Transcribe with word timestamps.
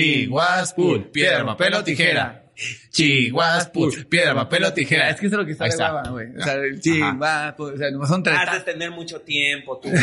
Chihuahua, 0.00 0.64
piedra, 1.12 1.44
papel 1.44 1.74
o 1.74 1.84
tijera. 1.84 2.42
Chihuahua, 2.90 3.70
piedra, 4.08 4.34
papel 4.34 4.64
o 4.64 4.72
tijera. 4.72 5.10
Es 5.10 5.20
que 5.20 5.26
eso 5.26 5.36
es 5.36 5.40
lo 5.40 5.44
que 5.44 5.52
está 5.52 5.66
hueva, 5.66 6.02
güey. 6.08 6.28
O 6.36 6.42
sea, 6.42 6.56
chihuahua, 6.80 7.54
o 7.58 7.76
sea, 7.76 7.90
no 7.90 8.06
son 8.06 8.22
tres. 8.22 8.38
Has 8.38 8.64
de 8.64 8.72
tener 8.72 8.90
mucho 8.90 9.20
tiempo, 9.20 9.78
tú. 9.78 9.90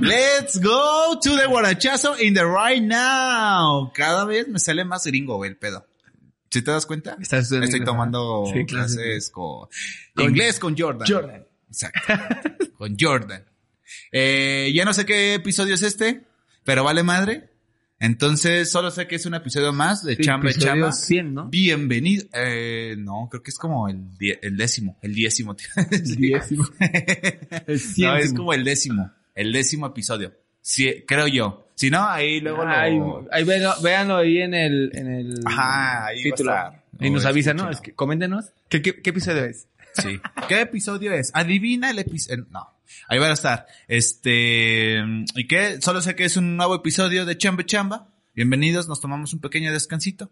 Let's 0.00 0.58
go 0.58 1.18
to 1.22 1.36
the 1.36 1.46
guarachazo 1.48 2.18
in 2.18 2.34
the 2.34 2.46
right 2.46 2.82
now. 2.82 3.92
Cada 3.94 4.24
vez 4.24 4.48
me 4.48 4.58
sale 4.58 4.84
más 4.84 5.06
gringo, 5.06 5.36
güey, 5.36 5.50
el 5.50 5.56
pedo. 5.56 5.86
¿Sí 6.52 6.60
te 6.62 6.70
das 6.70 6.84
cuenta? 6.84 7.16
Estás 7.18 7.50
Estoy 7.50 7.82
tomando 7.82 8.44
clases. 8.68 9.30
con, 9.30 9.68
Con- 10.14 10.26
inglés 10.26 10.58
con 10.58 10.76
Jordan. 10.76 11.08
Jordan. 11.08 11.46
Exacto. 11.68 12.00
con 12.76 12.94
Jordan. 13.00 13.44
Eh, 14.12 14.70
ya 14.74 14.84
no 14.84 14.92
sé 14.92 15.06
qué 15.06 15.32
episodio 15.34 15.74
es 15.74 15.82
este, 15.82 16.22
pero 16.64 16.84
vale 16.84 17.02
madre. 17.02 17.48
Entonces, 17.98 18.70
solo 18.70 18.90
sé 18.90 19.06
que 19.06 19.14
es 19.14 19.24
un 19.26 19.34
episodio 19.34 19.72
más 19.72 20.02
de 20.04 20.16
Sí, 20.16 20.24
Chamba 20.24 20.48
y 20.48 20.50
episodio 20.52 20.72
Chamba. 20.74 20.92
100, 20.92 21.34
¿no? 21.34 21.48
Bienvenido. 21.48 22.26
Eh, 22.34 22.96
no, 22.98 23.28
creo 23.30 23.42
que 23.42 23.50
es 23.50 23.58
como 23.58 23.88
el, 23.88 24.18
die- 24.18 24.38
el 24.42 24.56
décimo. 24.56 24.98
El 25.02 25.14
décimo. 25.14 25.54
tío. 25.56 25.68
El 27.66 27.80
no, 27.98 28.16
es 28.16 28.34
como 28.34 28.52
el 28.52 28.64
décimo. 28.64 29.10
El 29.34 29.52
décimo 29.52 29.86
episodio. 29.86 30.34
Sí, 30.60 31.04
creo 31.06 31.28
yo. 31.28 31.68
Si 31.82 31.90
no, 31.90 32.08
ahí 32.08 32.38
luego 32.40 32.62
Ay, 32.64 32.96
lo... 32.96 33.26
ahí 33.32 33.42
véanlo, 33.42 33.74
véanlo 33.82 34.16
ahí 34.18 34.38
en 34.40 34.54
el, 34.54 34.92
en 34.94 35.12
el 35.12 35.40
Ajá, 35.44 36.06
ahí 36.06 36.18
va 36.18 36.20
a 36.20 36.22
título. 36.22 36.52
estar. 36.52 36.84
Y 37.00 37.10
nos 37.10 37.26
avisan, 37.26 37.56
¿no? 37.56 37.70
Es 37.70 37.80
que 37.80 37.92
coméntenos. 37.92 38.52
¿Qué, 38.68 38.80
qué, 38.80 39.02
qué 39.02 39.10
episodio 39.10 39.46
es? 39.46 39.66
Sí. 39.94 40.20
¿Qué 40.48 40.60
episodio 40.60 41.12
es? 41.12 41.32
Adivina 41.34 41.90
el 41.90 41.98
episodio. 41.98 42.46
No. 42.50 42.68
Ahí 43.08 43.18
va 43.18 43.26
a 43.26 43.32
estar. 43.32 43.66
Este, 43.88 45.02
¿y 45.34 45.48
qué? 45.48 45.80
Solo 45.80 46.00
sé 46.02 46.14
que 46.14 46.24
es 46.24 46.36
un 46.36 46.56
nuevo 46.56 46.76
episodio 46.76 47.26
de 47.26 47.36
Chamba 47.36 47.66
Chamba. 47.66 48.06
Bienvenidos, 48.32 48.86
nos 48.86 49.00
tomamos 49.00 49.34
un 49.34 49.40
pequeño 49.40 49.72
descansito. 49.72 50.30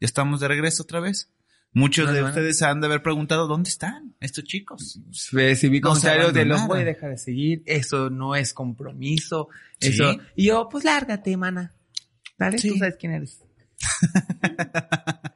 Ya 0.00 0.06
estamos 0.06 0.40
de 0.40 0.48
regreso 0.48 0.82
otra 0.82 0.98
vez. 0.98 1.30
Muchos 1.72 2.12
de 2.12 2.22
ustedes 2.24 2.60
han 2.62 2.80
de 2.80 2.88
haber 2.88 3.02
preguntado, 3.02 3.46
¿dónde 3.46 3.68
están 3.70 4.14
estos 4.20 4.42
chicos? 4.44 4.98
Recibí 5.30 5.80
comentarios 5.80 6.32
de 6.34 6.44
los 6.44 6.66
voy 6.66 6.80
a 6.80 6.84
dejar 6.84 7.10
de 7.10 7.18
seguir, 7.18 7.62
eso 7.66 8.10
no 8.10 8.34
es 8.34 8.52
compromiso, 8.52 9.48
Sí. 9.80 9.88
eso. 9.90 10.16
Y 10.34 10.46
yo, 10.46 10.68
pues 10.68 10.84
lárgate, 10.84 11.36
mana. 11.36 11.72
Dale, 12.38 12.58
Sí. 12.58 12.70
tú 12.70 12.78
sabes 12.78 12.96
quién 12.98 13.12
eres. 13.12 13.40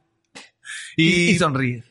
Y, 0.97 1.35
sonríes. 1.39 1.85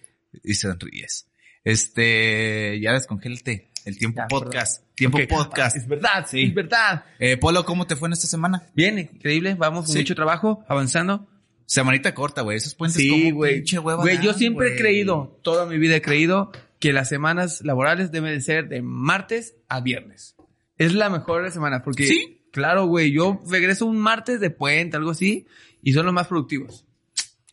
y 0.43 0.53
sonríes. 0.53 1.27
Este, 1.63 2.79
ya 2.81 2.93
descongélate. 2.93 3.69
El 3.85 3.97
tiempo 3.97 4.21
Ya, 4.21 4.27
podcast. 4.27 4.83
Tiempo 4.95 5.17
podcast. 5.27 5.75
Es 5.75 5.87
verdad, 5.87 6.25
Sí. 6.29 6.43
es 6.43 6.53
verdad. 6.55 7.03
Eh, 7.19 7.35
Polo, 7.37 7.65
¿cómo 7.65 7.85
te 7.85 7.97
fue 7.97 8.07
en 8.07 8.13
esta 8.13 8.27
semana? 8.27 8.63
Bien, 8.73 8.97
increíble, 8.97 9.55
vamos 9.55 9.85
con 9.85 9.93
Sí. 9.93 9.99
mucho 9.99 10.15
trabajo, 10.15 10.63
avanzando. 10.69 11.27
Semanita 11.73 12.13
corta, 12.13 12.41
güey. 12.43 12.57
Esos 12.57 12.75
puentes 12.75 12.97
Sí, 13.01 13.09
como 13.09 13.35
güey. 13.35 13.55
pinche 13.55 13.79
hueva 13.79 14.03
Güey, 14.03 14.21
yo 14.21 14.33
siempre 14.33 14.67
he 14.67 14.69
güey. 14.71 14.79
creído, 14.81 15.39
toda 15.43 15.65
mi 15.65 15.77
vida 15.79 15.95
he 15.95 16.01
creído, 16.03 16.51
que 16.79 16.93
las 16.93 17.09
semanas 17.09 17.61
laborales 17.63 18.11
deben 18.11 18.33
de 18.33 18.41
ser 18.41 18.69
de 18.69 18.81
martes 18.83 19.55
a 19.69 19.81
viernes. 19.81 20.35
Es 20.77 20.93
la 20.93 21.09
mejor 21.09 21.49
semana, 21.51 21.81
porque, 21.81 22.05
¿Sí? 22.05 22.41
claro, 22.51 22.85
güey, 22.85 23.11
yo 23.11 23.41
regreso 23.49 23.85
un 23.87 23.97
martes 23.97 24.39
de 24.39 24.51
puente, 24.51 24.97
algo 24.97 25.11
así, 25.11 25.47
y 25.81 25.93
son 25.93 26.05
los 26.05 26.13
más 26.13 26.27
productivos. 26.27 26.85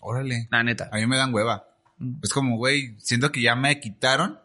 Órale. 0.00 0.48
La 0.50 0.62
neta. 0.64 0.90
A 0.92 0.96
mí 0.96 1.06
me 1.06 1.16
dan 1.16 1.32
hueva. 1.32 1.66
Mm. 1.98 2.18
Es 2.22 2.30
como, 2.30 2.56
güey, 2.58 2.96
siento 2.98 3.32
que 3.32 3.40
ya 3.40 3.54
me 3.56 3.80
quitaron. 3.80 4.38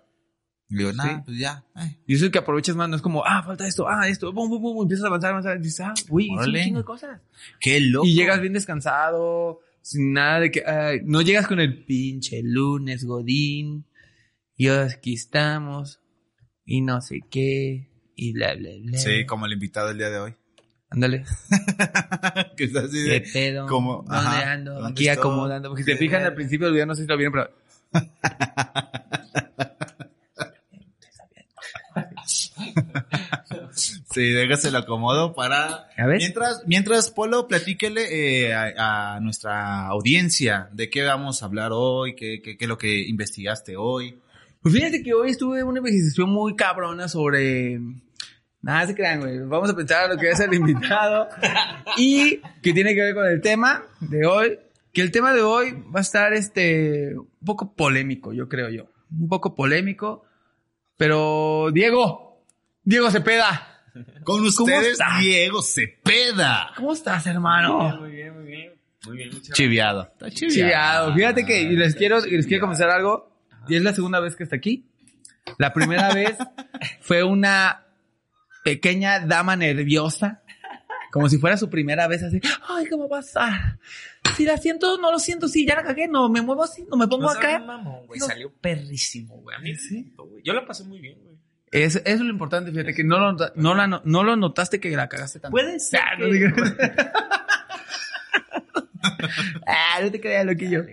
Y 0.69 0.77
digo, 0.77 0.93
nah, 0.93 1.03
Sí. 1.03 1.21
pues 1.25 1.37
ya. 1.37 1.63
ay. 1.73 1.97
Y 2.07 2.15
eso 2.15 2.25
es 2.25 2.31
que 2.31 2.39
aprovechas 2.39 2.75
más, 2.75 2.89
no 2.89 2.95
es 2.95 3.01
como, 3.01 3.23
ah, 3.25 3.43
falta 3.43 3.67
esto, 3.67 3.87
ah, 3.87 4.07
esto, 4.07 4.31
bum, 4.33 4.49
bum, 4.49 4.61
bum, 4.61 4.81
empiezas 4.83 5.03
a 5.03 5.07
avanzar, 5.07 5.31
avanzar, 5.31 5.57
y 5.57 5.61
dices, 5.61 5.81
ah, 5.81 5.93
güey, 6.07 6.27
hice 6.27 6.49
un 6.49 6.55
chingo 6.55 6.79
de 6.79 6.85
cosas. 6.85 7.21
Qué 7.59 7.79
loco. 7.81 8.05
Y 8.07 8.13
llegas 8.15 8.41
bien 8.41 8.53
descansado, 8.53 9.61
sin 9.85 10.13
nada 10.13 10.39
de 10.39 10.49
que, 10.49 10.63
ay, 10.65 11.01
no 11.03 11.21
llegas 11.21 11.45
con 11.45 11.59
el 11.59 11.85
pinche 11.85 12.41
lunes, 12.43 13.05
Godín, 13.05 13.85
y 14.57 14.67
aquí 14.69 15.13
estamos, 15.13 15.99
y 16.65 16.81
no 16.81 17.01
sé 17.01 17.19
qué, 17.29 17.91
y 18.15 18.33
bla, 18.33 18.55
bla, 18.55 18.71
bla. 18.81 18.97
Sí, 18.97 19.27
como 19.27 19.45
el 19.45 19.53
invitado 19.53 19.91
el 19.91 19.99
día 19.99 20.09
de 20.09 20.17
hoy. 20.17 20.33
Ándale. 20.89 21.23
que 22.57 22.63
está 22.63 22.79
así 22.79 23.03
¿Qué 23.03 23.11
de... 23.11 23.21
pedo? 23.31 23.67
como, 23.67 23.97
¿Dónde 23.97 24.15
ajá, 24.15 24.53
ando? 24.53 24.73
¿dónde 24.73 24.89
Aquí 24.89 25.07
estoy? 25.07 25.19
acomodando. 25.19 25.69
Porque 25.69 25.83
si 25.83 25.91
te 25.91 25.97
fijan 25.97 26.23
al 26.23 26.33
principio 26.33 26.65
del 26.65 26.73
video, 26.73 26.87
no 26.87 26.95
sé 26.95 27.03
si 27.03 27.07
lo 27.07 27.17
vieron, 27.17 27.33
pero... 27.33 27.51
Sí, 33.75 34.31
déjase 34.31 34.69
el 34.69 34.75
acomodo 34.75 35.33
para... 35.33 35.89
A 35.97 36.07
ver. 36.07 36.17
Mientras, 36.17 36.63
mientras 36.65 37.11
Polo, 37.11 37.47
platíquele 37.47 38.45
eh, 38.47 38.53
a, 38.53 39.15
a 39.15 39.19
nuestra 39.19 39.87
audiencia 39.87 40.69
de 40.71 40.89
qué 40.89 41.03
vamos 41.03 41.41
a 41.41 41.47
hablar 41.47 41.71
hoy, 41.73 42.15
qué, 42.15 42.41
qué, 42.41 42.57
qué 42.57 42.65
es 42.65 42.69
lo 42.69 42.77
que 42.77 43.07
investigaste 43.07 43.75
hoy. 43.75 44.17
Pues 44.61 44.73
fíjate 44.73 45.03
que 45.03 45.13
hoy 45.13 45.31
estuve 45.31 45.59
en 45.59 45.67
una 45.67 45.79
investigación 45.79 46.29
muy 46.29 46.55
cabrona 46.55 47.07
sobre... 47.07 47.79
Nada 48.61 48.87
se 48.87 48.95
crean, 48.95 49.19
güey. 49.19 49.39
Vamos 49.39 49.69
a 49.69 49.75
pensar 49.75 50.09
lo 50.09 50.17
que 50.17 50.31
es 50.31 50.39
el 50.39 50.53
invitado. 50.53 51.27
y 51.97 52.37
que 52.63 52.73
tiene 52.73 52.95
que 52.95 53.01
ver 53.01 53.13
con 53.13 53.27
el 53.27 53.41
tema 53.41 53.83
de 53.99 54.25
hoy. 54.25 54.57
Que 54.91 55.01
el 55.01 55.11
tema 55.11 55.33
de 55.33 55.41
hoy 55.41 55.71
va 55.93 55.99
a 55.99 56.01
estar 56.01 56.33
este 56.33 57.15
un 57.15 57.45
poco 57.45 57.75
polémico, 57.75 58.33
yo 58.33 58.49
creo 58.49 58.69
yo. 58.69 58.85
Un 59.11 59.27
poco 59.27 59.53
polémico. 59.53 60.23
Pero, 60.97 61.69
Diego, 61.71 62.24
Diego 62.85 63.09
Cepeda, 63.11 63.81
Con 64.23 64.37
¿Cómo 64.37 64.47
ustedes, 64.47 64.93
estás? 64.93 65.19
Diego 65.19 65.61
Cepeda. 65.61 66.71
¿cómo 66.75 66.93
estás, 66.93 67.25
hermano? 67.27 67.97
Muy 67.99 68.11
bien, 68.11 68.33
muy 68.35 68.45
bien. 68.45 68.73
Muy 69.07 69.17
bien, 69.17 69.29
muchas 69.33 69.55
Chiviado. 69.55 70.03
Está 70.13 70.29
Chiviado. 70.31 71.13
Fíjate 71.13 71.45
que 71.45 71.61
y 71.61 71.75
les 71.75 71.95
quiero, 71.95 72.19
les 72.21 72.45
quiero 72.47 72.61
comenzar 72.61 72.89
algo. 72.89 73.31
Y 73.67 73.75
es 73.75 73.81
la 73.83 73.93
segunda 73.93 74.19
vez 74.19 74.35
que 74.35 74.43
está 74.43 74.55
aquí. 74.55 74.85
La 75.57 75.73
primera 75.73 76.13
vez 76.13 76.35
fue 77.01 77.23
una 77.23 77.85
pequeña 78.63 79.19
dama 79.19 79.55
nerviosa. 79.55 80.41
Como 81.11 81.29
si 81.29 81.37
fuera 81.37 81.55
su 81.55 81.69
primera 81.69 82.07
vez 82.07 82.23
así. 82.23 82.41
Ay, 82.67 82.87
¿cómo 82.89 83.07
va 83.07 83.17
a 83.17 83.21
estar? 83.21 83.79
Si 84.35 84.43
la 84.43 84.57
siento, 84.57 84.97
no 84.99 85.11
lo 85.11 85.17
siento. 85.19 85.47
Si 85.47 85.65
ya 85.65 85.75
la 85.75 85.83
cagué, 85.83 86.07
no 86.09 86.27
me 86.29 86.41
muevo 86.41 86.63
así, 86.63 86.85
no 86.89 86.97
me 86.97 87.07
pongo 87.07 87.23
No 87.23 87.29
acá. 87.29 87.57
mamón, 87.59 88.05
güey. 88.07 88.19
No. 88.19 88.25
Salió 88.25 88.51
perrísimo, 88.51 89.37
güey. 89.37 89.55
A 89.55 89.59
mí 89.59 89.75
Sí. 89.75 90.13
Yo 90.43 90.53
la 90.53 90.65
pasé 90.65 90.83
muy 90.83 90.99
bien, 90.99 91.17
güey. 91.23 91.24
Es, 91.83 91.95
eso 91.95 92.03
es 92.05 92.19
lo 92.21 92.29
importante, 92.29 92.71
fíjate 92.71 92.93
que 92.93 93.03
no 93.03 93.17
lo, 93.19 93.31
no, 93.55 93.75
la, 93.75 93.87
no, 93.87 94.01
no 94.05 94.23
lo 94.23 94.35
notaste 94.35 94.79
que 94.79 94.89
la 94.95 95.09
cagaste 95.09 95.39
tanto. 95.39 95.51
Puede 95.51 95.79
ser 95.79 95.99
Ah, 96.01 96.15
no 96.17 96.25
que- 96.27 96.45
ah, 99.67 99.99
no 100.01 100.11
te 100.11 100.19
creas, 100.21 100.45
loquillo. 100.45 100.85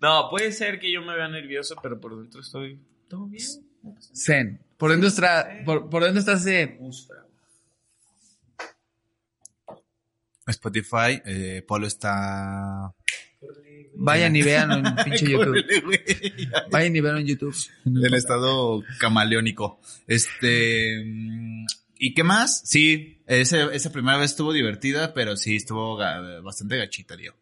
No, 0.00 0.28
puede 0.30 0.52
ser 0.52 0.78
que 0.80 0.92
yo 0.92 1.02
me 1.02 1.14
vea 1.14 1.28
nervioso, 1.28 1.76
pero 1.82 2.00
por 2.00 2.18
dentro 2.20 2.40
estoy 2.40 2.80
todo 3.08 3.26
bien. 3.26 3.44
Zen. 4.14 4.60
¿Por 4.76 4.90
dónde, 4.90 5.06
está, 5.08 5.48
por, 5.64 5.88
por 5.88 6.02
dónde 6.02 6.20
estás 6.20 6.44
Zen? 6.44 6.76
Ustra. 6.80 7.24
Spotify, 10.46 11.22
eh, 11.24 11.64
Polo 11.66 11.86
está... 11.86 12.92
Vayan 13.96 14.34
y 14.36 14.42
veanlo 14.42 14.76
en 14.88 14.94
pinche 15.04 15.30
YouTube. 15.30 15.64
Vayan 16.70 16.96
y 16.96 17.00
veanlo 17.00 17.20
en 17.20 17.26
YouTube. 17.26 17.56
En 17.84 18.14
estado 18.14 18.82
camaleónico. 18.98 19.80
Este... 20.06 21.02
mm, 21.04 21.66
¿Y 21.96 22.12
qué 22.12 22.24
más? 22.24 22.60
Sí, 22.64 23.18
ese, 23.26 23.74
esa 23.74 23.90
primera 23.92 24.18
vez 24.18 24.32
estuvo 24.32 24.52
divertida, 24.52 25.14
pero 25.14 25.36
sí 25.36 25.56
estuvo 25.56 25.96
ga- 25.98 26.42
bastante 26.42 26.76
gachita, 26.76 27.16
Diego. 27.16 27.36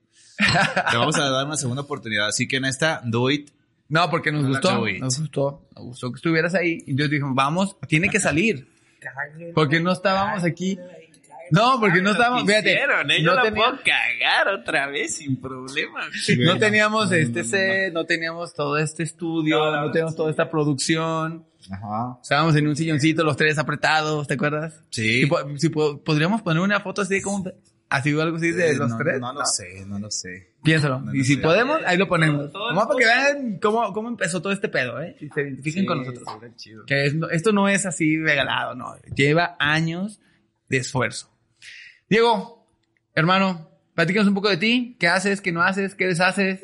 Te 0.90 0.96
vamos 0.96 1.16
a 1.18 1.28
dar 1.30 1.46
una 1.46 1.56
segunda 1.56 1.82
oportunidad, 1.82 2.28
así 2.28 2.46
que 2.46 2.56
en 2.56 2.66
esta, 2.66 3.00
do 3.04 3.30
it. 3.30 3.50
No, 3.88 4.08
porque 4.10 4.30
nos 4.30 4.42
No, 4.42 4.48
gustó. 4.50 4.84
Nos 5.00 5.18
gustó. 5.20 5.68
Nos 5.74 5.84
gustó 5.84 6.10
que 6.12 6.16
estuvieras 6.16 6.54
ahí. 6.54 6.78
Y 6.86 6.94
Dios 6.94 7.10
dijo, 7.10 7.28
vamos, 7.34 7.76
tiene 7.88 8.08
que 8.08 8.20
salir. 8.20 8.68
Porque 9.54 9.80
no 9.80 9.90
estábamos 9.92 10.44
aquí. 10.44 10.78
No, 11.52 11.78
porque 11.78 12.00
no 12.02 12.10
estábamos, 12.12 12.44
fíjate, 12.46 12.72
¿eh? 12.74 12.80
no, 12.86 13.14
Yo 13.18 13.34
la 13.34 13.42
tenía- 13.42 13.64
puedo 13.64 13.78
cagar 13.84 14.48
otra 14.48 14.86
vez 14.88 15.16
sin 15.16 15.40
problema. 15.40 16.00
no 16.38 16.58
teníamos 16.58 17.12
este 17.12 17.44
set, 17.44 17.92
no 17.92 18.04
teníamos 18.06 18.54
todo 18.54 18.78
este 18.78 19.02
estudio, 19.02 19.58
No, 19.58 19.82
no, 19.86 19.90
teníamos 19.92 20.12
sí. 20.14 20.16
toda 20.16 20.30
esta 20.30 20.50
producción. 20.50 21.46
Ajá. 21.70 22.18
Estábamos 22.22 22.56
en 22.56 22.66
un 22.66 22.74
silloncito, 22.74 23.22
los 23.22 23.36
tres 23.36 23.56
apretados, 23.58 24.26
¿te 24.26 24.34
acuerdas? 24.34 24.82
Sí. 24.90 25.20
Si, 25.22 25.26
po- 25.26 25.56
si 25.58 25.68
po- 25.68 26.02
podríamos 26.02 26.42
poner 26.42 26.60
una 26.62 26.80
foto 26.80 27.02
así 27.02 27.20
como 27.22 27.44
así 27.88 28.12
o 28.14 28.22
algo 28.22 28.38
así 28.38 28.50
de 28.50 28.70
Eh, 28.70 28.74
los 28.74 28.90
no, 28.90 28.96
tres. 28.96 29.20
No 29.20 29.32
lo 29.34 29.44
sé, 29.44 29.84
no 29.86 29.98
lo 29.98 30.10
sé. 30.10 30.54
Piénsalo. 30.64 31.00
No, 31.00 31.14
y 31.14 31.18
no 31.18 31.24
si 31.24 31.34
sé. 31.36 31.40
podemos, 31.42 31.80
ahí 31.86 31.98
lo 31.98 32.08
ponemos. 32.08 32.50
Vamos 32.52 32.86
para 32.86 32.98
que 32.98 33.04
vean 33.04 33.58
cómo, 33.60 33.92
cómo 33.92 34.08
empezó 34.08 34.40
todo 34.40 34.52
este 34.52 34.68
pedo, 34.70 35.00
¿eh? 35.02 35.14
Y 35.20 35.28
se 35.28 35.42
identifiquen 35.42 35.84
con 35.86 35.98
nosotros. 35.98 36.24
chido. 36.56 36.84
Que 36.86 37.04
es- 37.06 37.14
esto 37.30 37.52
no 37.52 37.68
es 37.68 37.84
así 37.86 38.18
regalado, 38.18 38.74
no. 38.74 38.94
Lleva 39.14 39.54
años 39.60 40.18
de 40.68 40.78
esfuerzo. 40.78 41.28
Diego, 42.12 42.68
hermano, 43.14 43.70
platícanos 43.94 44.28
un 44.28 44.34
poco 44.34 44.50
de 44.50 44.58
ti. 44.58 44.98
¿Qué 45.00 45.08
haces? 45.08 45.40
¿Qué 45.40 45.50
no 45.50 45.62
haces? 45.62 45.94
¿Qué 45.94 46.04
deshaces? 46.04 46.60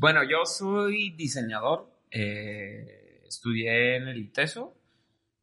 Bueno, 0.00 0.22
yo 0.24 0.46
soy 0.46 1.10
diseñador. 1.10 1.92
eh, 2.10 3.24
estudié 3.28 3.96
en 3.96 4.08
el 4.08 4.16
ITESO, 4.16 4.74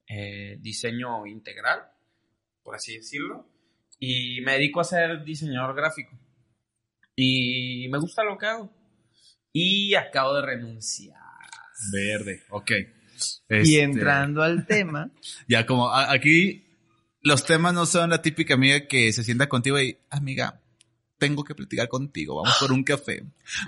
eh, 0.08 0.58
diseño 0.60 1.28
integral, 1.28 1.84
por 2.64 2.74
así 2.74 2.98
decirlo. 2.98 3.48
Y 4.00 4.42
me 4.42 4.54
dedico 4.54 4.82
a 4.82 4.86
ser 4.86 5.24
diseñador 5.24 5.76
gráfico. 5.76 6.18
Y 7.16 7.88
me 7.92 8.00
gusta 8.00 8.24
lo 8.24 8.40
que 8.40 8.48
hago. 8.48 8.74
Y 9.52 9.94
acabo 9.94 10.34
de 10.34 10.48
renunciar. 10.48 11.22
Verde, 11.92 12.42
ok. 12.50 12.72
Y 12.72 12.86
Este, 13.50 13.84
entrando 13.84 14.42
al 14.42 14.66
tema, 14.66 15.12
Ya 15.48 15.64
como 15.68 15.94
aquí 15.94 16.73
los 17.24 17.46
temas 17.46 17.74
no 17.74 17.86
son 17.86 18.10
la 18.12 18.22
típica 18.22 18.54
amiga 18.56 18.88
que 18.88 19.12
se 19.14 19.24
sienta 19.24 19.48
contigo 19.50 19.80
y, 19.80 19.98
amiga, 20.10 20.60
tengo 21.18 21.44
que 21.46 21.56
platicar 21.56 21.88
contigo, 21.88 22.36
vamos 22.42 22.58
por 22.60 22.72
un 22.74 22.84
café. 22.84 23.24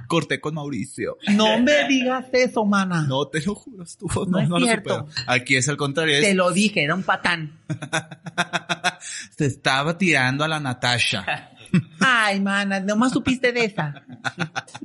Corté 0.07 0.42
con 0.42 0.56
Mauricio. 0.56 1.18
no 1.30 1.57
me 1.60 1.88
digas 1.88 2.25
eso, 2.34 2.66
mana. 2.66 3.04
No, 3.07 3.28
te 3.28 3.40
lo 3.42 3.56
juro, 3.56 3.84
estuvo, 3.84 4.25
No 4.25 4.31
no, 4.31 4.40
es 4.44 4.50
no 4.50 4.60
lo 4.60 4.66
cierto. 4.66 5.00
supero. 5.07 5.24
Aquí 5.28 5.56
es 5.56 5.69
al 5.69 5.78
contrario, 5.78 6.18
es, 6.18 6.24
Te 6.24 6.34
lo 6.34 6.52
dije, 6.52 6.84
era 6.84 6.96
un 6.96 7.04
patán. 7.04 7.57
se 9.38 9.46
estaba 9.46 9.98
tirando 9.98 10.44
a 10.44 10.48
la 10.48 10.60
Natasha. 10.60 11.51
Ay, 12.00 12.40
mana, 12.42 12.80
nomás 12.80 13.12
supiste 13.13 13.51
de 13.51 13.66
esa. 13.66 14.04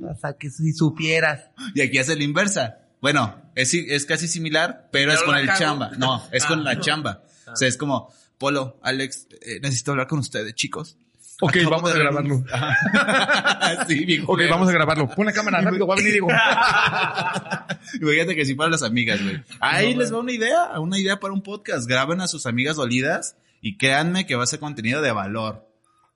O 0.01 0.15
sea, 0.19 0.33
que 0.33 0.49
si 0.49 0.73
supieras. 0.73 1.41
Y 1.75 1.81
aquí 1.81 1.97
es 1.97 2.07
la 2.07 2.23
inversa. 2.23 2.77
Bueno, 3.01 3.35
es, 3.55 3.73
es 3.73 4.05
casi 4.05 4.27
similar, 4.27 4.87
pero, 4.91 5.09
Pero 5.09 5.13
es 5.13 5.23
con 5.23 5.35
el 5.37 5.45
cago. 5.47 5.59
chamba. 5.59 5.91
No, 5.97 6.23
es 6.31 6.45
con 6.45 6.59
Ah. 6.59 6.63
la 6.73 6.79
chamba. 6.79 7.23
O 7.51 7.55
sea, 7.55 7.67
es 7.67 7.77
como, 7.77 8.11
Polo, 8.41 8.79
Alex, 8.81 9.27
eh, 9.41 9.59
necesito 9.61 9.91
hablar 9.91 10.07
con 10.07 10.17
ustedes, 10.17 10.55
chicos. 10.55 10.97
Ok, 11.43 11.57
Acabo 11.57 11.69
vamos 11.71 11.91
a 11.91 11.97
grabarlo. 11.97 12.43
Sí, 13.87 14.03
bien 14.05 14.23
Ok, 14.27 14.41
vamos 14.49 14.67
a 14.67 14.71
grabarlo. 14.71 15.07
Pon 15.09 15.25
la 15.27 15.31
cámara 15.33 15.61
rápido, 15.61 15.85
va 15.87 15.93
a 15.93 15.97
venir 15.97 16.11
Diego. 16.13 16.27
Imagínate 18.01 18.35
que 18.35 18.45
si 18.45 18.55
para 18.55 18.69
las 18.71 18.83
amigas, 18.83 19.21
güey. 19.21 19.43
Ahí 19.59 19.93
les 19.95 20.11
va 20.13 20.19
una 20.19 20.31
idea, 20.31 20.79
una 20.79 20.97
idea 20.97 21.19
para 21.19 21.33
un 21.33 21.41
podcast. 21.41 21.87
Graben 21.87 22.21
a 22.21 22.27
sus 22.27 22.45
amigas 22.45 22.75
dolidas 22.75 23.35
y 23.61 23.77
créanme 23.77 24.25
que 24.25 24.35
va 24.35 24.43
a 24.43 24.47
ser 24.47 24.59
contenido 24.59 25.01
de 25.01 25.11
valor. 25.11 25.67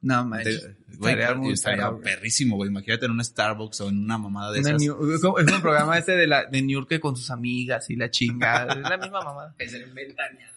No, 0.02 0.24
manches. 0.26 0.70
Güey, 0.98 1.16
Estaría 1.52 1.92
perrísimo, 2.04 2.56
güey. 2.58 2.70
Imagínate 2.70 3.06
en 3.06 3.12
un 3.12 3.24
Starbucks 3.24 3.82
o 3.82 3.90
en 3.90 4.04
una 4.04 4.18
mamada 4.18 4.52
de 4.52 4.60
Una 4.60 4.70
esas. 4.70 4.82
New- 4.82 5.38
es 5.40 5.48
el 5.48 5.62
programa 5.62 5.98
este 5.98 6.16
de 6.16 6.28
la 6.28 6.46
de 6.46 6.62
New 6.62 6.80
York 6.80 7.00
con 7.00 7.16
sus 7.16 7.32
amigas 7.32 7.90
y 7.90 7.96
la 7.96 8.10
chingada. 8.12 8.74
Es 8.74 8.82
la 8.90 8.98
misma 8.98 9.22
mamada. 9.22 9.56
Es 9.58 9.74
el 9.74 9.86
ventaneando, 9.92 10.36
güey. 10.36 10.55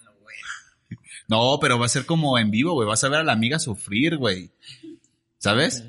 No, 1.29 1.59
pero 1.61 1.79
va 1.79 1.85
a 1.85 1.89
ser 1.89 2.05
como 2.05 2.37
en 2.37 2.51
vivo, 2.51 2.73
güey. 2.73 2.87
Vas 2.87 3.03
a 3.03 3.09
ver 3.09 3.19
a 3.19 3.23
la 3.23 3.33
amiga 3.33 3.59
sufrir, 3.59 4.17
güey. 4.17 4.51
¿Sabes? 5.37 5.85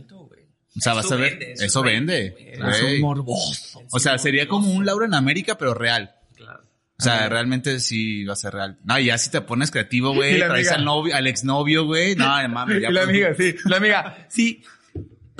O 0.76 0.80
sea, 0.80 0.94
vas 0.94 1.06
Eso 1.06 1.14
a 1.14 1.16
ver. 1.16 1.30
vende, 1.30 1.52
eso, 1.52 1.64
eso 1.64 1.82
vende. 1.82 2.34
vende, 2.36 2.58
güey. 2.58 2.70
Es 2.70 2.82
un 2.82 3.00
morboso. 3.00 3.82
O 3.90 3.98
sea, 3.98 4.18
sería 4.18 4.46
como 4.46 4.70
un 4.70 4.86
Laura 4.86 5.06
en 5.06 5.14
América, 5.14 5.58
pero 5.58 5.74
real. 5.74 6.14
Claro. 6.36 6.62
O 6.98 7.02
sea, 7.02 7.28
realmente 7.28 7.80
sí 7.80 8.24
va 8.24 8.34
a 8.34 8.36
ser 8.36 8.52
real. 8.54 8.78
No, 8.84 8.98
y 8.98 9.06
ya 9.06 9.18
si 9.18 9.30
te 9.30 9.40
pones 9.40 9.70
creativo, 9.70 10.14
güey, 10.14 10.38
traes 10.38 10.68
amiga. 10.68 10.74
al 10.74 10.84
novio, 10.84 11.16
al 11.16 11.26
exnovio, 11.26 11.86
güey. 11.86 12.14
No, 12.14 12.26
mames, 12.48 12.82
ya. 12.82 12.90
Y 12.90 12.92
la 12.92 13.00
pues, 13.00 13.08
amiga, 13.10 13.34
sí. 13.34 13.54
La 13.64 13.76
amiga, 13.78 14.26
sí. 14.28 14.62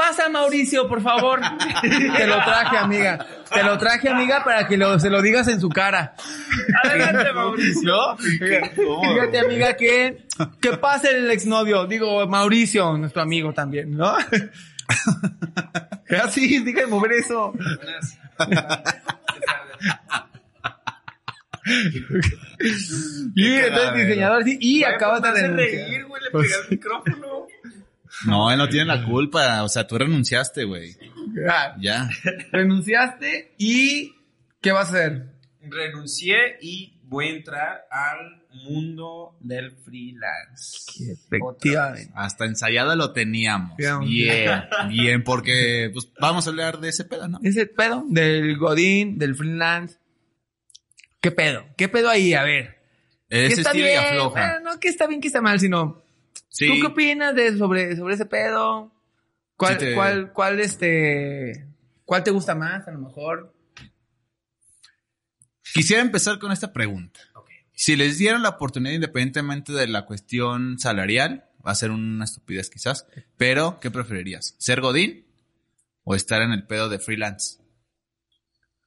Pasa, 0.01 0.31
Mauricio, 0.31 0.89
por 0.89 1.03
favor. 1.03 1.41
Te 2.17 2.27
lo 2.27 2.37
traje, 2.37 2.79
amiga. 2.79 3.27
Te 3.53 3.63
lo 3.63 3.77
traje, 3.77 4.09
amiga, 4.09 4.43
para 4.43 4.67
que 4.67 4.79
lo- 4.79 4.99
se 4.99 5.11
lo 5.11 5.21
digas 5.21 5.47
en 5.49 5.61
su 5.61 5.69
cara. 5.69 6.15
Adelante, 6.83 7.31
Mauricio. 7.35 8.17
Fíjate, 8.17 9.39
amiga, 9.39 9.77
que, 9.77 10.25
que 10.63 10.79
pase 10.79 11.11
el 11.11 11.31
exnovio. 11.31 11.87
Digo, 11.87 12.27
Mauricio, 12.27 12.97
nuestro 12.97 13.21
amigo 13.21 13.53
también, 13.53 13.95
¿no? 13.95 14.17
Así, 16.25 16.61
deja 16.65 16.81
de 16.81 16.87
mover 16.87 17.13
eso. 17.13 17.53
Y 23.35 23.53
entonces 23.55 23.95
diseñador, 23.95 24.45
sí, 24.45 24.59
y 24.61 24.85
acabas 24.85 25.23
de 25.23 25.33
renunciar. 25.33 25.89
reír, 25.89 26.05
güey. 26.07 26.23
Le 26.23 26.31
Pues 26.31 26.49
pegué 26.49 26.55
al 26.63 26.71
micrófono. 26.71 27.47
No, 28.27 28.51
él 28.51 28.59
no 28.59 28.69
tiene 28.69 28.87
la 28.87 29.05
culpa. 29.05 29.63
O 29.63 29.69
sea, 29.69 29.87
tú 29.87 29.97
renunciaste, 29.99 30.65
güey. 30.65 30.97
Ah, 31.49 31.77
Ya. 31.81 32.09
Renunciaste 32.53 33.55
y 33.59 34.15
¿qué 34.61 34.73
vas 34.73 34.89
a 34.89 34.91
hacer? 34.91 35.27
Renuncié 35.63 36.37
y 36.61 36.95
voy 37.05 37.27
a 37.27 37.31
entrar 37.31 37.87
al 37.91 38.43
mundo 38.65 39.37
del 39.41 39.71
freelance. 39.73 41.13
Efectivamente. 41.13 42.11
Hasta 42.15 42.45
ensayado 42.47 42.95
lo 42.97 43.13
teníamos. 43.13 43.77
Bien, 43.77 44.65
bien, 44.89 45.23
porque 45.25 45.91
pues 45.93 46.09
vamos 46.21 46.47
a 46.47 46.51
hablar 46.51 46.79
de 46.81 46.89
ese 46.89 47.05
pedo, 47.05 47.29
¿no? 47.29 47.39
Ese 47.43 47.67
pedo 47.67 48.05
del 48.09 48.57
Godín, 48.59 49.19
del 49.19 49.35
freelance. 49.35 49.97
¿Qué 51.21 51.31
pedo? 51.31 51.65
¿Qué 51.77 51.89
pedo 51.89 52.09
ahí? 52.09 52.33
A 52.35 52.43
ver. 52.43 52.79
¿Qué 53.29 53.47
Ese 53.47 53.61
está 53.61 53.71
estilo 53.71 53.87
y 53.87 53.91
bien? 53.91 54.03
afloja. 54.05 54.41
Bueno, 54.59 54.73
no 54.73 54.81
que 54.81 54.89
está 54.89 55.07
bien, 55.07 55.21
que 55.21 55.29
está 55.29 55.41
mal, 55.41 55.61
sino 55.61 56.03
Sí. 56.51 56.67
¿Tú 56.67 56.75
qué 56.81 56.87
opinas 56.89 57.35
de 57.35 57.57
sobre, 57.57 57.97
sobre 57.97 58.15
ese 58.15 58.27
pedo? 58.27 58.93
¿Cuál, 59.57 59.75
Sí 59.75 59.79
te- 59.87 59.95
cuál, 59.95 60.33
cuál, 60.33 60.61
este, 60.61 61.67
cuál 62.05 62.23
te 62.25 62.31
gusta 62.31 62.55
más, 62.55 62.87
a 62.87 62.91
lo 62.91 62.99
mejor? 62.99 63.55
Quisiera 65.73 66.03
empezar 66.03 66.39
con 66.39 66.53
esta 66.53 66.73
pregunta. 66.73 67.21
Si 67.73 67.97
les 67.97 68.19
dieran 68.19 68.43
la 68.43 68.51
oportunidad 68.51 68.93
independientemente 68.95 69.73
de 69.73 69.87
la 69.87 70.05
cuestión 70.05 70.79
salarial, 70.79 71.47
va 71.67 71.71
a 71.71 71.75
ser 71.77 71.91
una 71.91 72.25
estupidez 72.25 72.69
quizás, 72.69 73.07
pero 73.37 73.79
¿qué 73.81 73.91
preferirías? 73.91 74.55
¿Ser 74.59 74.81
Godín 74.81 75.27
o 76.05 76.15
estar 76.15 76.43
en 76.43 76.51
el 76.53 76.67
pedo 76.67 76.89
de 76.89 76.99
freelance? 76.99 77.59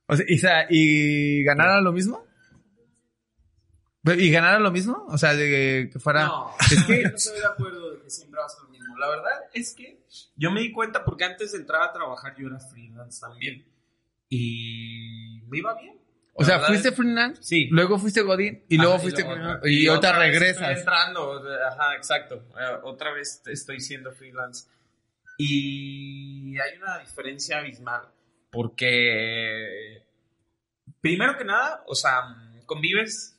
O 0.07 0.15
sea, 0.17 0.65
y, 0.69 1.39
¿y 1.39 1.43
ganara 1.43 1.81
lo 1.81 1.91
mismo? 1.93 2.23
¿Y 4.05 4.31
ganara 4.31 4.59
lo 4.59 4.69
mismo? 4.71 5.05
O 5.07 5.17
sea, 5.17 5.33
de 5.33 5.89
que 5.91 5.99
fuera... 5.99 6.25
No, 6.25 6.51
es 6.71 6.83
que 6.83 7.03
no 7.03 7.15
estoy 7.15 7.39
de 7.39 7.45
acuerdo 7.47 7.91
de 7.91 8.01
que 8.01 8.09
siempre 8.09 8.39
va 8.39 8.45
a 8.45 8.49
ser 8.49 8.63
lo 8.63 8.69
mismo. 8.69 8.97
La 8.97 9.07
verdad 9.09 9.31
es 9.53 9.73
que 9.73 10.03
yo 10.35 10.51
me 10.51 10.59
di 10.61 10.71
cuenta 10.73 11.05
porque 11.05 11.23
antes 11.23 11.53
de 11.53 11.59
entrar 11.59 11.81
a 11.83 11.93
trabajar 11.93 12.35
yo 12.37 12.47
era 12.47 12.59
freelance 12.59 13.21
también. 13.21 13.65
Y 14.29 15.41
me 15.47 15.59
iba 15.59 15.73
bien. 15.79 15.97
O 16.35 16.43
sea, 16.43 16.59
fuiste 16.61 16.89
es- 16.89 16.95
freelance, 16.95 17.43
Sí. 17.43 17.67
luego 17.69 17.99
fuiste 17.99 18.21
Godín, 18.23 18.65
y 18.67 18.77
luego 18.77 18.97
fuiste 18.99 19.21
luego 19.21 19.35
freelance, 19.35 19.57
otra- 19.59 19.71
y, 19.71 19.87
ahorita 19.87 20.09
otra 20.09 20.19
vez 20.19 20.31
regresas. 20.31 20.61
Estoy 20.69 20.79
entrando, 20.79 21.43
ajá, 21.71 21.95
exacto. 21.95 22.35
Eh, 22.59 22.79
otra 22.83 23.13
vez 23.13 23.41
estoy 23.45 23.79
siendo 23.79 24.11
freelance. 24.11 24.67
Y 25.37 26.57
hay 26.59 26.77
una 26.77 26.97
diferencia 26.99 27.59
abismal. 27.59 28.07
Porque, 28.51 30.03
primero 31.01 31.37
que 31.37 31.45
nada, 31.45 31.83
o 31.87 31.95
sea, 31.95 32.21
convives 32.65 33.32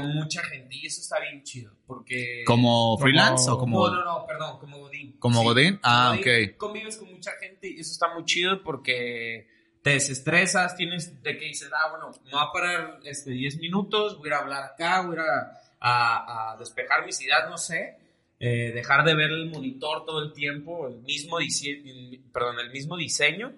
con 0.00 0.14
mucha 0.14 0.42
gente 0.44 0.74
y 0.76 0.86
eso 0.86 1.00
está 1.00 1.20
bien 1.20 1.42
chido. 1.42 1.72
Porque. 1.86 2.42
¿Como 2.46 2.96
freelance 2.98 3.50
o 3.50 3.58
como, 3.58 3.88
No, 3.88 3.94
no, 3.96 4.04
no, 4.04 4.26
perdón, 4.26 4.58
como 4.58 4.78
Godín. 4.78 5.12
como 5.18 5.40
Sí, 5.40 5.44
Godín? 5.46 5.80
Ah, 5.82 6.16
Godín, 6.16 6.50
ok. 6.50 6.56
Convives 6.56 6.96
con 6.96 7.10
mucha 7.12 7.32
gente 7.40 7.68
y 7.68 7.80
eso 7.80 7.92
está 7.92 8.12
muy 8.14 8.24
chido 8.24 8.62
porque 8.62 9.48
te 9.82 9.90
desestresas, 9.90 10.76
tienes 10.76 11.22
de 11.22 11.36
que 11.36 11.44
dices, 11.46 11.70
ah, 11.74 11.90
bueno, 11.90 12.10
me 12.24 12.30
voy 12.30 12.40
a 12.40 12.52
parar 12.52 13.00
este, 13.04 13.32
10 13.32 13.58
minutos, 13.58 14.16
voy 14.18 14.30
a 14.30 14.38
hablar 14.38 14.62
acá, 14.64 15.02
voy 15.02 15.16
a 15.18 15.58
a, 15.84 16.52
a- 16.52 16.56
despejar 16.58 17.04
mis 17.04 17.20
ideas, 17.20 17.50
no 17.50 17.58
sé. 17.58 17.98
eh, 18.38 18.70
dejar 18.72 19.04
de 19.04 19.14
ver 19.14 19.30
el 19.30 19.50
monitor 19.50 20.04
todo 20.04 20.22
el 20.22 20.32
tiempo, 20.32 20.88
el 20.88 20.96
mismo, 21.02 21.38
perdón, 22.32 22.58
el 22.60 22.70
mismo 22.70 22.96
diseño, 22.96 23.52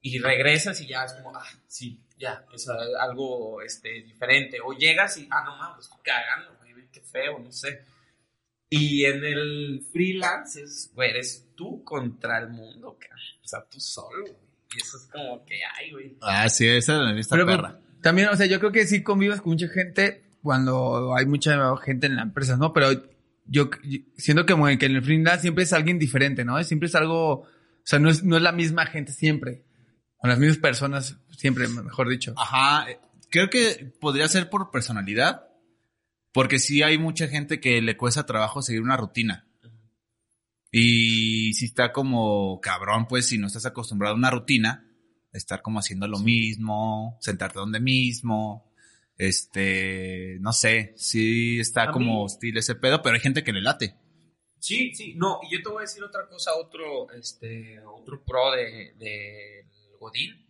y 0.00 0.18
regresas 0.18 0.80
y 0.80 0.86
ya 0.86 1.04
es 1.04 1.12
como, 1.14 1.34
ah, 1.36 1.42
sí, 1.66 2.00
ya, 2.22 2.44
es 2.54 2.68
a- 2.68 3.02
algo 3.04 3.60
este, 3.62 4.02
diferente. 4.02 4.58
O 4.64 4.72
llegas 4.72 5.18
y, 5.18 5.28
ah, 5.30 5.42
no 5.44 5.56
mames, 5.56 5.84
estoy 5.84 5.98
cagando, 6.04 6.56
güey, 6.58 6.86
qué 6.92 7.00
feo, 7.00 7.38
no 7.40 7.50
sé. 7.52 7.80
Y 8.70 9.04
en 9.04 9.22
el 9.24 9.84
freelance 9.92 10.62
es, 10.62 10.90
güey, 10.94 11.10
eres 11.10 11.48
tú 11.54 11.84
contra 11.84 12.38
el 12.38 12.48
mundo, 12.48 12.96
cabrón. 12.98 13.18
O 13.44 13.48
sea, 13.48 13.64
tú 13.68 13.78
solo, 13.80 14.22
güey. 14.22 14.34
Y 14.74 14.80
eso 14.80 14.96
es 14.96 15.02
como 15.12 15.44
que, 15.44 15.56
ay, 15.78 15.90
güey. 15.92 16.16
Ah, 16.22 16.48
sí, 16.48 16.66
esa 16.66 16.94
es 16.94 16.98
la 17.02 17.12
lista 17.12 17.34
Pero 17.36 17.46
perra. 17.46 17.78
también, 18.00 18.28
o 18.28 18.36
sea, 18.36 18.46
yo 18.46 18.58
creo 18.58 18.72
que 18.72 18.86
sí 18.86 19.02
convives 19.02 19.42
con 19.42 19.52
mucha 19.52 19.68
gente 19.68 20.22
cuando 20.42 21.14
hay 21.14 21.26
mucha 21.26 21.76
gente 21.84 22.06
en 22.06 22.16
la 22.16 22.22
empresa, 22.22 22.56
¿no? 22.56 22.72
Pero 22.72 22.90
yo, 23.44 23.68
yo 23.84 23.98
siento 24.16 24.46
que, 24.46 24.54
que 24.78 24.86
en 24.86 24.96
el 24.96 25.02
freelance 25.02 25.42
siempre 25.42 25.64
es 25.64 25.72
alguien 25.74 25.98
diferente, 25.98 26.44
¿no? 26.44 26.62
Siempre 26.64 26.86
es 26.86 26.94
algo, 26.94 27.32
o 27.40 27.46
sea, 27.84 27.98
no 27.98 28.08
es, 28.08 28.24
no 28.24 28.36
es 28.38 28.42
la 28.42 28.52
misma 28.52 28.86
gente 28.86 29.12
siempre. 29.12 29.62
O 30.22 30.26
las 30.28 30.38
mismas 30.38 30.58
personas 30.58 31.16
siempre, 31.36 31.66
mejor 31.68 32.08
dicho. 32.08 32.32
Ajá, 32.36 32.90
eh, 32.90 33.00
creo 33.30 33.50
que 33.50 33.92
podría 34.00 34.28
ser 34.28 34.48
por 34.50 34.70
personalidad, 34.70 35.48
porque 36.32 36.58
sí 36.58 36.82
hay 36.82 36.96
mucha 36.98 37.26
gente 37.28 37.60
que 37.60 37.82
le 37.82 37.96
cuesta 37.96 38.24
trabajo 38.26 38.62
seguir 38.62 38.82
una 38.82 38.96
rutina. 38.96 39.46
Y 40.70 41.52
si 41.54 41.66
está 41.66 41.92
como 41.92 42.60
cabrón, 42.60 43.06
pues 43.06 43.26
si 43.26 43.36
no 43.38 43.46
estás 43.46 43.66
acostumbrado 43.66 44.14
a 44.14 44.18
una 44.18 44.30
rutina, 44.30 44.86
estar 45.32 45.60
como 45.60 45.80
haciendo 45.80 46.06
lo 46.08 46.18
mismo, 46.18 47.18
sentarte 47.20 47.58
donde 47.58 47.80
mismo, 47.80 48.72
este, 49.18 50.38
no 50.40 50.52
sé, 50.52 50.94
sí 50.96 51.60
está 51.60 51.84
A 51.84 51.90
como 51.92 52.14
mí- 52.18 52.24
hostil 52.24 52.56
ese 52.56 52.74
pedo, 52.74 53.02
pero 53.02 53.14
hay 53.16 53.20
gente 53.20 53.44
que 53.44 53.52
le 53.52 53.60
late. 53.60 53.96
Sí, 54.58 54.94
sí, 54.94 55.14
no, 55.16 55.40
y 55.42 55.52
yo 55.56 55.62
te 55.62 55.68
voy 55.68 55.78
a 55.78 55.80
decir 55.82 56.02
otra 56.04 56.26
cosa, 56.28 56.52
otro, 56.54 57.10
este, 57.12 57.80
otro 57.84 58.22
pro 58.24 58.52
de, 58.52 58.94
de 58.96 59.61
Godín. 60.02 60.44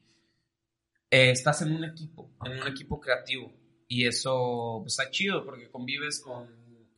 Eh, 1.10 1.30
estás 1.30 1.62
en 1.62 1.72
un 1.76 1.84
equipo, 1.84 2.30
en 2.44 2.60
un 2.60 2.68
equipo 2.68 2.98
creativo. 3.00 3.52
Y 3.86 4.06
eso 4.06 4.78
pues, 4.82 4.98
está 4.98 5.10
chido 5.10 5.44
porque 5.44 5.70
convives 5.70 6.20
con, 6.20 6.48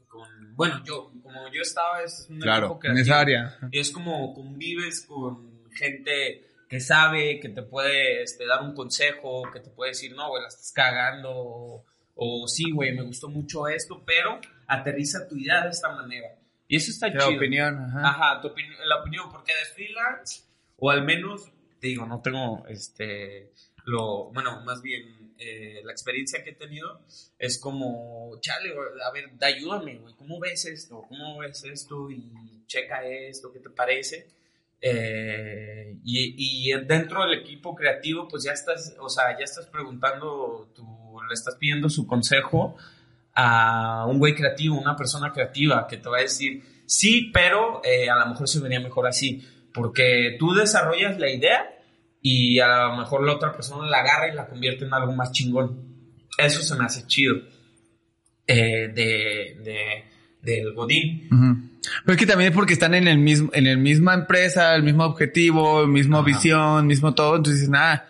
con- 0.06 0.54
bueno, 0.54 0.82
yo, 0.84 1.12
como 1.22 1.48
yo 1.52 1.62
estaba, 1.62 2.02
es 2.02 2.26
un 2.30 2.38
Claro, 2.40 2.66
equipo 2.66 2.74
En 2.74 2.80
creativo. 2.80 3.02
esa 3.02 3.20
área. 3.20 3.58
Y 3.72 3.78
es 3.80 3.90
como 3.90 4.32
convives 4.34 5.04
con 5.06 5.68
gente 5.72 6.46
que 6.68 6.78
sabe, 6.80 7.40
que 7.40 7.48
te 7.48 7.62
puede 7.62 8.22
este, 8.22 8.46
dar 8.46 8.62
un 8.62 8.74
consejo, 8.74 9.42
que 9.52 9.60
te 9.60 9.70
puede 9.70 9.90
decir, 9.90 10.14
no, 10.14 10.28
güey, 10.28 10.42
la 10.42 10.48
estás 10.48 10.72
cagando, 10.72 11.30
o, 11.34 11.84
o, 12.14 12.46
sí, 12.48 12.70
güey, 12.70 12.94
me 12.94 13.02
gustó 13.02 13.28
mucho 13.28 13.66
esto, 13.68 14.02
pero 14.06 14.40
aterriza 14.68 15.26
tu 15.28 15.36
idea 15.36 15.64
de 15.64 15.70
esta 15.70 15.90
manera. 15.92 16.28
Y 16.68 16.76
eso 16.76 16.90
está 16.92 17.08
La 17.08 17.26
chido. 17.26 17.36
opinión, 17.36 17.76
ajá. 17.78 18.08
Ajá, 18.08 18.40
tu 18.40 18.48
opini- 18.48 18.78
la 18.86 19.00
opinión, 19.00 19.30
porque 19.30 19.52
de 19.52 19.74
freelance, 19.74 20.44
o 20.78 20.90
al 20.90 21.04
menos, 21.04 21.50
te 21.84 21.88
digo, 21.88 22.06
no 22.06 22.22
tengo, 22.22 22.64
este, 22.66 23.52
lo, 23.84 24.30
bueno, 24.32 24.62
más 24.64 24.80
bien, 24.80 25.34
eh, 25.36 25.82
la 25.84 25.92
experiencia 25.92 26.42
que 26.42 26.52
he 26.52 26.54
tenido 26.54 27.02
es 27.38 27.58
como, 27.58 28.38
chale, 28.40 28.70
a 29.06 29.12
ver, 29.12 29.30
ayúdame, 29.42 29.98
güey, 29.98 30.14
¿cómo 30.14 30.40
ves 30.40 30.64
esto? 30.64 31.04
¿Cómo 31.06 31.40
ves 31.40 31.62
esto? 31.64 32.10
Y 32.10 32.64
checa 32.66 33.04
esto, 33.04 33.52
¿qué 33.52 33.58
te 33.58 33.68
parece? 33.68 34.30
Eh, 34.80 35.98
y, 36.02 36.70
y 36.70 36.72
dentro 36.86 37.22
del 37.26 37.40
equipo 37.40 37.74
creativo, 37.74 38.28
pues 38.28 38.44
ya 38.44 38.52
estás, 38.52 38.96
o 38.98 39.10
sea, 39.10 39.38
ya 39.38 39.44
estás 39.44 39.66
preguntando, 39.66 40.72
tú 40.74 40.84
le 41.28 41.34
estás 41.34 41.56
pidiendo 41.56 41.90
su 41.90 42.06
consejo 42.06 42.78
a 43.34 44.06
un 44.08 44.18
güey 44.18 44.34
creativo, 44.34 44.80
una 44.80 44.96
persona 44.96 45.34
creativa 45.34 45.86
que 45.86 45.98
te 45.98 46.08
va 46.08 46.16
a 46.16 46.22
decir, 46.22 46.64
sí, 46.86 47.30
pero 47.30 47.82
eh, 47.84 48.08
a 48.08 48.20
lo 48.20 48.26
mejor 48.30 48.48
se 48.48 48.60
vería 48.60 48.80
mejor 48.80 49.06
así, 49.06 49.46
porque 49.74 50.36
tú 50.38 50.54
desarrollas 50.54 51.18
la 51.18 51.28
idea 51.30 51.66
y 52.22 52.58
a 52.60 52.86
lo 52.88 52.96
mejor 52.96 53.26
la 53.26 53.34
otra 53.34 53.52
persona 53.52 53.86
la 53.90 53.98
agarra 53.98 54.28
y 54.32 54.34
la 54.34 54.46
convierte 54.46 54.86
en 54.86 54.94
algo 54.94 55.12
más 55.12 55.32
chingón. 55.32 55.92
Eso 56.38 56.62
se 56.62 56.74
me 56.76 56.84
hace 56.86 57.06
chido 57.06 57.36
eh, 58.46 58.88
de, 58.94 59.56
de- 59.64 60.04
del 60.42 60.72
Godín. 60.74 61.28
Ujú. 61.32 61.70
Pero 62.04 62.12
es 62.14 62.18
que 62.18 62.26
también 62.26 62.50
es 62.50 62.54
porque 62.56 62.72
están 62.74 62.94
en 62.94 63.08
el 63.08 63.18
mismo, 63.18 63.50
en 63.54 63.66
el 63.66 63.78
misma 63.78 64.14
empresa, 64.14 64.74
el 64.74 64.82
mismo 64.82 65.04
objetivo, 65.04 65.82
el 65.82 65.88
mismo 65.88 66.18
Ajá. 66.18 66.26
visión, 66.26 66.86
mismo 66.86 67.14
todo. 67.14 67.36
Entonces 67.36 67.68
nada. 67.68 68.08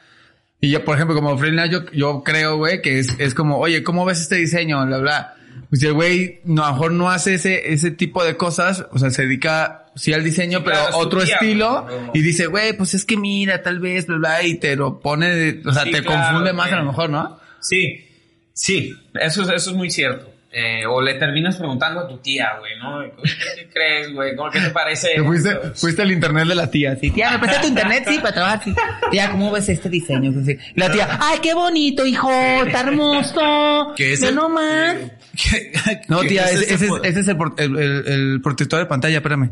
Y 0.61 0.71
yo, 0.71 0.85
por 0.85 0.95
ejemplo, 0.97 1.15
como 1.15 1.37
freelance, 1.39 1.73
yo, 1.73 1.91
yo 1.93 2.23
creo, 2.25 2.57
güey, 2.57 2.81
que 2.83 2.99
es, 2.99 3.09
es 3.19 3.35
como, 3.35 3.59
oye, 3.59 3.83
¿cómo 3.83 4.05
ves 4.05 4.21
este 4.21 4.37
diseño? 4.37 4.85
Bla, 4.87 4.99
bla. 4.99 5.35
Pues 5.69 5.81
si 5.81 5.87
el 5.87 5.93
güey 5.93 6.41
no, 6.45 6.65
a 6.65 6.69
lo 6.69 6.73
mejor 6.75 6.93
no 6.93 7.11
hace 7.11 7.35
ese, 7.35 7.73
ese 7.73 7.91
tipo 7.91 8.25
de 8.25 8.37
cosas, 8.37 8.87
o 8.91 8.99
sea, 8.99 9.11
se 9.11 9.23
dedica 9.23 9.84
sí 9.97 10.13
al 10.13 10.23
diseño, 10.25 10.59
Sí, 10.59 10.65
pero 10.65 10.77
claro, 10.79 10.99
otro 10.99 11.23
tía, 11.25 11.35
estilo, 11.37 11.87
no. 11.89 12.11
y 12.15 12.21
dice, 12.23 12.47
güey, 12.47 12.73
pues 12.77 12.95
es 12.95 13.05
que 13.05 13.17
mira, 13.17 13.63
tal 13.63 13.79
vez, 13.81 14.07
bla, 14.07 14.17
bla, 14.17 14.43
y 14.43 14.55
te 14.59 14.77
lo 14.77 15.01
pone, 15.01 15.61
o 15.65 15.73
sea, 15.73 15.85
Sí, 15.85 15.91
te 15.93 16.03
claro, 16.03 16.21
confunde 16.29 16.53
más 16.53 16.69
que- 16.69 16.75
a 16.75 16.79
lo 16.79 16.85
mejor, 16.87 17.11
¿no? 17.11 17.39
Sí, 17.61 18.05
sí, 18.53 18.95
eso, 19.21 19.43
es- 19.43 19.49
eso 19.51 19.71
es 19.71 19.77
muy 19.77 19.91
cierto. 19.91 20.31
Eh, 20.57 20.87
o 20.87 21.03
le 21.03 21.15
terminas 21.15 21.57
preguntando 21.57 21.99
a 21.99 22.07
tu 22.07 22.19
tía, 22.19 22.47
güey, 22.61 22.79
¿no? 22.79 23.01
¿Qué, 23.25 23.29
qué 23.57 23.69
crees, 23.73 24.13
güey? 24.15 24.37
¿Cómo- 24.37 24.53
¿Qué 24.53 24.61
te 24.61 24.71
parece? 24.71 25.09
Te 25.17 25.23
fuiste, 25.25 25.51
fuiste 25.75 26.03
al 26.03 26.13
internet 26.13 26.47
de 26.47 26.55
la 26.55 26.71
tía, 26.71 26.95
sí. 26.95 27.11
Tía, 27.11 27.33
¿me 27.33 27.39
prestas 27.41 27.63
tu 27.63 27.67
internet? 27.69 28.05
Sí, 28.07 28.19
para 28.19 28.33
trabajar, 28.35 28.63
sí. 28.63 28.73
Tía, 29.11 29.31
¿cómo 29.33 29.51
ves 29.51 29.69
este 29.69 29.89
diseño? 29.89 30.33
La 30.77 30.93
tía, 30.93 31.19
ay, 31.21 31.41
qué 31.43 31.55
bonito, 31.55 32.07
hijo, 32.07 32.31
está 32.65 32.83
hermoso. 32.83 33.95
Que 33.97 34.13
es 34.13 34.21
Ve 34.21 34.29
el- 34.29 34.35
nomás. 34.37 34.95
No, 34.97 35.11
¿Qué 36.23 36.29
tía, 36.29 36.45
es 36.51 36.63
ese, 36.63 36.87
es, 36.87 36.93
ese 37.03 37.21
es 37.21 37.29
el, 37.29 37.37
el, 37.59 37.77
el- 37.79 38.07
el 38.07 38.41
protector 38.43 38.79
de 38.81 38.87
pantalla, 38.87 39.17
espérame. 39.19 39.51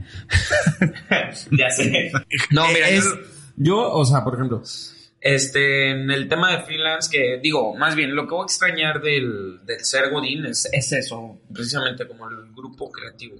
ya 1.50 1.70
sé. 1.70 2.12
No, 2.50 2.66
mira, 2.68 2.88
Es- 2.88 3.04
yo, 3.04 3.10
yo, 3.56 3.92
o 3.92 4.04
sea, 4.04 4.22
por 4.24 4.34
ejemplo, 4.34 4.62
este, 5.20 5.90
en 5.90 6.10
el 6.10 6.28
tema 6.28 6.50
de 6.56 6.62
freelance, 6.64 7.08
que 7.10 7.38
digo, 7.42 7.74
más 7.76 7.94
bien, 7.94 8.14
lo 8.14 8.26
que 8.26 8.34
voy 8.34 8.42
a 8.42 8.46
extrañar 8.46 9.00
del, 9.00 9.60
del 9.64 9.84
ser 9.84 10.10
Godín 10.10 10.46
es, 10.46 10.68
es 10.72 10.92
eso, 10.92 11.40
precisamente 11.52 12.06
como 12.08 12.28
el 12.28 12.52
grupo 12.54 12.90
creativo. 12.90 13.36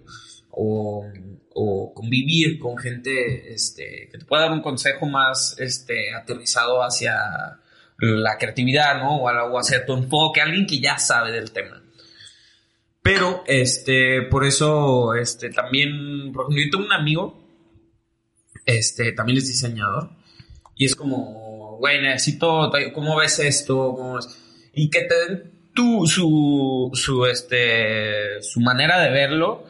O, 0.54 1.06
o 1.54 1.94
convivir 1.94 2.58
con 2.58 2.76
gente 2.76 3.54
este, 3.54 4.08
que 4.12 4.18
te 4.18 4.24
pueda 4.26 4.42
dar 4.42 4.52
un 4.52 4.60
consejo 4.60 5.06
más 5.06 5.56
este, 5.58 6.12
aterrizado 6.14 6.82
hacia 6.82 7.14
la 7.98 8.36
creatividad, 8.38 8.98
¿no? 8.98 9.16
O, 9.16 9.30
o 9.30 9.58
hacia 9.58 9.86
tu 9.86 9.94
enfoque, 9.94 10.42
alguien 10.42 10.66
que 10.66 10.78
ya 10.78 10.98
sabe 10.98 11.32
del 11.32 11.52
tema. 11.52 11.81
Pero, 13.02 13.42
este, 13.46 14.22
por 14.22 14.44
eso, 14.44 15.14
este, 15.14 15.50
también, 15.50 16.32
por 16.32 16.44
ejemplo, 16.44 16.64
yo 16.64 16.70
tengo 16.70 16.84
un 16.86 16.92
amigo, 16.92 17.42
este, 18.64 19.12
también 19.12 19.38
es 19.38 19.48
diseñador, 19.48 20.10
y 20.76 20.84
es 20.84 20.94
como, 20.94 21.76
güey, 21.78 22.00
necesito, 22.00 22.70
¿cómo 22.94 23.16
ves 23.16 23.38
esto? 23.40 23.94
¿Cómo 23.96 24.14
ves? 24.16 24.28
Y 24.72 24.88
que 24.88 25.02
te 25.02 25.14
den 25.28 25.52
tu, 25.74 26.06
su, 26.06 26.90
su, 26.94 27.26
este, 27.26 28.40
su 28.42 28.60
manera 28.60 29.00
de 29.00 29.10
verlo, 29.10 29.64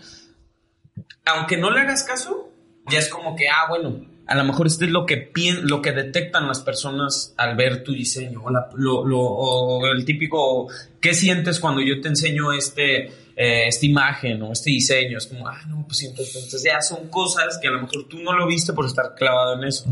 aunque 1.25 1.57
no 1.57 1.71
le 1.71 1.81
hagas 1.81 2.03
caso, 2.05 2.51
ya 2.91 2.99
es 2.99 3.09
como 3.09 3.35
que, 3.37 3.49
ah, 3.49 3.67
bueno, 3.69 4.05
a 4.27 4.35
lo 4.35 4.45
mejor 4.45 4.67
esto 4.67 4.85
es 4.85 4.91
lo 4.91 5.07
que 5.07 5.31
lo 5.62 5.81
que 5.83 5.93
detectan 5.93 6.47
las 6.49 6.61
personas 6.61 7.35
al 7.37 7.57
ver 7.57 7.83
tu 7.83 7.93
diseño, 7.93 8.43
o, 8.45 8.51
la- 8.51 8.69
lo- 8.75 9.05
lo- 9.07 9.19
o 9.21 9.87
el 9.87 10.05
típico, 10.05 10.69
¿qué 11.01 11.15
sientes 11.15 11.61
cuando 11.61 11.81
yo 11.81 12.01
te 12.01 12.09
enseño 12.09 12.53
este, 12.53 13.11
eh, 13.37 13.69
esta 13.69 13.87
imagen 13.87 14.43
o 14.43 14.53
este 14.53 14.71
diseño? 14.71 15.19
Es 15.19 15.27
como, 15.27 15.47
ah, 15.49 15.61
no, 15.69 15.85
pues 15.87 16.03
entonces, 16.03 16.35
entonces 16.37 16.62
ya 16.65 16.81
son 16.81 17.09
cosas 17.09 17.59
que 17.61 17.69
a 17.69 17.71
lo 17.71 17.83
mejor 17.83 18.07
tú 18.09 18.19
no 18.21 18.33
lo 18.33 18.47
viste 18.47 18.73
por 18.73 18.87
estar 18.87 19.15
clavado 19.15 19.61
en 19.61 19.69
eso. 19.69 19.87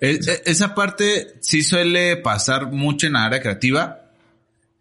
E- 0.00 0.18
e- 0.26 0.42
Esa 0.46 0.74
parte 0.74 1.34
sí 1.40 1.62
suele 1.62 2.16
pasar 2.16 2.70
mucho 2.72 3.06
en 3.06 3.12
la 3.14 3.24
área 3.24 3.40
creativa, 3.40 3.98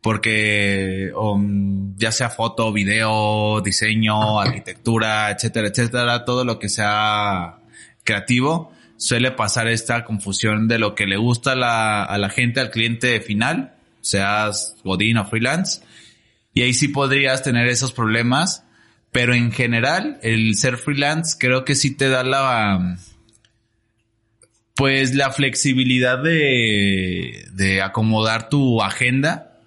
porque 0.01 1.11
um, 1.15 1.95
ya 1.97 2.11
sea 2.11 2.29
foto, 2.29 2.73
video, 2.73 3.61
diseño, 3.61 4.39
arquitectura, 4.39 5.29
etcétera, 5.29 5.67
etcétera, 5.67 6.25
todo 6.25 6.43
lo 6.43 6.57
que 6.57 6.69
sea 6.69 7.57
creativo, 8.03 8.73
suele 8.97 9.31
pasar 9.31 9.67
esta 9.67 10.03
confusión 10.03 10.67
de 10.67 10.79
lo 10.79 10.95
que 10.95 11.05
le 11.05 11.17
gusta 11.17 11.51
a 11.51 11.55
la, 11.55 12.03
a 12.03 12.17
la 12.17 12.29
gente, 12.29 12.59
al 12.59 12.71
cliente 12.71 13.21
final, 13.21 13.75
seas 14.01 14.75
Godín 14.83 15.17
o 15.17 15.25
freelance, 15.25 15.81
y 16.53 16.61
ahí 16.61 16.73
sí 16.73 16.87
podrías 16.89 17.43
tener 17.43 17.67
esos 17.67 17.91
problemas, 17.91 18.65
pero 19.11 19.33
en 19.33 19.51
general, 19.51 20.19
el 20.23 20.55
ser 20.55 20.77
freelance 20.77 21.37
creo 21.39 21.65
que 21.65 21.75
sí 21.75 21.95
te 21.95 22.09
da 22.09 22.23
la... 22.23 22.97
pues 24.75 25.15
la 25.15 25.31
flexibilidad 25.31 26.21
de, 26.21 27.45
de 27.53 27.81
acomodar 27.81 28.49
tu 28.49 28.81
agenda, 28.81 29.59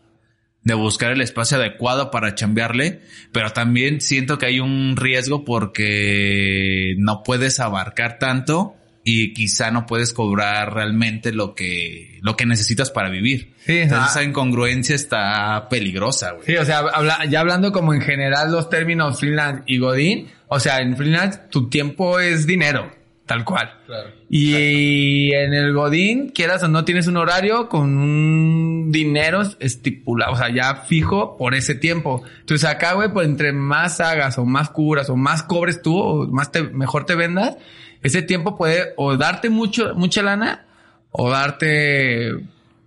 de 0.63 0.75
buscar 0.75 1.13
el 1.13 1.21
espacio 1.21 1.59
adecuado 1.59 2.11
para 2.11 2.35
chambearle, 2.35 3.01
pero 3.33 3.51
también 3.53 4.01
siento 4.01 4.39
que 4.39 4.47
hay 4.47 4.61
un 4.61 4.97
riesgo 4.97 5.45
porque 5.45 6.95
no 6.99 7.23
puedes 7.23 7.61
abarcar 7.61 8.19
tanto 8.19 8.77
y 9.05 9.35
quizá 9.35 9.71
no 9.71 9.85
puedes 9.87 10.15
cobrar 10.15 10.73
realmente 10.73 11.33
lo 11.33 11.55
que, 11.55 12.19
lo 12.23 12.37
que 12.37 12.47
necesitas 12.47 12.91
para 12.91 13.11
vivir. 13.11 13.53
Sí, 13.67 13.79
Entonces 13.79 14.09
ah. 14.09 14.11
esa 14.11 14.25
incongruencia 14.25 14.95
está 14.97 15.69
peligrosa, 15.69 16.33
güey. 16.33 16.47
Sí, 16.47 16.57
o 16.57 16.65
sea, 16.65 16.79
habla- 16.79 17.25
ya 17.27 17.41
hablando 17.41 17.71
como 17.71 17.93
en 17.93 18.01
general 18.01 18.51
los 18.51 18.71
términos 18.71 19.21
freelance 19.21 19.63
y 19.67 19.79
godín, 19.79 20.29
o 20.49 20.59
sea, 20.59 20.81
en 20.81 20.97
freelance 20.97 21.39
tu 21.51 21.69
tiempo 21.69 22.19
es 22.19 22.47
dinero, 22.47 22.91
tal 23.27 23.45
cual. 23.45 23.71
Claro. 23.87 24.11
Y 24.37 25.33
en 25.33 25.55
el 25.55 25.73
Godín, 25.73 26.31
quieras 26.31 26.63
o 26.65 26.69
no, 26.69 26.85
tienes 26.85 27.07
un 27.07 27.17
horario 27.17 27.69
con 27.69 27.97
un 27.97 28.91
dinero 28.91 29.43
estipulado, 29.61 30.33
o 30.33 30.37
sea, 30.37 30.53
ya 30.53 30.75
fijo 30.75 31.37
por 31.37 31.55
ese 31.55 31.75
tiempo. 31.75 32.23
Entonces 32.41 32.69
acá, 32.69 32.95
güey, 32.95 33.13
pues 33.13 33.29
entre 33.29 33.53
más 33.53 34.01
hagas 34.01 34.39
o 34.39 34.45
más 34.45 34.71
cubras 34.71 35.09
o 35.11 35.17
más 35.17 35.43
cobres 35.45 35.83
tú 35.83 35.99
o 35.99 36.27
más 36.27 36.51
te, 36.51 36.65
mejor 36.65 37.07
te 37.07 37.15
vendas, 37.15 37.57
ese 38.05 38.23
tiempo 38.23 38.57
puede 38.57 38.93
o 38.97 39.17
darte 39.17 39.49
mucho, 39.51 39.95
mucha 39.95 40.23
lana 40.23 40.67
o 41.11 41.31
darte 41.31 42.33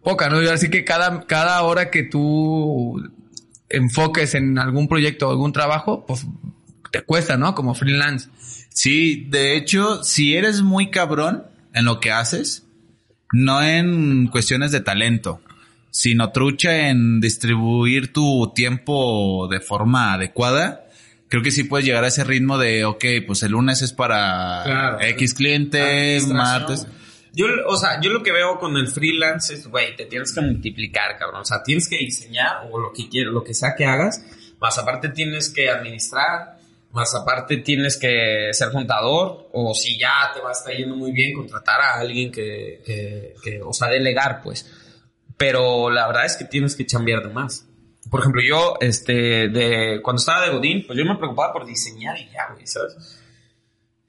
poca, 0.04 0.30
¿no? 0.30 0.38
Así 0.50 0.70
que 0.70 0.86
cada, 0.86 1.26
cada 1.26 1.62
hora 1.64 1.90
que 1.90 2.04
tú 2.04 3.04
enfoques 3.68 4.36
en 4.36 4.60
algún 4.60 4.88
proyecto 4.88 5.28
o 5.28 5.32
algún 5.32 5.52
trabajo, 5.52 6.06
pues 6.06 6.26
te 6.92 7.02
cuesta, 7.02 7.36
¿no? 7.36 7.56
Como 7.56 7.74
freelance. 7.74 8.30
Sí, 8.70 9.26
de 9.30 9.58
hecho, 9.58 10.04
si 10.04 10.36
eres 10.36 10.62
muy 10.62 10.92
cabrón 10.92 11.46
en 11.74 11.86
lo 11.86 12.00
que 12.00 12.12
haces, 12.12 12.68
no 13.34 13.64
en 13.64 14.28
cuestiones 14.28 14.72
de 14.72 14.82
talento, 14.82 15.42
sino 15.90 16.32
trucha 16.32 16.90
en 16.90 17.20
distribuir 17.20 18.14
tu 18.14 18.52
tiempo 18.54 19.48
de 19.50 19.62
forma 19.62 20.14
adecuada, 20.14 20.87
creo 21.30 21.44
que 21.44 21.52
sí 21.52 21.64
puedes 21.64 21.86
llegar 21.86 22.04
a 22.04 22.08
ese 22.08 22.24
ritmo 22.24 22.58
de, 22.58 22.86
ok, 22.86 23.06
pues 23.26 23.44
el 23.44 23.52
lunes 23.52 23.82
es 23.82 23.94
para 23.94 24.62
Claro. 24.64 25.02
X 25.02 25.34
cliente, 25.34 26.20
martes. 26.28 26.88
Yo, 27.34 27.46
o 27.68 27.78
sea, 27.78 28.02
yo 28.02 28.10
lo 28.10 28.24
que 28.24 28.32
veo 28.32 28.58
con 28.58 28.78
el 28.78 28.88
freelance 28.88 29.54
es, 29.54 29.68
güey, 29.68 29.96
te 29.96 30.06
tienes 30.06 30.34
que 30.34 30.42
multiplicar, 30.42 31.18
cabrón. 31.18 31.42
O 31.42 31.46
sea, 31.46 31.62
tienes 31.62 31.88
que 31.88 31.98
diseñar 31.98 32.68
o 32.72 32.80
lo 32.80 32.92
que 32.92 33.08
quieras, 33.10 33.32
lo 33.32 33.44
que 33.44 33.54
sea 33.54 33.76
que 33.78 33.86
hagas. 33.86 34.24
Más 34.60 34.78
aparte 34.80 35.10
tienes 35.10 35.50
que 35.50 35.70
administrar. 35.70 36.58
Más 36.92 37.14
aparte 37.14 37.58
tienes 37.58 37.98
que 37.98 38.50
ser 38.54 38.72
contador. 38.72 39.50
O 39.54 39.76
si 39.76 40.00
ya 40.00 40.32
te 40.34 40.42
va 40.42 40.50
a 40.50 40.54
estar 40.54 40.74
yendo 40.74 40.96
muy 40.96 41.12
bien, 41.12 41.36
contratar 41.36 41.80
a 41.80 42.00
alguien 42.00 42.32
que, 42.32 42.82
que, 42.84 43.36
que, 43.44 43.62
o 43.62 43.72
sea, 43.72 43.90
delegar, 43.90 44.42
pues. 44.42 44.66
Pero 45.38 45.92
la 45.92 46.08
verdad 46.08 46.26
es 46.26 46.38
que 46.38 46.46
tienes 46.46 46.76
que 46.76 46.88
chambear 46.88 47.22
de 47.22 47.34
más. 47.34 47.67
Por 48.10 48.22
ejemplo, 48.22 48.42
yo, 48.42 48.76
este, 48.82 49.50
de, 49.50 50.00
cuando 50.02 50.20
estaba 50.20 50.46
de 50.46 50.52
Godín, 50.54 50.84
pues 50.88 50.98
yo 50.98 51.06
me 51.06 51.16
preocupaba 51.16 51.54
por 51.54 51.66
diseñar 51.66 52.18
y 52.18 52.30
ya, 52.32 52.54
güey, 52.54 52.66
¿sabes? 52.68 53.20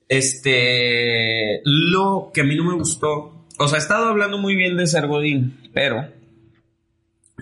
Este, 0.09 1.61
lo 1.65 2.31
que 2.33 2.41
a 2.43 2.45
mí 2.45 2.57
no 2.57 2.65
me 2.65 2.75
gustó, 2.75 3.47
o 3.59 3.69
sea, 3.69 3.79
he 3.79 3.81
estado 3.83 4.07
hablando 4.09 4.39
muy 4.39 4.55
bien 4.57 4.77
de 4.77 4.87
ser 4.87 5.07
Godín, 5.07 5.71
pero, 5.75 6.09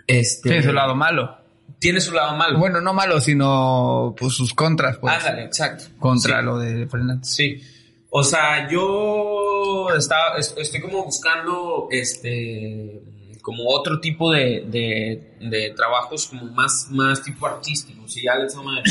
este, 0.06 0.48
Tiene 0.50 0.62
su 0.64 0.72
lado 0.72 0.94
malo. 0.94 1.36
tiene 1.78 2.00
su 2.00 2.12
lado 2.12 2.36
malo. 2.36 2.58
Bueno, 2.58 2.80
no 2.80 2.92
malo, 2.94 3.20
sino 3.20 4.14
pues 4.18 4.34
sus 4.34 4.54
contras, 4.54 4.96
pues. 4.98 5.14
Ándale, 5.14 5.44
exacto. 5.44 5.84
Contra 5.98 6.38
Sí. 6.40 6.44
lo 6.44 6.58
de 6.58 6.86
freelance. 6.86 7.34
Sí. 7.34 7.62
O 8.10 8.25
sea, 8.25 8.68
yo 8.70 9.88
estaba, 9.96 10.36
es- 10.38 10.54
estoy 10.56 10.80
como 10.80 11.04
buscando, 11.04 11.88
este, 11.90 13.02
como 13.47 13.62
otro 13.69 14.00
tipo 14.00 14.33
de, 14.33 14.65
de, 14.67 15.37
de 15.41 15.71
trabajos 15.76 16.26
como 16.26 16.47
más, 16.47 16.88
más 16.91 17.23
tipo 17.23 17.47
artísticos. 17.47 18.17
Y 18.17 18.25
ya 18.25 18.35
les 18.35 18.57
vamos 18.57 18.75
a. 18.76 18.83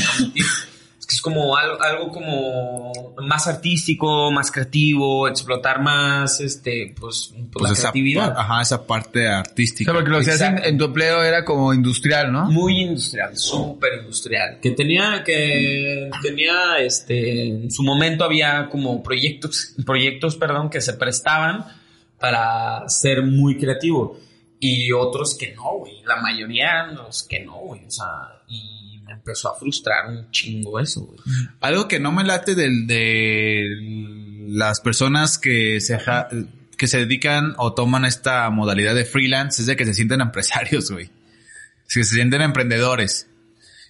Es 0.97 1.05
que 1.07 1.13
es 1.15 1.21
como 1.21 1.57
algo, 1.57 1.77
algo 1.83 2.07
como 2.09 3.13
más 3.21 3.47
artístico, 3.47 4.31
más 4.31 4.49
creativo, 4.49 5.27
explotar 5.27 5.81
más, 5.81 6.39
este, 6.39 6.95
pues, 6.97 7.33
pues, 7.35 7.47
Pues 7.51 7.63
la 7.63 7.69
esa, 7.73 7.81
creatividad. 7.81 8.33
ajá, 8.37 8.61
esa 8.61 8.87
parte 8.87 9.27
O 9.27 9.31
artística. 9.33 9.91
sea, 9.91 9.93
porque 9.99 10.09
lo 10.09 10.21
que 10.23 10.31
hacías 10.31 10.49
en, 10.49 10.63
en 10.63 10.77
tu 10.77 10.85
empleo 10.85 11.21
era 11.21 11.43
como 11.43 11.73
industrial, 11.73 12.31
¿no? 12.31 12.45
muy 12.49 12.79
industrial, 12.81 13.37
súper 13.37 13.99
industrial, 14.03 14.59
que 14.61 14.71
tenía 14.71 15.21
que 15.25 16.09
tenía 16.23 16.77
este 16.79 17.49
en 17.49 17.69
su 17.71 17.83
momento 17.83 18.23
había 18.23 18.69
como 18.69 19.03
proyectos 19.03 19.75
proyectos, 19.85 20.37
perdón, 20.37 20.69
que 20.69 20.79
se 20.79 20.93
prestaban 20.93 21.65
para 22.19 22.87
ser 22.87 23.21
muy 23.21 23.57
creativo 23.57 24.17
y 24.59 24.91
otros 24.91 25.37
que 25.37 25.53
no, 25.55 25.79
güey, 25.79 26.01
la 26.05 26.17
mayoría 26.17 26.87
los 26.87 27.23
que 27.23 27.39
no, 27.43 27.57
güey, 27.57 27.85
o 27.85 27.91
sea, 27.91 28.41
y 28.47 28.99
me 29.05 29.13
empezó 29.13 29.53
a 29.53 29.59
frustrar 29.59 30.07
un 30.09 30.31
chingo 30.31 30.79
eso, 30.79 31.01
güey. 31.01 31.19
Algo 31.61 31.87
que 31.87 31.99
no 31.99 32.11
me 32.11 32.23
late 32.23 32.55
del, 32.55 32.87
de 32.87 33.65
las 34.47 34.79
personas 34.79 35.37
que 35.37 35.79
se, 35.81 35.97
que 36.77 36.87
se 36.87 36.97
dedican 36.99 37.53
o 37.57 37.73
toman 37.73 38.05
esta 38.05 38.49
modalidad 38.49 38.95
de 38.95 39.05
freelance 39.05 39.61
es 39.61 39.67
de 39.67 39.75
que 39.75 39.85
se 39.85 39.93
sienten 39.93 40.21
empresarios, 40.21 40.91
güey. 40.91 41.09
Que 41.87 42.03
se 42.03 42.15
sienten 42.15 42.41
emprendedores. 42.41 43.27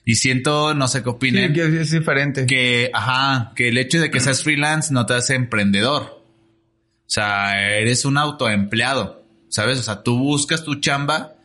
Y 0.08 0.16
siento, 0.16 0.74
no 0.76 0.88
sé 0.88 1.00
qué 1.00 1.10
Sí, 1.10 1.16
opinen, 1.16 1.54
que 1.54 1.82
es 1.82 1.92
diferente. 1.92 2.46
que, 2.46 2.92
ajá, 2.94 3.54
que 3.56 3.70
el 3.70 3.78
hecho 3.78 4.00
de 4.00 4.12
que 4.12 4.20
seas 4.20 4.44
freelance 4.44 4.94
no 4.94 5.06
te 5.08 5.16
hace 5.16 5.34
emprendedor. 5.34 6.04
O 6.04 7.10
sea, 7.10 7.60
eres 7.80 8.06
un 8.06 8.18
autoempleado, 8.18 9.25
¿sabes? 9.50 9.80
O 9.80 9.84
sea, 9.84 10.04
tú 10.04 10.18
buscas 10.18 10.64
tu 10.64 10.76
chamba 10.76 11.36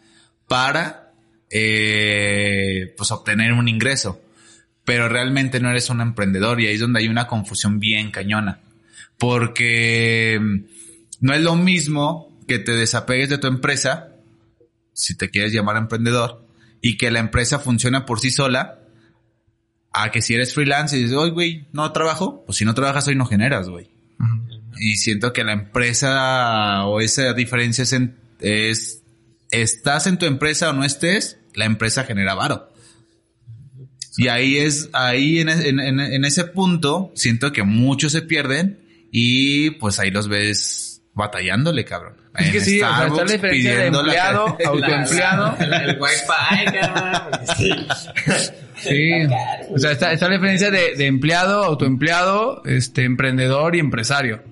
para, 0.49 1.13
eh, 1.51 2.95
pues, 2.97 3.11
obtener 3.11 3.53
un 3.53 3.69
ingreso. 3.69 4.21
Pero 4.85 5.09
realmente 5.09 5.61
no 5.61 5.71
eres 5.71 5.91
un 5.91 6.01
emprendedor 6.01 6.61
y 6.61 6.67
ahí 6.67 6.75
es 6.75 6.81
donde 6.81 7.01
hay 7.01 7.09
una 7.09 7.27
confusión 7.27 7.79
bien 7.79 8.11
cañona. 8.11 8.61
Porque 9.19 10.39
mm, 10.41 10.65
no 11.21 11.35
es 11.35 11.43
lo 11.43 11.55
mismo 11.57 12.37
que 12.49 12.59
te 12.59 12.73
desapegues 12.73 13.29
de 13.29 13.39
tu 13.39 13.47
empresa, 13.47 14.17
si 14.93 15.17
te 15.17 15.31
quieres 15.31 15.53
llamar 15.53 15.77
emprendedor, 15.77 16.45
y 16.81 16.97
que 16.97 17.11
la 17.11 17.21
empresa 17.21 17.59
funcione 17.59 18.01
por 18.01 18.21
sí 18.21 18.31
sola, 18.31 18.81
a 19.93 20.11
que 20.11 20.23
si 20.23 20.35
eres 20.35 20.55
freelance 20.55 20.97
y 20.97 21.03
dices, 21.03 21.17
oye, 21.17 21.33
güey, 21.33 21.69
no 21.73 21.93
trabajo, 21.93 22.45
pues 22.47 22.59
si 22.59 22.65
no 22.65 22.75
trabajas 22.75 23.07
hoy 23.09 23.17
no 23.17 23.27
generas, 23.27 23.69
güey. 23.69 23.91
Y 24.79 24.97
siento 24.97 25.33
que 25.33 25.45
la 25.45 25.53
empresa 25.53 26.85
o 26.87 27.01
esa 27.01 27.33
diferencia 27.35 27.83
es, 27.83 27.93
en- 27.93 28.17
es, 28.41 29.03
estás 29.51 30.07
en 30.07 30.19
tu 30.19 30.27
empresa 30.27 30.71
o 30.71 30.73
no 30.73 30.85
estés, 30.85 31.39
la 31.55 31.65
empresa 31.65 32.05
genera 32.05 32.35
varo. 32.35 32.73
Y 34.17 34.29
ahí 34.29 34.59
es, 34.59 34.89
ahí 34.93 35.41
en, 35.41 35.49
e- 35.49 35.69
en- 35.69 35.81
en- 36.01 36.25
ese 36.25 36.45
punto, 36.45 37.13
siento 37.15 37.53
que 37.53 37.63
muchos 37.63 38.13
se 38.13 38.23
pierden 38.23 38.81
y 39.13 39.71
pues 39.73 39.99
ahí 39.99 40.11
los 40.11 40.29
ves 40.29 41.03
batallándole, 41.15 41.85
cabrón. 41.85 42.15
Es 42.39 42.53
que 42.53 42.61
sí, 42.61 42.81
o 42.81 42.87
sea, 42.87 43.07
está 43.09 43.25
la 43.25 43.33
diferencia 43.33 43.71
de 43.77 43.91
la- 43.91 43.99
empleado, 43.99 44.57
autoempleado. 44.67 45.57
El, 45.61 45.73
el 45.75 46.01
wifi, 46.01 46.79
cabrón. 46.81 47.41
Sí. 47.57 47.71
Sí. 48.77 49.11
O 49.75 49.79
sea, 49.79 49.93
está, 49.93 50.13
está 50.13 50.29
la 50.29 50.35
diferencia 50.35 50.71
de, 50.71 50.95
de 50.97 51.07
empleado, 51.07 51.65
autoempleado, 51.65 52.63
este, 52.65 53.05
emprendedor 53.05 53.75
y 53.77 53.81
empresario. 53.81 54.43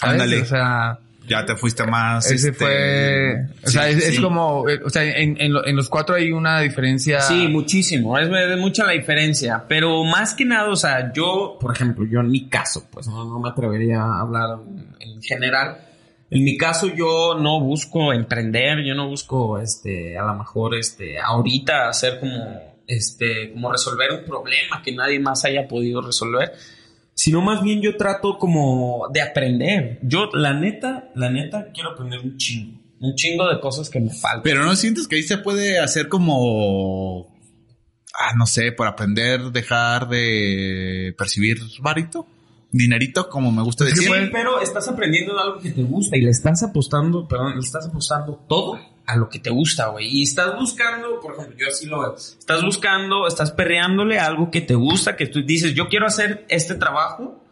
¿Sabes? 0.00 0.20
Ándale. 0.22 0.42
O 0.42 0.46
sea, 0.46 0.98
Ya 1.28 1.44
te 1.44 1.54
fuiste 1.56 1.86
más. 1.86 2.26
ese 2.30 2.48
este, 2.50 2.52
fue, 2.64 3.46
o 3.64 3.68
sea, 3.68 3.84
sí, 3.84 3.90
es, 3.90 4.08
es 4.08 4.16
sí. 4.16 4.22
como, 4.22 4.68
eh, 4.68 4.80
o 4.84 4.90
sea, 4.90 5.04
en, 5.04 5.40
en, 5.40 5.52
lo- 5.52 5.64
en 5.66 5.76
los 5.76 5.88
cuatro 5.88 6.14
hay 6.16 6.32
una 6.32 6.60
diferencia. 6.60 7.20
Sí, 7.20 7.46
muchísimo. 7.48 8.18
Es, 8.18 8.28
es 8.28 8.58
mucha 8.58 8.84
la 8.84 8.92
diferencia. 8.92 9.64
Pero 9.68 10.02
más 10.04 10.34
que 10.34 10.44
nada, 10.44 10.68
o 10.70 10.76
sea, 10.76 11.12
yo, 11.12 11.56
por 11.60 11.72
ejemplo, 11.74 12.04
yo 12.10 12.20
en 12.20 12.30
mi 12.30 12.48
caso, 12.48 12.88
pues 12.90 13.06
no, 13.06 13.24
no 13.24 13.38
me 13.38 13.48
atrevería 13.50 14.00
a 14.02 14.20
hablar 14.22 14.58
en, 14.66 15.12
en 15.14 15.22
general. 15.22 15.78
En 16.32 16.44
mi 16.44 16.56
caso, 16.56 16.86
yo 16.86 17.36
no 17.40 17.60
busco 17.60 18.12
emprender, 18.12 18.84
yo 18.86 18.94
no 18.94 19.08
busco, 19.08 19.58
este, 19.58 20.16
a 20.16 20.22
lo 20.24 20.34
mejor, 20.36 20.76
este, 20.76 21.18
ahorita 21.18 21.88
hacer 21.88 22.20
como, 22.20 22.78
este, 22.86 23.52
como 23.52 23.70
resolver 23.72 24.12
un 24.12 24.24
problema 24.24 24.80
que 24.82 24.92
nadie 24.92 25.18
más 25.18 25.44
haya 25.44 25.66
podido 25.66 26.00
resolver, 26.00 26.52
sino 27.20 27.42
más 27.42 27.62
bien 27.62 27.82
yo 27.82 27.98
trato 27.98 28.38
como 28.38 29.08
de 29.12 29.20
aprender. 29.20 29.98
Yo, 30.02 30.30
la 30.32 30.54
neta, 30.54 31.10
la 31.14 31.28
neta, 31.28 31.66
quiero 31.70 31.90
aprender 31.90 32.18
un 32.20 32.38
chingo, 32.38 32.80
un 32.98 33.14
chingo 33.14 33.46
de 33.46 33.60
cosas 33.60 33.90
que 33.90 34.00
me 34.00 34.08
faltan. 34.08 34.40
Pero 34.42 34.64
no 34.64 34.74
sientes 34.74 35.06
que 35.06 35.16
ahí 35.16 35.22
se 35.22 35.36
puede 35.36 35.78
hacer 35.80 36.08
como. 36.08 37.36
Ah, 38.18 38.32
no 38.38 38.46
sé, 38.46 38.72
por 38.72 38.86
aprender, 38.86 39.38
dejar 39.52 40.08
de 40.08 41.14
percibir 41.18 41.58
varito, 41.82 42.26
dinerito, 42.72 43.28
como 43.28 43.52
me 43.52 43.62
gusta 43.64 43.84
Sí, 43.84 43.90
decir. 43.90 44.30
pero 44.32 44.58
estás 44.62 44.88
aprendiendo 44.88 45.34
de 45.34 45.42
algo 45.42 45.60
que 45.60 45.72
te 45.72 45.82
gusta 45.82 46.16
y 46.16 46.22
le 46.22 46.30
estás 46.30 46.62
apostando, 46.62 47.28
perdón, 47.28 47.52
le 47.56 47.60
estás 47.60 47.86
apostando 47.86 48.42
todo 48.48 48.80
a 49.12 49.16
lo 49.16 49.28
que 49.28 49.38
te 49.38 49.50
gusta, 49.50 49.86
güey. 49.88 50.06
Y 50.08 50.22
estás 50.22 50.54
buscando, 50.56 51.18
por 51.20 51.34
ejemplo, 51.34 51.56
yo 51.58 51.66
así 51.68 51.86
lo 51.86 52.00
veo. 52.00 52.16
Estás 52.16 52.62
buscando, 52.62 53.26
estás 53.26 53.50
perreándole 53.52 54.18
algo 54.18 54.50
que 54.50 54.60
te 54.60 54.74
gusta, 54.74 55.16
que 55.16 55.26
tú 55.26 55.42
dices, 55.42 55.74
yo 55.74 55.88
quiero 55.88 56.06
hacer 56.06 56.44
este 56.48 56.74
trabajo 56.74 57.44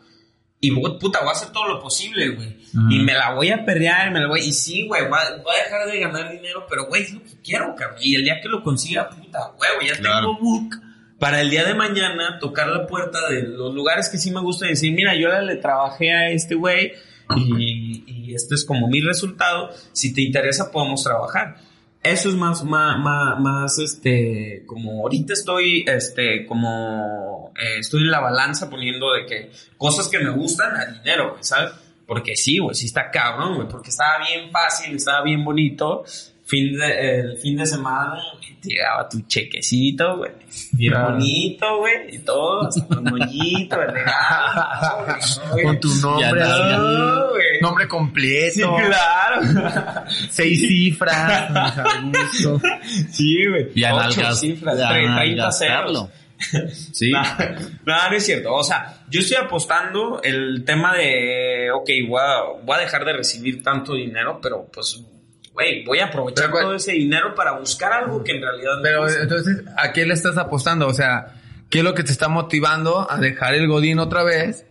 y 0.61 0.73
puta, 0.73 1.21
voy 1.21 1.29
a 1.29 1.33
hacer 1.33 1.51
todo 1.53 1.69
lo 1.69 1.81
posible, 1.81 2.31
güey. 2.31 2.59
Y 2.91 2.99
me 3.01 3.13
la 3.15 3.33
voy 3.35 3.51
a 3.51 3.65
perrear, 3.65 4.11
me 4.13 4.21
la 4.21 4.27
voy, 4.29 4.41
y 4.41 4.53
sí, 4.53 4.87
güey, 4.89 5.09
voy 5.09 5.19
a, 5.19 5.37
voy 5.43 5.55
a 5.55 5.65
dejar 5.65 5.87
de 5.91 6.01
ganar 6.01 6.33
dinero, 6.33 6.67
pero 6.69 6.87
güey, 6.87 7.03
es 7.03 7.13
lo 7.15 7.23
que 7.23 7.41
quiero, 7.45 7.75
cabrón. 7.77 7.99
Y 8.03 8.17
el 8.17 8.25
día 8.25 8.41
que 8.41 8.49
lo 8.49 8.63
consiga, 8.63 9.09
puta, 9.09 9.53
güey, 9.57 9.89
ya 9.89 9.97
Claro. 9.97 10.27
tengo 10.35 10.39
book 10.41 10.75
para 11.21 11.41
el 11.41 11.51
día 11.51 11.65
de 11.65 11.75
mañana 11.75 12.39
tocar 12.41 12.69
la 12.69 12.87
puerta 12.87 13.29
de 13.29 13.43
los 13.43 13.75
lugares 13.75 14.09
que 14.09 14.19
sí 14.19 14.31
me 14.31 14.41
gusta 14.41 14.67
y 14.67 14.71
decir, 14.71 14.93
mira, 14.93 15.15
yo 15.17 15.29
le 15.41 15.57
trabajé 15.57 16.13
a 16.13 16.31
este 16.31 16.55
güey 16.57 16.93
y, 17.37 18.35
este 18.35 18.55
es 18.55 18.65
como 18.65 18.89
mi 18.89 19.01
resultado. 19.01 19.71
Si 19.93 20.13
te 20.13 20.23
interesa, 20.23 20.71
podemos 20.71 21.03
trabajar. 21.03 21.57
Eso 22.03 22.29
es 22.29 22.37
más, 22.37 22.63
más, 22.63 22.99
más, 22.99 23.41
más, 23.41 23.79
este, 23.79 24.63
como 24.67 25.03
ahorita 25.03 25.33
estoy, 25.33 25.85
este, 25.87 26.47
como, 26.47 27.53
eh, 27.59 27.79
estoy 27.81 28.03
en 28.03 28.11
la 28.11 28.21
balanza 28.21 28.71
poniendo 28.71 29.13
de 29.13 29.27
que 29.27 29.51
cosas 29.77 30.07
que 30.09 30.21
me 30.21 30.31
gustan 30.31 30.77
a 30.77 30.87
dinero, 30.87 31.37
¿sabes? 31.41 31.73
Porque 32.07 32.37
sí, 32.37 32.59
güey, 32.59 32.75
sí 32.77 32.87
está 32.87 33.11
cabrón, 33.11 33.57
güey, 33.57 33.69
porque 33.69 33.91
estaba 33.91 34.25
bien 34.27 34.51
fácil, 34.53 34.95
estaba 34.95 35.23
bien 35.25 35.45
bonito. 35.45 36.05
Fin 36.49 36.79
de, 36.79 37.21
el 37.21 37.37
fin 37.39 37.59
de 37.59 37.67
semana 37.67 38.15
te 38.63 38.71
llegaba 38.71 39.07
tu 39.09 39.21
chequecito, 39.27 40.17
güey. 40.17 40.33
Bien 40.73 40.93
Claro. 40.95 41.13
bonito, 41.13 41.77
güey, 41.79 42.15
y 42.15 42.19
todo, 42.21 42.67
hasta 42.67 42.87
con 42.87 43.05
moñito, 43.05 43.81
el 43.83 43.93
regalo, 43.93 45.07
güey. 45.53 45.63
Con 45.65 45.81
tu 45.81 45.95
nombre, 45.97 46.41
no, 46.41 47.29
güey. 47.29 47.61
nombre 47.61 47.85
Sí, 47.85 47.89
completo, 47.91 48.77
claro. 48.77 50.05
seis 50.31 50.61
cifras, 50.67 51.51
gusto. 52.05 52.61
Sí, 53.13 53.47
güey. 53.47 53.69
Y 53.75 53.85
a 53.85 53.95
Ocho 53.95 54.21
nalgas- 54.23 54.41
cifras, 54.41 54.79
y 54.79 54.83
a 54.83 54.89
tre- 54.89 54.95
30 54.95 55.15
nalgastarlo. 55.15 56.11
ceros. 56.41 56.89
Sí. 56.93 57.11
Nada, 57.11 57.57
nada, 57.85 58.11
no 58.11 58.17
es 58.17 58.25
cierto. 58.25 58.55
O 58.55 58.63
sea, 58.63 59.03
yo 59.11 59.21
estoy 59.21 59.37
apostando 59.37 60.23
el 60.23 60.65
tema 60.65 60.95
de, 60.97 61.69
ok, 61.75 61.91
voy 62.09 62.21
a, 62.23 62.41
voy 62.65 62.77
a 62.77 62.81
dejar 62.81 63.05
de 63.05 63.13
recibir 63.13 63.63
tanto 63.63 63.95
dinero, 63.95 64.39
pero 64.43 64.67
pues, 64.73 65.05
güey, 65.59 65.85
voy 65.85 65.99
a 65.99 66.07
aprovechar 66.07 66.53
Pero, 66.53 66.67
todo 66.67 66.75
ese 66.75 66.93
dinero 66.93 67.35
para 67.35 67.59
buscar 67.59 67.93
algo 67.93 68.23
que 68.23 68.37
en 68.37 68.43
realidad 68.43 68.77
me 68.77 68.83
Pero 68.83 69.09
entonces, 69.09 69.65
¿a 69.77 69.93
qué 69.93 70.07
le 70.07 70.15
estás 70.15 70.37
apostando? 70.37 70.87
O 70.87 70.95
sea, 70.95 71.35
¿qué 71.69 71.79
es 71.79 71.85
lo 71.85 71.95
que 71.95 72.05
te 72.05 72.13
está 72.13 72.29
motivando 72.29 73.11
a 73.11 73.19
dejar 73.19 73.55
el 73.55 73.67
Godín 73.67 73.99
otra 73.99 74.23
vez 74.23 74.67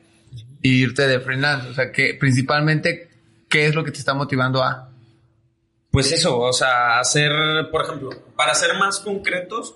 e 0.63 0.67
irte 0.69 1.05
de 1.05 1.19
freelance? 1.19 1.67
O 1.67 1.73
sea, 1.73 1.91
que 1.91 2.13
principalmente, 2.13 3.09
¿qué 3.49 3.65
es 3.65 3.75
lo 3.75 3.83
que 3.83 3.91
te 3.91 3.99
está 3.99 4.13
motivando 4.13 4.63
a? 4.63 4.89
Pues 5.91 6.13
eso, 6.13 6.39
o 6.39 6.53
sea, 6.53 6.99
hacer, 6.99 7.33
por 7.69 7.83
ejemplo, 7.83 8.09
para 8.37 8.53
ser 8.55 8.77
más 8.77 8.99
concretos, 8.99 9.75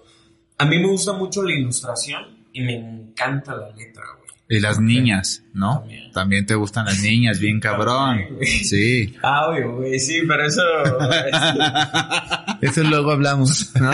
a 0.57 0.65
mí 0.65 0.79
me 0.79 0.87
gusta 0.87 1.11
mucho 1.11 1.43
la 1.43 1.51
ilustración 1.51 2.45
y 2.53 2.61
me 2.61 2.75
encanta 2.75 3.53
la 3.55 3.69
letra, 3.71 4.03
güey. 4.17 4.20
Y 4.53 4.59
las 4.59 4.79
niñas, 4.79 5.43
¿no? 5.53 5.79
También. 5.79 6.11
También 6.11 6.45
te 6.45 6.55
gustan 6.55 6.85
las 6.85 7.01
niñas, 7.01 7.39
bien 7.39 7.59
cabrón. 7.59 8.19
Sí. 8.63 9.15
Ah, 9.23 9.47
obvio, 9.47 9.77
güey, 9.77 9.97
sí, 9.99 10.21
pero 10.27 10.45
eso... 10.45 10.61
Eso 12.61 12.83
luego 12.83 13.11
hablamos, 13.11 13.71
¿no? 13.79 13.91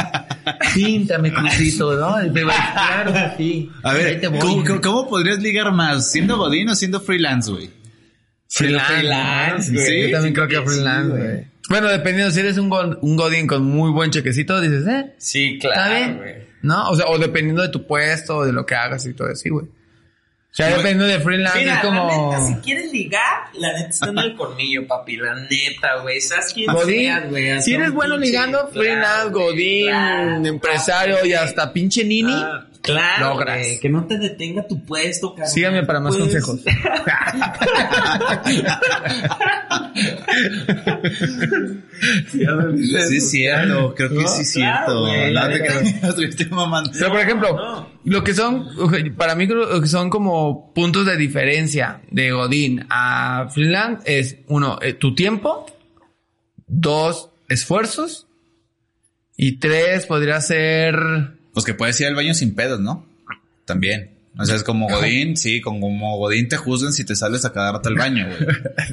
Píntame, 0.73 1.31
crucito, 1.31 1.95
¿no? 1.95 2.25
Y 2.25 2.31
te 2.33 2.43
va, 2.43 2.53
Claro 2.73 3.13
que 3.13 3.37
sí. 3.43 3.71
A 3.83 3.93
ver, 3.93 4.29
voy. 4.29 4.39
¿cómo, 4.39 4.63
cómo- 4.65 4.81
cómo 4.81 5.09
podrías 5.09 5.39
ligar 5.39 5.71
más? 5.71 6.11
¿Siendo 6.11 6.37
godín 6.37 6.67
o 6.69 6.75
siendo 6.75 6.99
freelance, 6.99 7.49
güey? 7.51 7.69
Freelance, 8.49 8.93
Freelance, 8.93 9.71
¿no? 9.71 9.79
güey. 9.79 9.85
Sí, 9.91 10.01
yo 10.01 10.11
también 10.11 10.33
creo 10.33 10.47
que 10.47 10.61
freelance, 10.61 11.09
güey. 11.09 11.23
güey. 11.23 11.47
Bueno, 11.69 11.87
dependiendo, 11.89 12.31
si 12.33 12.39
eres 12.39 12.57
un, 12.57 12.69
go- 12.69 12.97
un 13.01 13.15
Godín 13.17 13.45
con 13.45 13.63
muy 13.65 13.91
buen 13.91 14.09
chequecito, 14.09 14.59
dices, 14.61 14.87
eh, 14.87 15.13
Sí, 15.17 15.59
está 15.61 15.73
claro, 15.73 15.95
bien. 15.95 16.17
güey. 16.17 16.33
¿No? 16.61 16.89
O 16.89 16.95
sea, 16.95 17.07
o 17.07 17.17
dependiendo 17.19 17.61
de 17.61 17.69
tu 17.69 17.85
puesto, 17.85 18.37
o 18.37 18.45
de 18.45 18.53
lo 18.53 18.65
que 18.65 18.73
hagas 18.75 19.05
y 19.05 19.13
todo 19.13 19.29
así, 19.29 19.49
güey. 19.49 19.65
Sea, 20.57 20.69
dependiendo 20.69 21.05
de 21.05 21.19
freelance, 21.19 21.59
Mira, 21.59 21.75
es 21.75 21.79
como... 21.81 22.07
la 22.07 22.17
neta, 22.17 22.47
si 22.47 22.55
quieres 22.61 22.91
ligar, 22.91 23.21
la 23.53 23.73
neta 23.73 23.89
está 23.89 24.09
en 24.09 24.17
el 24.17 24.35
colmillo, 24.35 24.87
papi, 24.87 25.17
la 25.17 25.35
neta, 25.35 25.97
güey. 26.01 26.19
¿Sabes 26.19 26.51
quién 26.51 26.73
Godín, 26.73 26.95
seas, 27.01 27.29
güey? 27.29 27.49
Hasta 27.51 27.61
si 27.61 27.73
eres 27.75 27.91
bueno 27.91 28.15
pinche- 28.15 28.21
ligando, 28.25 28.67
freelance, 28.69 29.29
Godín, 29.29 29.85
claro, 29.85 30.45
empresario 30.47 31.25
y 31.25 31.33
hasta 31.33 31.71
pinche 31.71 32.03
nini. 32.03 32.33
Claro, 32.93 33.29
logras. 33.33 33.65
que 33.81 33.89
no 33.89 34.05
te 34.05 34.17
detenga 34.17 34.65
tu 34.67 34.83
puesto, 34.83 35.33
carnal. 35.35 35.51
Síganme 35.53 35.83
para 35.83 35.99
más 35.99 36.15
Pues, 36.15 36.23
consejos. 36.43 36.61
Sí, 42.29 42.43
es 43.17 43.31
cierto. 43.31 43.93
Creo 43.95 44.09
que 44.09 44.15
¿No? 44.15 44.27
sí 44.27 44.41
es 44.41 44.53
Claro, 44.53 45.05
cierto. 45.07 46.49
mamando. 46.55 46.91
Pero 46.93 47.09
por 47.11 47.19
ejemplo, 47.19 47.53
no. 47.55 47.89
lo 48.03 48.23
que 48.23 48.33
son, 48.33 48.67
para 49.17 49.35
mí 49.35 49.47
creo 49.47 49.81
que 49.81 49.87
son 49.87 50.09
como 50.09 50.73
puntos 50.73 51.05
de 51.05 51.17
diferencia 51.17 52.01
de 52.11 52.31
Godín 52.31 52.85
a 52.89 53.47
freelance 53.53 54.03
es 54.19 54.37
uno, 54.47 54.79
eh, 54.81 54.93
tu 54.93 55.15
tiempo, 55.15 55.65
dos, 56.67 57.29
esfuerzos 57.49 58.27
y 59.35 59.57
tres 59.59 60.05
podría 60.05 60.41
ser 60.41 61.36
Pues 61.57 61.65
que 61.65 61.73
puedes 61.73 61.99
ir 61.99 62.05
al 62.05 62.13
baño 62.13 62.35
sin 62.35 62.53
pedos, 62.53 62.79
¿no? 62.79 63.03
También. 63.65 64.11
O 64.37 64.45
sea, 64.45 64.55
es 64.55 64.61
como 64.61 64.87
Godín, 64.87 65.35
sí, 65.35 65.59
como 65.59 65.89
Godín 66.19 66.47
te 66.47 66.55
juzgan 66.55 66.93
si 66.93 67.03
te 67.03 67.15
sales 67.15 67.45
a 67.45 67.51
quedarte 67.51 67.89
al 67.89 67.95
baño, 67.95 68.27
güey. 68.27 68.37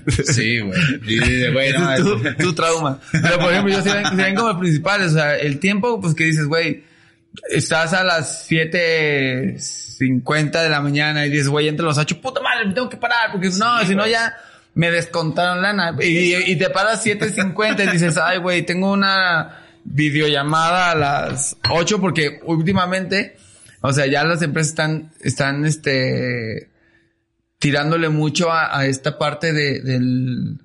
Sí, 0.24 0.61
güey. 0.61 0.81
Y 1.07 1.53
güey, 1.53 1.74
no, 1.74 1.92
es 1.92 2.00
tu, 2.00 2.22
tu 2.42 2.55
trauma. 2.55 2.98
Pero 3.12 3.38
por 3.38 3.53
ejemplo, 3.53 3.74
yo 3.74 3.83
sí 3.83 3.90
ven, 3.90 4.16
ven 4.16 4.35
como 4.35 4.59
principales, 4.59 5.11
o 5.11 5.14
sea, 5.16 5.37
el 5.37 5.59
tiempo, 5.59 6.00
pues 6.00 6.14
que 6.14 6.24
dices, 6.24 6.46
güey, 6.46 6.85
estás 7.50 7.92
a 7.92 8.03
las 8.03 8.50
7.50 8.50 10.62
de 10.62 10.70
la 10.70 10.81
mañana 10.81 11.27
y 11.27 11.29
dices, 11.29 11.48
güey, 11.48 11.68
entre 11.68 11.85
los 11.85 11.98
8, 11.98 12.18
puta 12.22 12.40
madre, 12.40 12.64
me 12.64 12.72
tengo 12.72 12.88
que 12.88 12.96
parar, 12.96 13.31
porque 13.31 13.50
no, 13.59 13.85
si 13.85 13.94
no 13.94 14.07
ya 14.07 14.35
me 14.72 14.90
descontaron 14.90 15.61
lana. 15.61 15.94
Y, 16.00 16.35
y 16.35 16.57
te 16.57 16.70
paras 16.70 17.05
7.50 17.05 17.88
y 17.88 17.90
dices, 17.90 18.16
ay, 18.16 18.38
güey, 18.38 18.64
tengo 18.64 18.90
una 18.90 19.63
videollamada 19.84 20.90
a 20.90 20.94
las 20.94 21.56
8 21.70 22.00
porque 22.00 22.40
últimamente, 22.44 23.36
o 23.80 23.92
sea, 23.92 24.06
ya 24.06 24.24
las 24.24 24.42
empresas 24.42 24.70
están, 24.70 25.12
están, 25.20 25.64
este, 25.64 26.70
tirándole 27.58 28.08
mucho 28.08 28.50
a, 28.50 28.76
a 28.78 28.86
esta 28.86 29.18
parte 29.18 29.52
de, 29.52 29.80
del, 29.80 30.58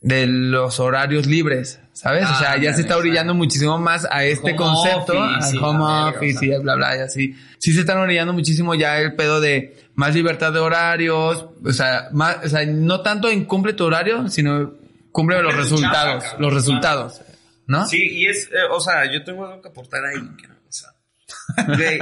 de 0.00 0.26
los 0.26 0.80
horarios 0.80 1.26
libres, 1.26 1.80
¿sabes? 1.94 2.24
o 2.24 2.34
sea, 2.34 2.52
Ah, 2.52 2.56
ya 2.58 2.74
se 2.74 2.82
está 2.82 2.98
orillando 2.98 3.32
muchísimo 3.34 3.78
más 3.78 4.06
a 4.10 4.24
este 4.24 4.50
Home 4.52 4.56
concepto, 4.56 5.18
office, 5.18 5.56
al 5.56 5.64
home 5.64 5.78
la 5.78 6.06
office 6.08 6.46
y 6.46 6.58
bla, 6.58 6.74
bla, 6.74 6.96
y 6.96 7.00
así. 7.00 7.34
Sí 7.58 7.72
se 7.72 7.80
están 7.80 7.96
orillando 7.98 8.34
muchísimo 8.34 8.74
ya 8.74 8.98
el 8.98 9.14
pedo 9.14 9.40
de 9.40 9.74
más 9.94 10.14
libertad 10.14 10.52
de 10.52 10.58
horarios, 10.58 11.46
o 11.64 11.72
sea, 11.72 12.08
más, 12.12 12.38
o 12.44 12.48
sea, 12.48 12.66
no 12.66 13.00
tanto 13.00 13.28
en 13.30 13.46
cumple 13.46 13.72
tu 13.72 13.84
horario, 13.84 14.28
sino 14.28 14.74
cumple 15.12 15.40
los 15.40 15.54
tu 15.54 15.60
chamba, 15.60 15.62
resultados, 15.62 16.24
los 16.38 16.52
resultados, 16.52 17.20
¿no? 17.66 17.86
Sí, 17.86 18.02
y 18.10 18.26
es, 18.26 18.46
eh, 18.52 18.64
o 18.70 18.80
sea, 18.80 19.10
yo 19.12 19.22
tengo 19.24 19.46
algo 19.46 19.60
que 19.62 19.68
aportar 19.68 20.00
ahí. 20.04 20.20
que 20.36 20.48
no, 20.48 20.54
o 20.54 20.72
sea, 20.72 20.90
Güey. 21.66 21.98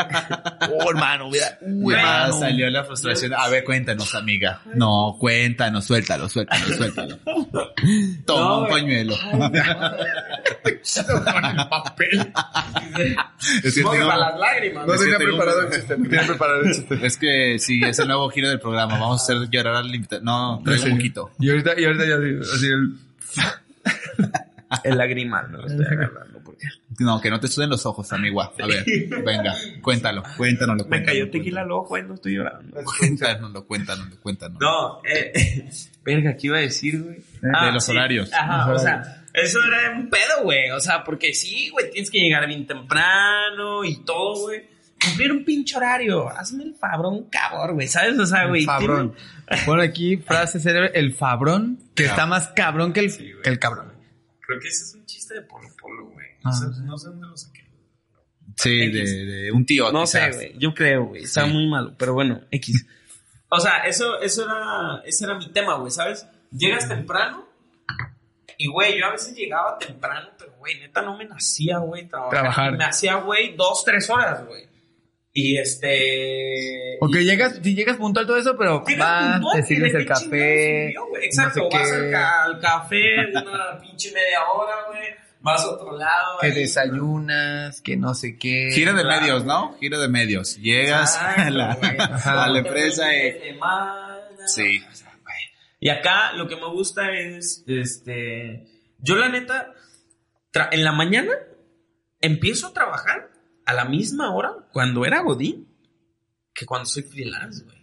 Oh, 0.72 0.90
hermano, 0.90 1.30
mira. 1.30 1.58
Hermano. 1.60 2.38
salió 2.38 2.68
la 2.70 2.84
frustración. 2.84 3.32
A 3.34 3.48
ver, 3.48 3.62
cuéntanos, 3.64 4.14
amiga. 4.14 4.60
No, 4.74 5.16
cuéntanos, 5.18 5.84
suéltalo, 5.84 6.28
suéltalo, 6.28 6.64
suéltalo. 6.76 7.18
Toma 8.26 8.40
No, 8.40 8.58
un 8.62 8.68
pañuelo. 8.68 9.14
Es 10.64 10.82
que 13.62 13.70
supongo 13.70 13.92
que 13.92 13.98
tengo- 13.98 14.08
para 14.10 14.30
las 14.30 14.38
lágrimas. 14.40 14.86
No 14.86 14.94
Es 14.94 15.00
tenía 15.00 15.18
preparado 15.18 15.60
el 15.62 15.70
chiste, 15.72 15.96
no 15.98 16.08
tenía 16.08 16.26
preparado 16.26 16.60
el 16.62 16.72
chiste. 16.74 17.06
Es 17.06 17.16
que 17.16 17.58
sí, 17.58 17.80
es 17.84 17.98
el 17.98 18.06
nuevo 18.08 18.28
giro 18.30 18.48
del 18.48 18.60
programa. 18.60 18.98
Vamos 18.98 19.20
a 19.20 19.24
hacer 19.24 19.48
llorar 19.50 19.76
al 19.76 19.94
invitado. 19.94 20.22
No, 20.22 20.60
traigo 20.64 20.84
un 20.86 20.90
poquito. 20.96 21.30
Y 21.38 21.50
ahorita, 21.50 21.78
y 21.80 21.84
ahorita 21.84 22.04
ya 22.06 22.14
así, 22.16 22.54
así 22.54 22.66
el... 22.66 22.98
El 24.84 24.98
lagrimal, 24.98 25.50
no 25.50 25.58
lo 25.58 25.66
estoy 25.66 25.84
agarrando. 25.84 26.40
Porque... 26.44 26.66
No, 26.98 27.20
que 27.20 27.30
no 27.30 27.40
te 27.40 27.48
suden 27.48 27.70
los 27.70 27.84
ojos, 27.86 28.12
amigua. 28.12 28.52
A 28.60 28.66
ver, 28.66 28.84
venga, 29.24 29.54
cuéntalo, 29.80 30.22
cuéntanoslo. 30.36 30.86
Me 30.86 31.02
cayó 31.02 31.30
tequila 31.30 31.62
al 31.62 31.72
ojo 31.72 31.98
y 31.98 32.02
no 32.02 32.14
estoy 32.14 32.36
llorando. 32.36 32.80
Cuéntanoslo, 32.98 33.66
cuéntanoslo, 33.66 34.16
cuéntanoslo. 34.20 34.68
No, 34.68 35.00
eh, 35.04 35.68
verga, 36.04 36.36
¿qué 36.36 36.46
iba 36.48 36.58
a 36.58 36.60
decir, 36.60 37.02
güey? 37.02 37.22
de 37.40 37.72
los 37.72 37.88
horarios. 37.88 38.32
Ajá, 38.32 38.70
Los 38.70 38.80
o 38.80 38.84
sea, 38.84 39.24
eso 39.34 39.58
era 39.66 39.96
un 39.96 40.08
pedo, 40.08 40.44
güey. 40.44 40.70
O 40.70 40.80
sea, 40.80 41.02
porque 41.02 41.34
sí, 41.34 41.70
güey, 41.70 41.90
tienes 41.90 42.10
que 42.10 42.18
llegar 42.18 42.46
bien 42.46 42.66
temprano 42.66 43.84
y 43.84 44.04
todo, 44.04 44.42
güey. 44.42 44.72
Cumplir 45.02 45.32
un 45.32 45.44
pinche 45.44 45.76
horario. 45.76 46.28
Hazme 46.28 46.64
el 46.64 46.74
fabrón, 46.74 47.24
cabrón, 47.24 47.74
güey. 47.74 47.88
¿Sabes? 47.88 48.18
O 48.18 48.26
sea, 48.26 48.46
güey. 48.46 48.64
Fabrón. 48.64 49.14
Pon 49.66 49.80
aquí 49.80 50.16
frase 50.16 50.60
célebre, 50.60 50.92
el 50.94 51.12
fabrón, 51.12 51.78
que 51.94 52.04
está 52.04 52.26
más 52.26 52.48
cabrón 52.48 52.92
que 52.92 53.00
el, 53.00 53.16
que 53.42 53.50
el 53.50 53.58
cabrón. 53.58 53.91
Creo 54.52 54.60
que 54.60 54.68
ese 54.68 54.84
es 54.84 54.94
un 54.94 55.04
chiste 55.06 55.34
de 55.34 55.42
Polo 55.42 55.68
Polo, 55.80 56.06
güey. 56.10 56.26
Ah, 56.44 56.50
No, 56.50 56.52
sé, 56.52 56.66
sí. 56.74 56.80
no 56.84 56.98
sé 56.98 57.08
dónde 57.08 57.26
lo 57.26 57.36
saqué. 57.36 57.62
Sí, 58.56 58.90
de, 58.90 59.24
de 59.24 59.52
un 59.52 59.64
tío. 59.64 59.90
No 59.92 60.02
quizás. 60.02 60.36
sé, 60.36 60.36
güey. 60.36 60.58
Yo 60.58 60.74
creo, 60.74 61.04
güey. 61.06 61.22
Está 61.24 61.44
Sí. 61.46 61.50
muy 61.52 61.68
malo, 61.68 61.94
pero 61.98 62.12
bueno, 62.14 62.40
X. 62.50 62.86
O 63.48 63.58
sea, 63.60 63.78
eso, 63.84 64.20
eso 64.20 64.44
era, 64.44 65.02
ese 65.04 65.24
era 65.24 65.36
mi 65.38 65.50
tema, 65.52 65.74
güey, 65.76 65.90
¿sabes? 65.90 66.26
Llegas 66.50 66.88
temprano 66.88 67.46
y, 68.58 68.66
güey, 68.66 68.98
yo 68.98 69.06
a 69.06 69.10
veces 69.12 69.34
llegaba 69.34 69.78
temprano, 69.78 70.28
pero, 70.38 70.52
güey, 70.58 70.78
neta 70.80 71.02
no 71.02 71.16
me 71.16 71.24
nacía, 71.24 71.78
güey, 71.78 72.08
trabajar. 72.08 72.76
Me 72.76 72.84
hacía, 72.84 73.16
güey, 73.16 73.54
dos, 73.56 73.84
tres 73.84 74.08
horas, 74.10 74.46
güey. 74.46 74.68
Y 75.34 75.56
este... 75.58 76.96
Porque 77.00 77.22
y- 77.22 77.24
llegas, 77.24 77.58
si 77.62 77.74
llegas 77.74 77.96
puntual 77.96 78.26
todo 78.26 78.36
eso, 78.36 78.56
pero 78.56 78.84
vas, 78.98 79.32
puntual, 79.40 79.42
te 79.54 79.62
sirves 79.62 79.94
el 79.94 80.06
café. 80.06 80.88
Exacto, 81.22 81.60
no 81.64 81.70
sé 81.70 81.76
vas 81.78 81.92
al, 81.92 82.10
ca- 82.10 82.44
al 82.44 82.60
café 82.60 82.98
una 83.30 83.80
pinche 83.80 84.12
media 84.12 84.40
hora, 84.54 84.74
güey. 84.88 85.02
Vas 85.40 85.62
a 85.64 85.70
otro 85.70 85.98
lado, 85.98 86.38
que 86.40 86.46
ahí. 86.48 86.52
desayunas, 86.54 87.80
que 87.80 87.96
no 87.96 88.14
sé 88.14 88.38
qué. 88.38 88.68
Giro 88.72 88.92
de 88.94 89.02
Claro. 89.02 89.20
medios, 89.22 89.44
¿no? 89.44 89.76
Giro 89.80 89.98
de 90.00 90.06
medios. 90.08 90.56
Llegas 90.58 91.16
a 91.20 91.30
Exacto, 91.32 91.50
la, 91.54 91.72
a 92.44 92.48
la 92.48 92.58
empresa 92.60 93.12
y... 93.16 93.32
semana. 93.40 94.18
Sí. 94.46 94.80
O 94.88 94.94
sea, 94.94 95.10
güey. 95.20 95.34
Y 95.80 95.88
acá 95.88 96.32
lo 96.34 96.46
que 96.46 96.54
me 96.54 96.68
gusta 96.68 97.10
es, 97.10 97.64
este, 97.66 98.66
yo 98.98 99.16
la 99.16 99.30
neta, 99.30 99.72
en 100.70 100.84
la 100.84 100.92
mañana 100.92 101.32
empiezo 102.20 102.68
a 102.68 102.72
trabajar 102.72 103.30
a 103.72 103.74
la 103.74 103.84
misma 103.84 104.34
hora 104.34 104.52
cuando 104.72 105.04
era 105.04 105.20
Godín 105.22 105.68
que 106.54 106.66
cuando 106.66 106.86
soy 106.86 107.02
freelance, 107.02 107.64
güey. 107.64 107.82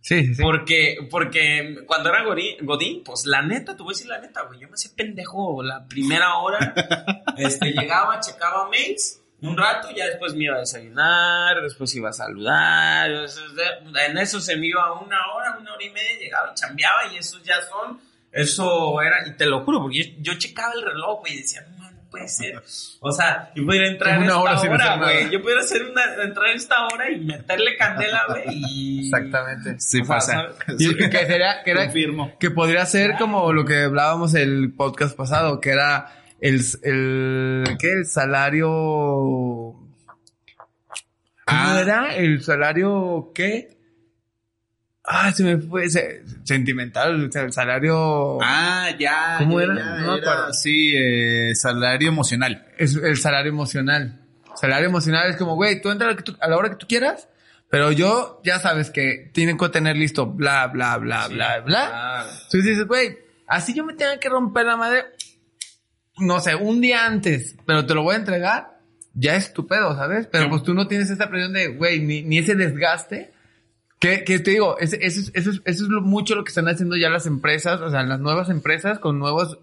Sí, 0.00 0.26
sí, 0.26 0.34
sí. 0.34 0.42
Porque, 0.42 0.96
porque 1.10 1.78
cuando 1.86 2.10
era 2.10 2.24
Godín, 2.24 3.02
pues 3.04 3.24
la 3.24 3.40
neta, 3.42 3.74
te 3.74 3.82
voy 3.82 3.92
a 3.92 3.96
decir 3.96 4.08
la 4.08 4.20
neta, 4.20 4.42
güey. 4.42 4.60
Yo 4.60 4.68
me 4.68 4.74
hacía 4.74 4.90
pendejo 4.94 5.62
la 5.62 5.86
primera 5.86 6.36
hora. 6.36 6.74
este, 7.38 7.72
llegaba, 7.72 8.20
checaba 8.20 8.68
mails 8.68 9.20
un 9.44 9.58
rato, 9.58 9.90
ya 9.94 10.06
después 10.06 10.34
me 10.34 10.44
iba 10.44 10.56
a 10.56 10.60
desayunar, 10.60 11.60
después 11.62 11.94
iba 11.94 12.08
a 12.08 12.14
saludar. 12.14 13.10
En 14.08 14.18
eso 14.18 14.40
se 14.40 14.56
me 14.56 14.68
iba 14.68 14.92
una 15.00 15.18
hora, 15.32 15.58
una 15.60 15.74
hora 15.74 15.84
y 15.84 15.90
media, 15.90 16.18
llegaba 16.18 16.50
y 16.50 16.54
chambeaba 16.54 17.12
y 17.12 17.18
esos 17.18 17.42
ya 17.42 17.60
son. 17.60 18.00
Eso 18.32 19.00
era, 19.02 19.28
y 19.28 19.36
te 19.36 19.46
lo 19.46 19.62
juro, 19.64 19.82
porque 19.82 20.02
yo, 20.02 20.32
yo 20.32 20.38
checaba 20.38 20.72
el 20.72 20.82
reloj, 20.82 21.20
güey, 21.20 21.34
y 21.34 21.42
decía, 21.42 21.64
puede 22.14 22.28
ser. 22.28 22.62
O 23.00 23.10
sea, 23.10 23.50
yo 23.56 23.64
pudiera 23.66 23.88
entrar 23.88 24.18
hora 24.30 24.54
esta 24.54 24.70
hora, 24.70 24.96
güey. 24.98 25.30
Yo 25.30 25.42
pudiera 25.42 25.62
hacer 25.62 25.82
una, 25.84 26.02
entrar 26.22 26.46
a 26.46 26.52
esta 26.52 26.86
hora 26.86 27.10
y 27.10 27.18
meterle 27.20 27.76
candela, 27.76 28.22
güey. 28.28 28.44
Y... 28.50 29.00
Exactamente. 29.06 29.80
Sí 29.80 30.00
O 30.00 30.04
sea, 30.04 30.14
pasa. 30.14 30.46
Y 30.78 30.94
que 31.10 31.10
sería, 31.10 31.62
que 31.64 31.70
era, 31.72 31.84
Confirmo. 31.86 32.38
que 32.38 32.52
podría 32.52 32.86
ser 32.86 33.16
como 33.18 33.52
lo 33.52 33.64
que 33.64 33.82
hablábamos 33.82 34.34
el 34.34 34.72
podcast 34.76 35.16
pasado, 35.16 35.60
que 35.60 35.70
era 35.70 36.12
el, 36.40 36.60
el, 36.84 37.64
¿qué? 37.80 37.90
El 37.90 38.06
salario, 38.06 38.62
¿cómo 38.64 39.84
Ah. 41.46 41.80
era? 41.82 42.14
El 42.14 42.42
salario, 42.44 43.32
¿qué? 43.34 43.73
Ah, 45.06 45.30
se 45.32 45.44
me 45.44 45.58
fue, 45.58 45.88
se- 45.90 46.22
sentimental, 46.44 47.26
o 47.26 47.30
sea, 47.30 47.42
el 47.42 47.52
salario, 47.52 48.38
Ah, 48.42 48.88
ya. 48.98 49.36
¿Cómo 49.38 49.60
ya, 49.60 49.64
era? 49.66 49.74
ya, 49.76 49.84
No 50.00 50.12
acuerdo. 50.14 50.52
Sí, 50.54 50.94
eh, 50.96 51.54
salario 51.54 52.08
emocional. 52.08 52.66
es 52.78 52.94
el 52.96 53.16
salario 53.18 53.50
emocional. 53.52 54.20
Salario 54.56 54.88
emocional 54.88 55.28
es 55.28 55.36
como, 55.36 55.56
güey, 55.56 55.82
tú 55.82 55.90
entras 55.90 56.16
a 56.40 56.48
la, 56.48 56.56
hora 56.56 56.70
que 56.70 56.76
tú 56.76 56.86
quieras, 56.86 57.28
pero 57.68 57.92
yo, 57.92 58.40
ya 58.44 58.58
sabes 58.60 58.90
que 58.90 59.30
tienen 59.34 59.58
que 59.58 59.68
tener 59.68 59.96
listo 59.96 60.26
bla, 60.26 60.68
bla, 60.68 60.96
bla, 60.96 61.26
bla, 61.28 61.60
bla. 61.60 61.86
Claro. 61.88 62.28
Entonces 62.30 62.64
dices, 62.64 62.86
güey, 62.86 63.18
así 63.46 63.74
yo 63.74 63.84
me 63.84 63.92
tenga 63.94 64.18
que 64.18 64.28
romper 64.30 64.64
la 64.64 64.76
madre, 64.76 65.04
no 66.18 66.40
sé, 66.40 66.54
un 66.54 66.80
día 66.80 67.04
antes, 67.04 67.56
pero 67.66 67.84
te 67.84 67.92
lo 67.94 68.02
voy 68.04 68.14
a 68.14 68.18
entregar, 68.18 68.78
ya 69.12 69.36
es 69.36 69.52
tu 69.52 69.66
pedo, 69.66 69.94
¿sabes? 69.96 70.28
Pero 70.28 70.48
pues 70.48 70.62
tú 70.62 70.72
no 70.72 70.86
tienes 70.88 71.10
esa 71.10 71.28
presión 71.28 71.52
de, 71.52 71.66
güey, 71.68 72.00
ni, 72.00 72.22
ni 72.22 72.38
ese 72.38 72.54
desgaste. 72.54 73.33
Que, 74.04 74.22
que 74.22 74.38
te 74.38 74.50
digo, 74.50 74.76
eso, 74.78 74.96
es, 75.00 75.30
es, 75.32 75.62
es 75.64 75.80
lo, 75.80 76.02
mucho 76.02 76.34
lo 76.34 76.44
que 76.44 76.50
están 76.50 76.68
haciendo 76.68 76.94
ya 76.94 77.08
las 77.08 77.24
empresas, 77.24 77.80
o 77.80 77.90
sea, 77.90 78.02
las 78.02 78.20
nuevas 78.20 78.50
empresas 78.50 78.98
con 78.98 79.18
nuevas 79.18 79.56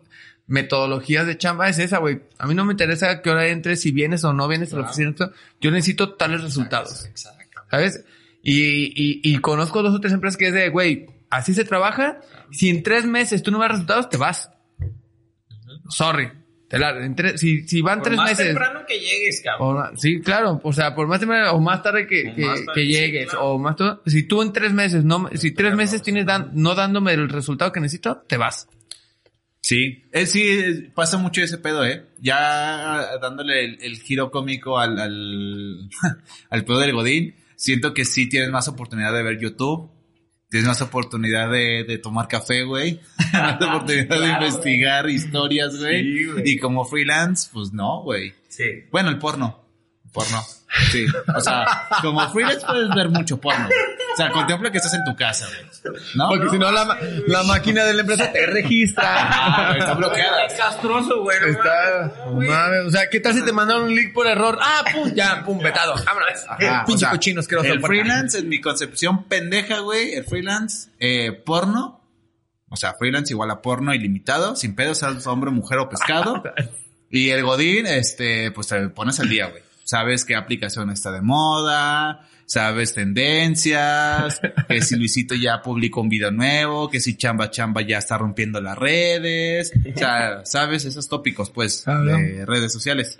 metodologías 0.48 1.28
de 1.28 1.38
chamba 1.38 1.70
es 1.70 1.78
esa, 1.78 2.00
güey. 2.00 2.24
A 2.40 2.48
mí 2.48 2.56
no 2.56 2.66
me 2.66 2.74
interesa 2.74 3.12
a 3.12 3.22
qué 3.22 3.30
hora 3.30 3.46
entres, 3.50 3.82
si 3.82 3.92
vienes 3.92 4.24
o 4.24 4.34
no 4.34 4.48
vienes 4.48 4.74
a 4.74 4.78
la 4.78 4.86
oficina. 4.86 5.14
Yo 5.60 5.70
necesito 5.70 6.14
tales 6.14 6.42
resultados. 6.42 7.06
Exacto. 7.06 7.62
¿Sabes? 7.70 8.04
Y, 8.42 8.86
y, 8.96 9.22
y 9.24 9.38
conozco 9.38 9.84
dos 9.84 9.94
o 9.94 10.00
tres 10.00 10.12
empresas 10.12 10.38
que 10.38 10.48
es 10.48 10.54
de, 10.56 10.70
güey, 10.70 11.06
así 11.30 11.54
se 11.54 11.64
trabaja. 11.64 12.22
Si 12.50 12.68
en 12.70 12.82
tres 12.82 13.06
meses 13.06 13.44
tú 13.44 13.52
no 13.52 13.60
ves 13.60 13.70
resultados, 13.70 14.10
te 14.10 14.18
vas. 14.18 14.50
Sorry. 15.90 16.32
Te 16.72 16.80
la- 16.80 17.06
en 17.06 17.16
tres- 17.16 17.40
si, 17.40 17.68
si 17.68 17.82
van 17.82 18.00
Por 18.00 18.08
tres 18.08 18.18
más 18.18 18.30
meses. 18.32 18.46
temprano 18.48 18.80
que 18.88 19.00
llegues, 19.00 19.42
cabrón. 19.44 19.90
o 19.94 19.98
sí, 19.98 20.22
claro. 20.22 20.60
O 20.64 20.74
sea, 20.74 20.96
por 20.96 21.06
más 21.08 21.20
temprano 21.20 21.52
o 21.52 21.60
más 21.62 21.84
tarde 21.84 22.08
que, 22.08 22.30
O 22.32 22.36
que, 22.36 22.46
más 22.46 22.66
tarde, 22.66 22.74
que 22.82 22.86
sí, 22.88 22.92
llegues. 22.94 23.30
claro. 23.30 23.46
O 23.46 23.60
más 23.60 23.76
todo. 23.76 24.02
Si 24.06 24.24
tú 24.24 24.42
en 24.42 24.54
tres 24.54 24.72
meses 24.74 25.04
no, 25.04 25.30
si 25.36 25.52
tres 25.52 25.76
meses 25.76 26.02
tienes 26.02 26.26
dan, 26.26 26.50
no 26.54 26.74
dándome 26.74 27.14
el 27.14 27.30
resultado 27.30 27.72
que 27.72 27.80
necesito, 27.82 28.24
te 28.28 28.38
vas. 28.38 28.68
Sí, 29.64 30.04
eh, 30.12 30.26
sí, 30.26 30.90
pasa 30.96 31.18
mucho 31.18 31.42
ese 31.44 31.58
pedo, 31.60 31.86
¿eh? 31.86 32.08
Ya 32.18 33.06
dándole 33.22 33.64
el, 33.64 33.78
el 33.82 33.98
giro 34.02 34.32
cómico 34.32 34.80
al, 34.80 34.98
al, 35.00 35.90
al 36.50 36.66
pedo 36.66 36.80
del 36.80 36.94
Godín, 36.94 37.36
siento 37.56 37.94
que 37.94 38.04
sí 38.06 38.28
tienes 38.28 38.50
más 38.50 38.68
oportunidad 38.68 39.14
de 39.14 39.22
ver 39.24 39.40
YouTube, 39.40 39.92
tienes 40.52 40.68
más 40.68 40.82
oportunidad 40.82 41.50
de, 41.50 41.86
de 41.86 41.98
tomar 41.98 42.28
café, 42.28 42.64
güey, 42.64 43.00
más 43.34 43.56
oportunidad 43.62 44.20
de 44.20 44.28
investigar 44.28 45.10
historias, 45.10 45.80
güey. 45.80 46.04
Sí, 46.04 46.26
güey. 46.26 46.50
y 46.50 46.60
como 46.60 46.84
freelance, 46.86 47.50
pues 47.52 47.72
no, 47.72 48.04
güey. 48.04 48.34
Sí. 48.50 48.84
Bueno, 48.92 49.10
el 49.10 49.18
porno. 49.18 49.60
Porno. 50.12 50.44
Sí. 50.92 51.06
O 51.36 51.42
sea, 51.42 51.88
como 52.02 52.30
freelance 52.30 52.66
puedes 52.66 52.90
ver 52.96 53.10
mucho 53.10 53.38
porno. 53.38 53.68
O 53.68 54.16
sea, 54.16 54.30
contempla 54.32 54.72
que 54.72 54.78
estás 54.78 54.94
en 54.94 55.04
tu 55.04 55.16
casa, 55.16 55.48
güey. 55.48 55.96
¿No? 56.16 56.30
Porque 56.30 56.50
si 56.50 56.58
no, 56.58 56.72
la, 56.72 56.98
la 57.28 57.44
máquina 57.44 57.84
de 57.84 57.94
la 57.94 58.02
empresa 58.02 58.32
te 58.32 58.46
registra. 58.46 59.04
Ah, 59.06 59.76
está 59.78 59.94
bloqueada. 59.94 60.46
Es 60.46 60.54
castroso, 60.54 61.22
güey. 61.24 61.38
Está, 61.50 62.14
mames, 62.26 62.46
güey. 62.48 62.88
o 62.88 62.90
sea, 62.90 63.10
¿qué 63.10 63.20
tal 63.20 63.34
si 63.34 63.44
te 63.44 63.52
mandaron 63.52 63.84
un 63.84 63.96
link 63.96 64.14
por 64.14 64.28
error? 64.28 64.58
Ah, 64.62 64.84
pum, 64.92 65.14
ya, 65.14 65.44
pum, 65.44 65.60
vetado. 65.60 65.96
Vámonos. 66.06 66.46
Ajá, 66.48 66.84
Pinche 66.86 67.06
o 67.06 67.10
sea, 67.10 67.12
cochino 67.12 67.40
asqueroso. 67.42 67.68
El 67.68 67.82
freelance, 67.82 68.38
en 68.40 68.50
mi 68.50 68.62
concepción 68.62 69.26
pendeja, 69.26 69.80
güey, 69.80 70.14
el 70.14 70.26
freelance, 70.26 70.90
eh, 71.00 71.32
porno, 71.32 72.02
o 72.70 72.76
sea, 72.78 72.94
freelance 72.94 73.34
igual 73.34 73.52
a 73.52 73.62
porno 73.62 73.94
ilimitado, 73.94 74.56
sin 74.56 74.76
pedos, 74.76 75.00
seas 75.00 75.28
hombre, 75.28 75.52
mujer 75.52 75.80
o 75.80 75.90
pescado. 75.90 76.44
y 77.10 77.30
el 77.30 77.44
godín, 77.44 77.86
este, 77.88 78.52
pues 78.52 78.68
te 78.68 78.90
pones 78.90 79.20
al 79.20 79.30
día, 79.30 79.48
güey. 79.48 79.71
Sabes 79.92 80.24
qué 80.24 80.38
aplicación 80.38 80.90
está 80.90 81.12
de 81.12 81.22
moda, 81.22 82.26
sabes 82.46 82.94
tendencias, 82.94 84.40
que 84.70 84.82
si 84.82 84.96
Luisito 84.96 85.36
ya 85.36 85.62
publicó 85.62 86.00
un 86.00 86.08
video 86.08 86.32
nuevo, 86.32 86.90
que 86.90 87.02
si 87.02 87.18
Chamba 87.18 87.52
Chamba 87.52 87.82
ya 87.82 87.98
está 87.98 88.18
rompiendo 88.18 88.62
las 88.62 88.78
redes, 88.78 89.74
o 89.94 90.00
sea, 90.00 90.46
sabes 90.46 90.86
esos 90.86 91.10
tópicos, 91.10 91.50
pues, 91.50 91.82
Claro. 91.84 92.06
de 92.06 92.46
redes 92.46 92.72
sociales. 92.72 93.20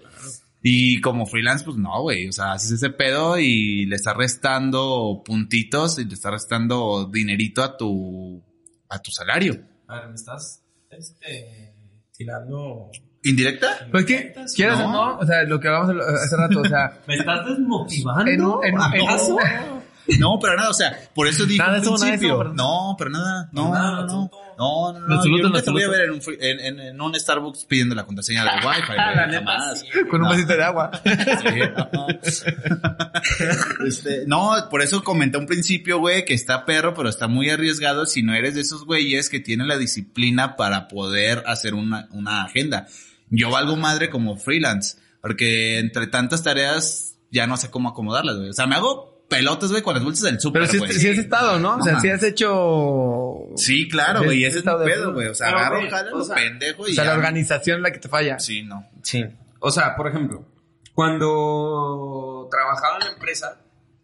Y 0.64 1.02
como 1.02 1.26
freelance, 1.26 1.66
pues 1.66 1.76
no, 1.76 2.04
güey. 2.04 2.30
O 2.30 2.32
sea, 2.32 2.54
haces 2.54 2.72
ese 2.72 2.90
pedo 2.90 3.38
y 3.38 3.86
le 3.88 3.98
estás 3.98 4.16
restando 4.16 5.24
puntitos 5.26 6.00
y 6.00 6.06
le 6.06 6.14
estás 6.14 6.32
restando 6.32 7.04
dinerito 7.04 7.64
a 7.64 7.76
tu, 7.76 8.42
a 8.88 8.98
tu 9.00 9.12
salario. 9.12 9.62
A 9.90 10.00
ver, 10.00 10.08
me 10.08 10.16
estás, 10.16 10.64
este, 10.90 11.74
tirando... 12.14 12.92
¿Indirecta? 13.24 13.88
Pues 13.92 14.06
que, 14.06 14.34
quieras 14.56 14.80
o 14.80 14.84
No. 14.84 14.92
no, 14.92 15.18
o 15.20 15.26
sea, 15.26 15.44
lo 15.44 15.60
que 15.60 15.68
hablamos 15.68 15.96
hace 16.24 16.36
rato, 16.38 16.62
o 16.62 16.66
sea, 16.66 17.00
Me 17.08 17.16
estás 17.16 17.46
desmotivando. 17.46 18.32
en 18.32 18.42
un, 18.44 18.66
en 18.66 18.74
un- 18.80 18.94
en 18.96 19.02
un- 19.02 19.10
¿Acaso? 19.10 19.38
No, 20.20 20.40
pero 20.42 20.58
nada, 20.58 20.72
o 20.72 20.74
sea, 20.74 20.98
por 21.14 21.28
eso 21.28 21.46
dije 21.46 21.60
Nada 21.60 21.76
al 21.76 21.82
eso, 21.84 21.92
nada 21.94 22.06
de 22.08 22.12
eso, 22.16 22.20
principio. 22.40 22.54
no, 22.56 22.96
pero 22.98 23.12
nada. 23.12 23.50
No, 23.54 23.72
Nada, 23.72 23.92
no, 24.02 24.08
no. 24.08 24.32
No, 24.58 24.94
no, 24.94 25.00
no. 25.08 25.16
Absoluto, 25.16 25.44
Yo 25.44 25.48
nunca 25.50 25.62
te 25.62 25.72
voy 25.72 25.84
a 25.84 25.90
ver 25.90 26.02
en 26.02 26.12
un, 26.12 26.22
en, 26.42 26.60
en- 26.60 26.80
en 26.80 27.02
un 27.02 27.16
Starbucks 27.18 27.66
pidiendo 27.66 27.96
la 27.96 28.04
contraseña 28.06 28.44
del 28.44 28.54
Wi-Fi. 28.66 28.86
güey, 28.88 28.98
La 28.98 29.28
neta, 29.28 29.38
jamás. 29.46 29.80
sí. 29.80 29.88
con 30.10 30.22
un 30.22 30.28
No. 30.28 30.30
vasito 30.34 30.54
de 30.58 30.64
agua. 30.64 30.92
Sí, 31.04 31.60
no. 31.94 32.08
Este, 33.88 34.24
no, 34.28 34.52
por 34.70 34.82
eso 34.82 35.04
comenté 35.04 35.38
un 35.38 35.46
principio, 35.46 36.00
güey, 36.00 36.26
que 36.26 36.34
está 36.34 36.66
perro, 36.66 36.94
pero 36.94 37.08
está 37.08 37.28
muy 37.28 37.50
arriesgado 37.50 38.06
si 38.06 38.24
no 38.24 38.34
eres 38.34 38.56
de 38.56 38.62
esos 38.62 38.86
güeyes 38.86 39.30
que 39.30 39.40
tienen 39.40 39.68
la 39.68 39.78
disciplina 39.78 40.56
para 40.56 40.88
poder 40.88 41.44
hacer 41.46 41.74
una, 41.74 42.08
una 42.12 42.44
agenda. 42.44 42.88
Yo 43.32 43.50
valgo 43.50 43.76
madre 43.76 44.10
como 44.10 44.38
freelance, 44.38 44.98
porque 45.22 45.80
entre 45.80 46.08
tantas 46.08 46.44
tareas 46.44 47.16
ya 47.32 47.48
no 47.48 47.58
sé 47.58 47.72
cómo 47.72 47.90
acomodarlas, 47.90 48.38
güey. 48.38 48.50
O 48.50 48.54
sea, 48.54 48.68
me 48.68 48.76
hago 48.76 49.26
pelotas, 49.30 49.72
güey, 49.72 49.82
con 49.82 49.96
las 49.96 50.04
bolsas 50.04 50.24
del 50.24 50.40
súper, 50.40 50.64
Pero 50.64 50.72
sí, 50.74 50.78
güey. 50.78 50.92
sí 50.92 51.10
has 51.10 51.18
estado, 51.18 51.58
¿no? 51.58 51.78
O 51.78 51.82
sea, 51.82 52.00
sí 52.02 52.10
has 52.10 52.22
hecho... 52.22 53.48
Sí, 53.56 53.88
claro, 53.88 54.24
güey, 54.24 54.44
ese 54.44 54.60
es 54.60 54.66
de 54.66 54.72
pedo, 54.84 55.14
güey. 55.14 55.28
O 55.28 55.34
sea, 55.34 55.48
agarro, 55.48 55.90
jalo, 55.90 56.18
o 56.18 56.24
sea, 56.24 56.36
pendejo 56.36 56.88
y 56.88 56.92
O 56.92 56.96
sea, 56.96 57.06
la 57.06 57.14
organización 57.14 57.78
es 57.78 57.84
la 57.84 57.92
que 57.92 58.00
te 58.00 58.10
falla. 58.10 58.38
Sí, 58.40 58.64
no. 58.64 58.86
Sí. 59.02 59.26
O 59.60 59.72
sea, 59.72 59.96
por 59.96 60.10
ejemplo, 60.10 60.46
cuando 60.94 62.50
trabajaba 62.52 62.98
en 62.98 63.06
la 63.06 63.12
empresa, 63.14 63.58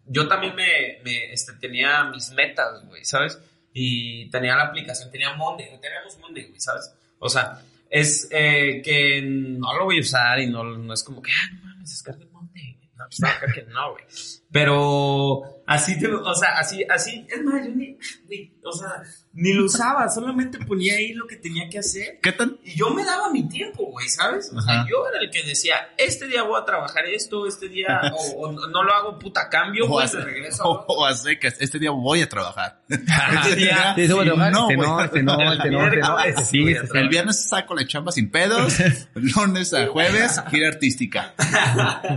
yo 0.06 0.28
también 0.30 0.56
me, 0.56 1.00
me, 1.04 1.34
este, 1.34 1.52
tenía 1.54 2.06
mis 2.06 2.32
metas, 2.32 2.86
güey, 2.88 3.04
¿sabes? 3.04 3.38
Y 3.74 4.30
tenía 4.30 4.56
la 4.56 4.64
aplicación, 4.64 5.12
tenía 5.12 5.34
Monday, 5.34 5.68
teníamos 5.82 6.18
Monday, 6.20 6.46
güey, 6.48 6.60
¿sabes? 6.62 6.94
O 7.20 7.28
sea, 7.28 7.60
es 7.90 8.28
eh, 8.32 8.82
que 8.84 9.22
no 9.22 9.74
lo 9.78 9.86
voy 9.86 9.98
a 9.98 10.02
usar 10.02 10.40
y 10.40 10.48
no, 10.48 10.64
no 10.64 10.94
es 10.94 11.04
como 11.04 11.22
que, 11.22 11.32
ah, 11.32 11.54
no 11.54 11.66
mames, 11.66 11.90
descargue 11.90 12.26
Monday, 12.32 12.74
güey. 12.76 12.90
No, 12.96 13.06
pues 13.06 13.20
no, 13.20 13.54
que 13.54 13.62
no, 13.72 13.92
güey. 13.92 14.04
Pero 14.52 15.42
así, 15.68 16.00
te, 16.00 16.08
o 16.08 16.36
sea, 16.36 16.58
así, 16.58 16.84
así, 16.90 17.26
es 17.30 17.44
más, 17.44 17.66
yo 17.66 17.72
ni, 17.76 17.98
güey, 18.26 18.54
o 18.64 18.72
sea, 18.72 18.90
ni 19.34 19.54
lo 19.54 19.66
usaba, 19.66 20.10
solamente 20.10 20.58
ponía 20.66 20.96
ahí 20.96 21.14
lo 21.14 21.28
que 21.28 21.36
tenía 21.36 21.70
que 21.70 21.80
hacer. 21.80 22.20
¿Qué 22.24 22.32
tan? 22.32 22.58
Y 22.64 22.76
yo 22.76 22.90
me 22.90 23.06
daba 23.06 23.30
mi 23.30 23.48
tiempo, 23.48 23.86
güey, 23.86 24.08
¿sabes? 24.10 24.52
O 24.54 24.60
sea, 24.62 24.86
yo 24.90 25.06
era 25.08 25.20
el 25.22 25.30
que 25.30 25.44
decía, 25.44 25.76
este 25.98 26.28
día 26.28 26.42
voy 26.44 26.60
a 26.60 26.66
trabajar 26.66 27.06
esto, 27.06 27.46
este 27.48 27.70
día, 27.70 28.02
o, 28.14 28.48
o 28.48 28.52
no 28.52 28.84
lo 28.84 28.94
hago 28.94 29.20
puta 29.20 29.48
cambio, 29.50 29.86
O 29.86 29.90
güey, 29.90 30.08
a, 30.08 30.10
de 30.10 30.24
regreso. 30.24 30.64
o- 30.64 30.86
o 30.88 31.06
a 31.06 31.14
secas. 31.16 31.56
Este 31.60 31.78
día 31.80 31.92
voy 31.92 32.22
a 32.22 32.30
trabajar. 32.30 32.82
Este 32.90 33.56
día, 33.56 33.94
Sí, 33.96 34.08
voy 34.12 34.22
a 34.22 34.34
trabajar. 34.34 34.52
no, 34.54 34.60
este 34.70 34.76
güey. 34.76 34.88
no, 34.88 35.04
este 35.04 35.24
no, 35.24 35.52
este 35.54 35.70
no, 35.72 35.86
este 35.88 36.00
no, 36.00 36.20
este 36.20 36.46
sí, 36.46 36.68
este. 36.70 37.00
El 37.00 37.10
viernes 37.10 37.48
saco 37.48 37.76
la 37.76 37.86
chamba 37.86 38.12
sin 38.12 38.32
pedos. 38.32 38.74
Lunes 39.14 39.74
a 39.74 39.88
jueves, 39.88 40.42
gira 40.50 40.70
artística. 40.70 41.34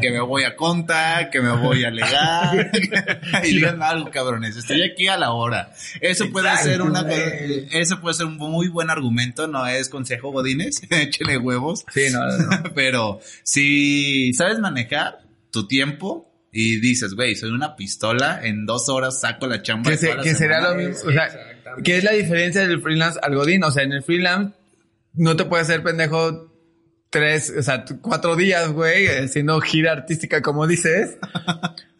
Que 0.01 0.11
me 0.11 0.21
voy 0.21 0.45
a 0.45 0.57
conta, 0.57 1.29
que 1.31 1.40
me 1.40 1.53
voy 1.53 1.85
a 1.85 1.90
y 3.45 3.55
digan 3.55 3.83
algo, 3.83 4.11
cabrones. 4.11 4.57
Estoy 4.57 4.83
aquí 4.83 5.09
a 5.09 5.17
la 5.19 5.33
hora. 5.33 5.73
Eso 6.01 6.31
puede 6.31 6.49
Exacto, 6.49 6.71
ser 6.71 6.83
una, 6.83 7.03
güey. 7.03 7.69
eso 7.73 8.01
puede 8.01 8.15
ser 8.15 8.27
un 8.27 8.37
muy 8.37 8.69
buen 8.69 8.91
argumento. 8.91 9.47
No 9.47 9.67
es 9.67 9.89
consejo 9.89 10.31
godines. 10.33 10.81
Échele 10.91 11.39
huevos. 11.39 11.85
Sí, 11.93 12.09
no, 12.13 12.27
no. 12.27 12.63
Pero 12.75 13.21
si 13.43 14.33
sabes 14.35 14.59
manejar 14.59 15.19
tu 15.51 15.67
tiempo 15.67 16.27
y 16.53 16.81
dices, 16.81 17.15
güey, 17.15 17.37
soy 17.37 17.51
una 17.51 17.77
pistola, 17.77 18.41
en 18.43 18.67
dos 18.67 18.89
horas 18.89 19.21
saco 19.21 19.47
la 19.47 19.63
chamba. 19.63 19.91
Que, 19.91 19.97
se- 19.97 20.17
que 20.17 20.35
sería 20.35 20.57
semana. 20.61 20.69
lo 20.71 20.75
mismo, 20.77 21.09
o 21.09 21.13
sea, 21.13 21.27
Exactamente. 21.27 21.83
¿qué 21.85 21.99
es 21.99 22.05
la 22.05 22.13
diferencia 22.13 22.67
del 22.67 22.83
freelance 22.83 23.19
al 23.23 23.35
godín? 23.37 23.63
O 23.65 23.71
sea, 23.71 23.83
en 23.85 23.93
el 23.93 24.03
freelance 24.03 24.55
no 25.15 25.37
te 25.37 25.45
puedes 25.45 25.69
hacer 25.69 25.83
pendejo 25.85 26.49
tres, 27.11 27.53
o 27.57 27.63
sea, 27.63 27.85
cuatro 28.01 28.37
días, 28.37 28.71
güey, 28.73 29.07
haciendo 29.09 29.61
gira 29.61 29.93
artística 29.93 30.43
como 30.43 30.67
dices. 30.69 31.17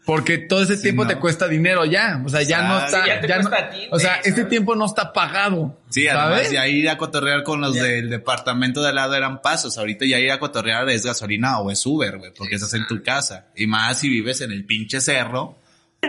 Porque 0.05 0.39
todo 0.39 0.63
ese 0.63 0.77
Sí, 0.77 0.81
tiempo 0.83 1.03
no. 1.03 1.09
te 1.09 1.17
cuesta 1.17 1.47
dinero 1.47 1.85
ya. 1.85 2.21
O 2.25 2.29
sea, 2.29 2.41
ya 2.41 2.63
no 2.63 2.79
está. 2.83 3.03
Sí, 3.03 3.07
ya 3.07 3.21
te 3.21 3.27
ya 3.27 3.37
no- 3.37 3.49
cuesta 3.49 3.67
a 3.67 3.69
ti, 3.69 3.87
o 3.91 3.99
sea, 3.99 4.15
este 4.15 4.31
¿sabes? 4.31 4.49
tiempo 4.49 4.75
no 4.75 4.85
está 4.85 5.13
pagado. 5.13 5.79
Sí, 5.89 6.07
además 6.07 6.49
ya 6.51 6.67
ir 6.67 6.89
a 6.89 6.97
cotorrear 6.97 7.43
con 7.43 7.61
los 7.61 7.75
del 7.75 8.09
departamento 8.09 8.81
de 8.81 8.89
al 8.89 8.95
lado 8.95 9.13
eran 9.15 9.41
pasos. 9.41 9.77
Ahorita 9.77 10.05
ya 10.05 10.17
ir 10.19 10.31
a 10.31 10.39
cotorrear 10.39 10.89
es 10.89 11.05
gasolina 11.05 11.59
o 11.59 11.69
es 11.69 11.85
Uber, 11.85 12.17
güey, 12.17 12.31
porque 12.35 12.55
estás 12.55 12.73
en 12.73 12.87
tu 12.87 13.03
casa. 13.03 13.45
Y 13.55 13.67
más 13.67 13.99
si 13.99 14.09
vives 14.09 14.41
en 14.41 14.51
el 14.51 14.65
pinche 14.65 14.99
cerro. 15.01 15.57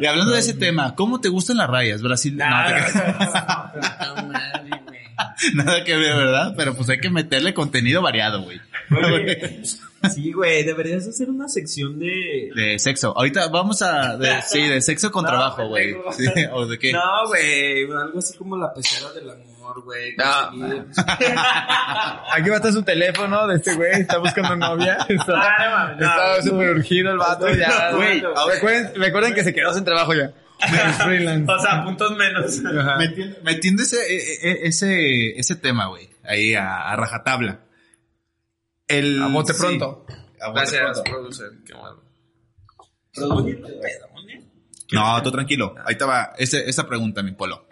Y 0.00 0.04
hablando 0.06 0.32
de 0.32 0.40
ese 0.40 0.54
tema, 0.54 0.96
¿cómo 0.96 1.20
te 1.20 1.28
gustan 1.28 1.58
las 1.58 1.70
rayas? 1.70 2.02
Brasil, 2.02 2.36
no, 2.36 2.44
te 2.44 2.74
nada 5.54 5.84
que 5.84 5.96
ver, 5.96 6.16
¿verdad? 6.16 6.54
Pero 6.56 6.74
pues 6.74 6.88
hay 6.88 6.98
que 6.98 7.08
meterle 7.10 7.54
contenido 7.54 8.02
variado, 8.02 8.42
güey. 8.42 8.60
Sí, 10.14 10.32
güey, 10.32 10.64
deberías 10.64 11.06
hacer 11.06 11.28
una 11.28 11.46
sección 11.46 11.98
de... 11.98 12.50
De 12.54 12.78
sexo. 12.78 13.12
Ahorita 13.14 13.48
vamos 13.48 13.82
a, 13.82 14.16
de- 14.16 14.40
sí, 14.48 14.62
de 14.66 14.80
sexo 14.80 15.10
con 15.10 15.24
No, 15.24 15.28
trabajo, 15.28 15.68
güey. 15.68 15.94
Sí, 16.16 16.24
o 16.52 16.64
de 16.66 16.78
qué. 16.78 16.90
No, 16.92 17.02
güey, 17.28 17.82
algo 17.82 18.18
así 18.18 18.34
como 18.38 18.56
la 18.56 18.72
pecera 18.72 19.12
del 19.12 19.28
amor, 19.28 19.82
güey. 19.84 20.14
No. 20.16 20.24
Aquí 22.32 22.48
va 22.48 22.54
a 22.54 22.56
estar 22.56 22.72
su 22.72 22.82
teléfono 22.82 23.46
de 23.46 23.56
este 23.56 23.74
güey. 23.74 23.92
Está 24.00 24.16
buscando 24.18 24.56
novia. 24.56 24.98
Está, 25.08 25.34
Ah, 25.36 25.64
no 25.64 25.70
mames, 25.70 25.96
no. 25.98 26.06
está 26.06 26.42
súper 26.42 26.70
urgido 26.70 27.10
el 27.12 27.18
vato 27.18 27.50
ya. 27.54 27.92
Güey, 27.92 28.22
recuerden, 28.54 28.92
recuerden 28.96 29.34
que 29.34 29.44
se 29.44 29.52
quedó 29.52 29.74
sin 29.74 29.84
trabajo 29.84 30.14
ya. 30.14 30.32
O 31.46 31.58
sea, 31.60 31.84
puntos 31.84 32.16
menos. 32.16 32.58
Metiendo, 32.98 33.36
metiendo 33.42 33.82
ese, 33.82 33.98
e- 33.98 34.50
e- 34.50 34.66
ese, 34.68 35.38
ese 35.38 35.56
tema, 35.56 35.88
güey, 35.88 36.08
ahí 36.24 36.54
a, 36.54 36.88
a 36.90 36.96
rajatabla. 36.96 37.60
El, 38.90 39.22
A 39.22 39.28
bote 39.28 39.54
sí, 39.54 39.58
pronto. 39.60 40.06
a 40.40 40.48
bote 40.48 40.60
Gracias, 40.60 40.82
pronto. 40.82 41.02
producer. 41.04 41.50
Qué 41.66 41.74
malo. 41.74 42.02
No, 44.92 45.22
tú 45.22 45.30
tranquilo. 45.30 45.74
Ahí 45.84 45.96
te 45.96 46.04
va 46.04 46.32
ese- 46.36 46.68
esa 46.68 46.86
pregunta, 46.88 47.22
mi 47.22 47.32
polo. 47.32 47.66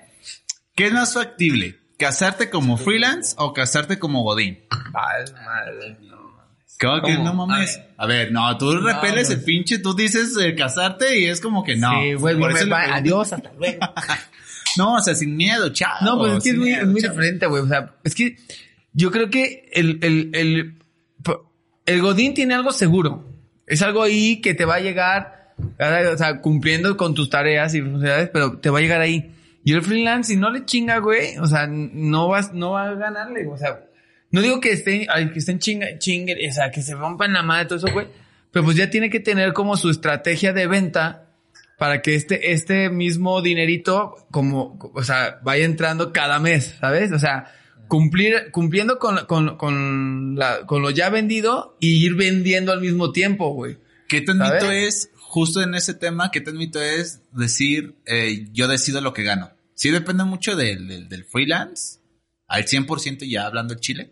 ¿Qué 0.74 0.86
es 0.86 0.92
más 0.92 1.14
factible? 1.14 1.78
¿Casarte 1.98 2.48
como 2.48 2.76
freelance 2.76 3.34
o 3.38 3.52
casarte 3.52 3.98
como 3.98 4.22
godín? 4.22 4.60
Vale, 4.92 5.32
madre. 5.44 5.96
¿Cómo 6.80 7.02
que 7.02 7.16
¿Cómo? 7.16 7.24
no 7.24 7.46
mames? 7.46 7.80
A 7.96 8.06
ver, 8.06 8.30
no, 8.30 8.56
tú 8.56 8.76
repeles 8.78 9.26
pues. 9.26 9.30
el 9.38 9.44
pinche, 9.44 9.78
tú 9.80 9.94
dices 9.94 10.36
eh, 10.40 10.54
casarte 10.54 11.18
y 11.18 11.24
es 11.24 11.40
como 11.40 11.64
que 11.64 11.74
no. 11.74 11.90
Sí, 12.00 12.14
güey, 12.14 12.38
Por 12.38 12.52
eso 12.52 12.68
va- 12.70 12.94
adiós, 12.94 13.32
hasta 13.32 13.52
luego. 13.52 13.78
No, 14.76 14.94
o 14.94 15.00
sea, 15.00 15.14
sin 15.16 15.34
miedo, 15.34 15.70
chao. 15.70 15.96
No, 16.02 16.18
pues 16.18 16.34
es 16.34 16.44
que 16.44 16.50
es 16.50 16.56
muy, 16.56 16.66
miedo, 16.66 16.82
es 16.82 16.88
muy 16.88 17.00
diferente, 17.00 17.46
güey. 17.46 17.62
O 17.62 17.66
sea, 17.66 17.96
es 18.04 18.14
que 18.14 18.36
yo 18.92 19.10
creo 19.10 19.28
que 19.28 19.68
el, 19.72 19.98
el, 20.02 20.30
el, 20.34 20.78
el 21.88 22.02
Godín 22.02 22.34
tiene 22.34 22.54
algo 22.54 22.70
seguro. 22.70 23.24
Es 23.66 23.80
algo 23.80 24.02
ahí 24.02 24.40
que 24.42 24.54
te 24.54 24.66
va 24.66 24.76
a 24.76 24.80
llegar, 24.80 25.54
o 25.78 26.16
sea, 26.18 26.40
cumpliendo 26.40 26.96
con 26.98 27.14
tus 27.14 27.30
tareas 27.30 27.74
y 27.74 27.80
funcionalidades, 27.80 28.30
pero 28.30 28.58
te 28.58 28.68
va 28.68 28.78
a 28.78 28.82
llegar 28.82 29.00
ahí. 29.00 29.34
Y 29.64 29.72
el 29.72 29.82
freelance, 29.82 30.32
si 30.32 30.38
no 30.38 30.50
le 30.50 30.66
chinga, 30.66 30.98
güey, 30.98 31.38
o 31.38 31.46
sea, 31.46 31.66
no 31.66 32.28
vas, 32.28 32.52
no 32.52 32.72
va 32.72 32.90
a 32.90 32.94
ganarle, 32.94 33.46
o 33.46 33.56
sea, 33.56 33.80
no 34.30 34.42
digo 34.42 34.60
que 34.60 34.72
estén, 34.72 35.06
ay, 35.08 35.30
que 35.30 35.38
estén 35.38 35.58
chinga, 35.58 35.98
chingue, 35.98 36.36
o 36.48 36.52
sea, 36.52 36.70
que 36.70 36.82
se 36.82 36.94
rompan 36.94 37.32
la 37.32 37.42
madre, 37.42 37.66
todo 37.66 37.78
eso, 37.78 37.92
güey, 37.92 38.06
pero 38.50 38.64
pues 38.66 38.76
ya 38.76 38.90
tiene 38.90 39.08
que 39.08 39.20
tener 39.20 39.54
como 39.54 39.76
su 39.76 39.90
estrategia 39.90 40.52
de 40.52 40.66
venta 40.66 41.26
para 41.78 42.02
que 42.02 42.14
este, 42.14 42.52
este 42.52 42.90
mismo 42.90 43.40
dinerito, 43.40 44.26
como, 44.30 44.78
o 44.94 45.02
sea, 45.02 45.38
vaya 45.42 45.64
entrando 45.64 46.12
cada 46.12 46.38
mes, 46.38 46.76
¿sabes? 46.80 47.12
O 47.12 47.18
sea, 47.18 47.52
cumplir, 47.88 48.50
cumpliendo 48.52 48.98
con, 48.98 49.26
con, 49.26 49.56
con, 49.56 50.36
la, 50.36 50.66
con 50.66 50.82
lo 50.82 50.90
ya 50.90 51.10
vendido 51.10 51.76
y 51.80 52.04
ir 52.04 52.14
vendiendo 52.14 52.72
al 52.72 52.80
mismo 52.80 53.12
tiempo, 53.12 53.52
güey. 53.52 53.78
¿Qué 54.08 54.20
tan 54.20 54.38
mito 54.38 54.60
¿Sabes? 54.60 54.94
es, 54.94 55.10
justo 55.16 55.60
en 55.60 55.74
ese 55.74 55.94
tema, 55.94 56.30
qué 56.30 56.40
tan 56.40 56.56
mito 56.56 56.80
es 56.80 57.20
decir, 57.32 57.96
eh, 58.06 58.46
yo 58.52 58.68
decido 58.68 59.00
lo 59.00 59.12
que 59.12 59.22
gano? 59.22 59.50
Sí 59.74 59.90
depende 59.90 60.24
mucho 60.24 60.56
del, 60.56 60.88
del, 60.88 61.08
del 61.08 61.24
freelance, 61.24 61.98
al 62.46 62.64
100% 62.64 63.28
ya 63.28 63.46
hablando 63.46 63.74
de 63.74 63.80
Chile. 63.80 64.10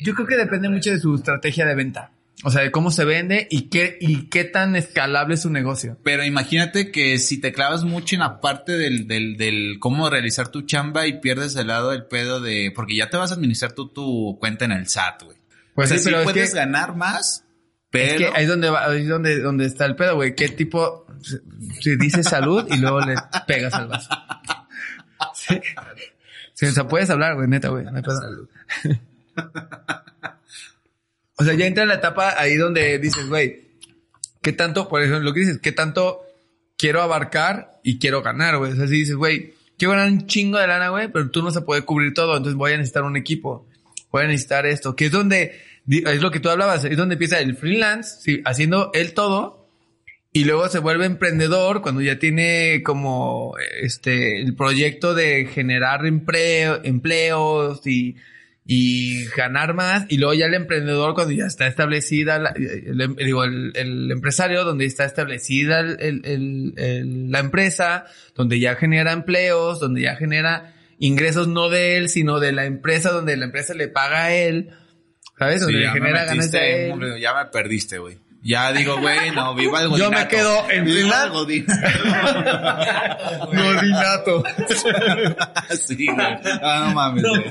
Yo 0.00 0.14
creo 0.14 0.26
que 0.26 0.36
depende 0.36 0.68
mucho 0.68 0.90
de 0.90 0.98
su 0.98 1.14
estrategia 1.14 1.64
de 1.64 1.74
venta. 1.74 2.12
O 2.44 2.50
sea, 2.50 2.62
de 2.62 2.70
cómo 2.72 2.90
se 2.90 3.04
vende 3.04 3.46
y 3.50 3.68
qué, 3.68 3.98
y 4.00 4.28
qué 4.28 4.42
tan 4.44 4.74
escalable 4.74 5.34
es 5.34 5.42
su 5.42 5.50
negocio. 5.50 5.96
Pero 6.02 6.24
imagínate 6.24 6.90
que 6.90 7.18
si 7.18 7.40
te 7.40 7.52
clavas 7.52 7.84
mucho 7.84 8.16
en 8.16 8.20
la 8.20 8.40
parte 8.40 8.72
del, 8.72 9.06
del, 9.06 9.36
del 9.36 9.76
cómo 9.78 10.10
realizar 10.10 10.48
tu 10.48 10.62
chamba 10.62 11.06
y 11.06 11.20
pierdes 11.20 11.54
el 11.56 11.68
lado 11.68 11.90
del 11.90 12.04
pedo 12.06 12.40
de, 12.40 12.72
porque 12.74 12.96
ya 12.96 13.08
te 13.10 13.16
vas 13.16 13.30
a 13.30 13.34
administrar 13.34 13.72
tú 13.72 13.88
tu 13.88 14.36
cuenta 14.40 14.64
en 14.64 14.72
el 14.72 14.88
SAT, 14.88 15.22
güey. 15.22 15.36
Pues 15.74 15.86
o 15.86 15.88
sea, 15.90 15.98
sí, 15.98 16.02
sí 16.04 16.10
pero 16.10 16.18
es 16.20 16.24
puedes 16.24 16.50
que- 16.50 16.56
ganar 16.56 16.96
más, 16.96 17.44
pero... 17.90 18.04
Es 18.12 18.16
que 18.32 18.36
ahí 18.36 18.42
es 18.42 18.48
donde 18.48 18.70
va, 18.70 18.86
ahí 18.90 19.02
es 19.02 19.08
donde, 19.08 19.38
donde 19.40 19.66
está 19.66 19.84
el 19.86 19.94
pedo, 19.94 20.16
güey. 20.16 20.34
¿Qué 20.34 20.48
tipo, 20.48 21.06
si 21.80 21.96
dices 21.96 22.26
salud 22.28 22.66
y 22.70 22.76
luego 22.78 23.00
le 23.02 23.14
pegas 23.46 23.72
al 23.74 23.86
vaso? 23.86 24.10
Sí. 25.34 25.60
Sí, 26.54 26.66
o 26.66 26.72
sea, 26.72 26.88
puedes 26.88 27.08
hablar, 27.08 27.36
güey, 27.36 27.46
neta, 27.48 27.68
güey. 27.68 27.84
no 27.84 27.96
hay 27.96 28.02
pedo. 28.02 28.48
O 31.36 31.44
sea, 31.44 31.54
ya 31.54 31.66
entra 31.66 31.82
en 31.82 31.88
la 31.88 31.96
etapa 31.96 32.34
ahí 32.38 32.56
donde 32.56 32.98
dices, 32.98 33.28
güey, 33.28 33.62
¿qué 34.42 34.52
tanto, 34.52 34.88
por 34.88 35.02
ejemplo, 35.02 35.20
lo 35.20 35.32
que 35.32 35.40
dices, 35.40 35.58
qué 35.58 35.72
tanto 35.72 36.22
quiero 36.76 37.00
abarcar 37.00 37.80
y 37.82 37.98
quiero 37.98 38.22
ganar, 38.22 38.58
güey? 38.58 38.72
O 38.72 38.76
sea, 38.76 38.86
si 38.86 38.94
dices, 38.94 39.16
güey, 39.16 39.54
quiero 39.78 39.92
ganar 39.92 40.10
un 40.10 40.26
chingo 40.26 40.58
de 40.58 40.66
lana, 40.66 40.90
güey, 40.90 41.08
pero 41.08 41.30
tú 41.30 41.42
no 41.42 41.50
se 41.50 41.62
puede 41.62 41.82
cubrir 41.82 42.14
todo, 42.14 42.36
entonces 42.36 42.56
voy 42.56 42.72
a 42.72 42.76
necesitar 42.76 43.04
un 43.04 43.16
equipo, 43.16 43.66
voy 44.10 44.24
a 44.24 44.26
necesitar 44.26 44.66
esto, 44.66 44.94
que 44.94 45.06
es 45.06 45.12
donde, 45.12 45.60
es 45.88 46.20
lo 46.20 46.30
que 46.30 46.40
tú 46.40 46.50
hablabas, 46.50 46.84
es 46.84 46.96
donde 46.96 47.14
empieza 47.14 47.40
el 47.40 47.56
freelance, 47.56 48.20
sí, 48.20 48.42
haciendo 48.44 48.90
él 48.94 49.14
todo, 49.14 49.68
y 50.32 50.44
luego 50.44 50.68
se 50.68 50.78
vuelve 50.78 51.04
emprendedor 51.04 51.82
cuando 51.82 52.00
ya 52.00 52.18
tiene 52.18 52.82
como 52.82 53.54
este 53.82 54.40
el 54.40 54.54
proyecto 54.54 55.14
de 55.14 55.46
generar 55.46 56.06
empleo, 56.06 56.80
empleos 56.82 57.86
y, 57.86 58.16
y 58.64 59.24
ganar 59.36 59.74
más. 59.74 60.04
Y 60.08 60.18
luego 60.18 60.34
ya 60.34 60.46
el 60.46 60.54
emprendedor 60.54 61.14
cuando 61.14 61.32
ya 61.32 61.46
está 61.46 61.66
establecida, 61.66 62.38
la, 62.38 62.50
el, 62.56 63.00
em- 63.00 63.16
digo, 63.16 63.44
el, 63.44 63.72
el 63.74 64.10
empresario 64.10 64.64
donde 64.64 64.84
está 64.84 65.04
establecida 65.04 65.80
el- 65.80 67.30
la 67.30 67.38
empresa, 67.40 68.04
donde 68.34 68.60
ya 68.60 68.76
genera 68.76 69.12
empleos, 69.12 69.80
donde 69.80 70.02
ya 70.02 70.16
genera 70.16 70.74
ingresos 70.98 71.48
no 71.48 71.68
de 71.68 71.96
él, 71.96 72.08
sino 72.08 72.38
de 72.38 72.52
la 72.52 72.64
empresa, 72.64 73.10
donde 73.10 73.36
la 73.36 73.46
empresa 73.46 73.74
le 73.74 73.88
paga 73.88 74.24
a 74.26 74.32
él. 74.34 74.70
¿Sabes? 75.38 75.56
Sí, 75.58 75.64
Donde 75.64 75.78
le 75.78 75.84
ya, 75.86 75.94
me 75.94 76.00
genera 76.00 76.26
metiste 76.32 76.58
a 76.58 76.86
en 76.86 77.02
él. 77.02 77.20
ya 77.20 77.34
me 77.34 77.50
perdiste, 77.50 77.98
güey. 77.98 78.18
Ya 78.44 78.72
digo, 78.72 78.98
güey, 79.00 79.30
no, 79.30 79.54
viva 79.54 79.82
el 79.82 79.84
Yo 79.84 79.90
godinato. 79.90 80.18
me 80.18 80.28
quedo 80.28 80.70
en 80.70 80.84
Viva 80.84 81.24
el 81.24 81.30
godinato. 81.30 81.88
Godinato. 83.52 84.42
sí, 85.76 86.06
güey. 86.06 86.18
Ah, 86.60 86.86
no 86.88 86.94
mames, 86.94 87.22
güey. 87.22 87.44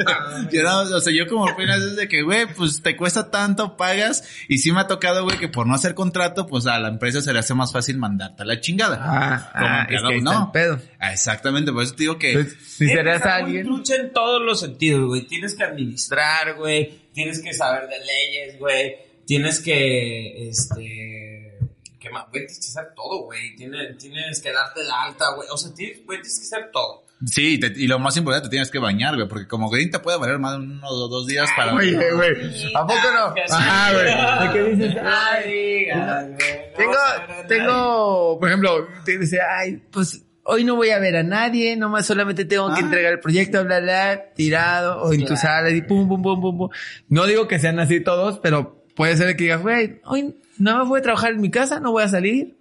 Yo 0.52 0.64
no, 0.64 0.80
o 0.98 1.00
sea, 1.00 1.14
yo 1.14 1.28
como 1.28 1.48
freelance 1.56 1.88
es 1.92 1.96
de 1.96 2.08
que, 2.10 2.24
güey, 2.24 2.46
pues 2.54 2.82
te 2.82 2.98
cuesta 2.98 3.32
tanto, 3.32 3.78
pagas. 3.78 4.28
Y 4.50 4.58
sí 4.58 4.74
me 4.74 4.82
ha 4.82 4.88
tocado, 4.88 5.24
güey, 5.24 5.38
que 5.38 5.48
por 5.48 5.66
no 5.66 5.76
hacer 5.76 5.94
contrato, 5.94 6.46
pues 6.46 6.68
a 6.68 6.78
la 6.80 6.90
empresa 6.90 7.22
se 7.22 7.32
le 7.32 7.40
hace 7.40 7.54
más 7.54 7.72
fácil 7.72 7.98
mandarte 7.98 8.44
a 8.44 8.46
la 8.46 8.60
chingada. 8.60 8.98
Ah, 9.02 9.50
Como 9.54 9.66
ah, 9.68 9.82
es 9.90 9.96
empleado, 9.96 10.08
que 10.08 10.14
ahí 10.14 10.20
está 10.20 10.34
no. 10.34 10.46
el 10.46 10.52
pedo. 10.52 10.82
Ah, 11.00 11.14
Exactamente, 11.14 11.72
por 11.72 11.84
eso 11.84 11.94
te 11.96 12.04
digo 12.04 12.18
que... 12.18 12.32
Entonces, 12.32 12.58
si 12.68 12.86
muy 12.86 12.98
alguien. 12.98 13.66
trucha 13.66 13.96
en 13.96 14.12
todos 14.12 14.42
los 14.42 14.60
sentidos, 14.60 15.08
güey. 15.08 15.22
Tienes 15.26 15.56
que 15.56 15.64
administrar, 15.64 16.56
güey. 16.56 17.00
Tienes 17.14 17.42
que 17.42 17.54
saber 17.54 17.88
de 17.88 17.98
leyes, 18.00 18.60
güey. 18.60 19.11
Tienes 19.26 19.60
que, 19.60 20.50
este... 20.50 21.58
¿Qué 22.00 22.10
más? 22.10 22.24
Güey, 22.32 22.48
tienes 22.48 22.60
que 22.60 22.80
hacer 22.80 22.94
todo, 22.96 23.24
güey. 23.26 23.56
Tienes, 23.56 23.98
tienes 23.98 24.42
que 24.42 24.52
darte 24.52 24.84
la 24.84 25.04
alta, 25.04 25.26
güey. 25.36 25.48
O 25.52 25.58
sea, 25.58 25.72
tienes, 25.74 26.04
güey, 26.06 26.20
tienes 26.22 26.40
que 26.40 26.46
hacer 26.56 26.72
todo. 26.72 27.04
Sí, 27.28 27.60
te- 27.60 27.74
y 27.76 27.86
lo 27.86 28.00
más 28.00 28.18
importante, 28.18 28.48
te 28.48 28.52
tienes 28.54 28.72
que 28.72 28.80
bañar, 28.80 29.14
güey, 29.16 29.28
porque 29.28 29.48
como 29.48 29.70
green 29.70 29.92
te 29.92 30.00
puede 30.00 30.18
valer 30.18 30.40
más 30.40 30.54
de 30.54 30.64
uno 30.64 30.88
o 30.88 31.08
dos 31.08 31.28
días 31.28 31.48
para... 31.56 31.76
Oye, 31.76 31.92
güey. 32.14 32.32
¿A 32.74 32.88
poco 32.88 33.00
no? 33.14 33.36
Ajá, 33.54 33.94
güey. 33.94 34.48
¿De 34.48 34.54
qué 34.54 34.76
dices? 34.76 34.98
Ay, 35.06 35.86
güey, 35.92 36.74
tengo, 36.76 37.48
tengo, 37.48 38.40
por 38.40 38.48
ejemplo, 38.50 38.88
te 39.06 39.20
dice, 39.20 39.38
ay, 39.40 39.84
pues 39.92 40.24
hoy 40.44 40.64
no 40.64 40.76
voy 40.76 40.90
a 40.90 40.98
ver 40.98 41.16
a 41.18 41.22
nadie, 41.24 41.76
nomás 41.78 42.08
solamente 42.08 42.46
tengo 42.46 42.70
que 42.74 42.82
Ah. 42.82 42.86
entregar 42.86 43.14
el 43.14 43.20
proyecto, 43.20 43.64
bla, 43.64 43.80
bla, 43.80 44.34
tirado, 44.34 45.04
o 45.04 45.14
en 45.14 45.24
tu 45.24 45.36
sala, 45.38 45.70
y 45.70 45.84
pum, 45.84 46.08
pum, 46.08 46.24
pum, 46.24 46.42
pum, 46.42 46.58
pum. 46.58 46.70
No 47.10 47.28
digo 47.28 47.48
que 47.48 47.60
sean 47.60 47.80
así 47.80 48.00
todos, 48.02 48.40
pero 48.40 48.81
puede 48.96 49.18
ser 49.18 49.36
que 49.36 49.46
digas, 49.46 49.62
güey, 49.62 50.00
hoy 50.06 50.36
no 50.58 50.86
voy 50.86 51.00
a 51.00 51.04
trabajar 51.04 51.34
en 51.34 51.42
mi 51.42 51.50
casa, 51.50 51.80
no 51.80 51.92
voy 51.92 52.04
a 52.04 52.08
salir. 52.08 52.58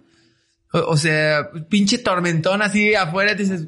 O, 0.73 0.79
o 0.79 0.97
sea, 0.97 1.49
pinche 1.69 1.97
tormentón 1.97 2.61
así 2.61 2.95
afuera, 2.95 3.33
dices, 3.33 3.67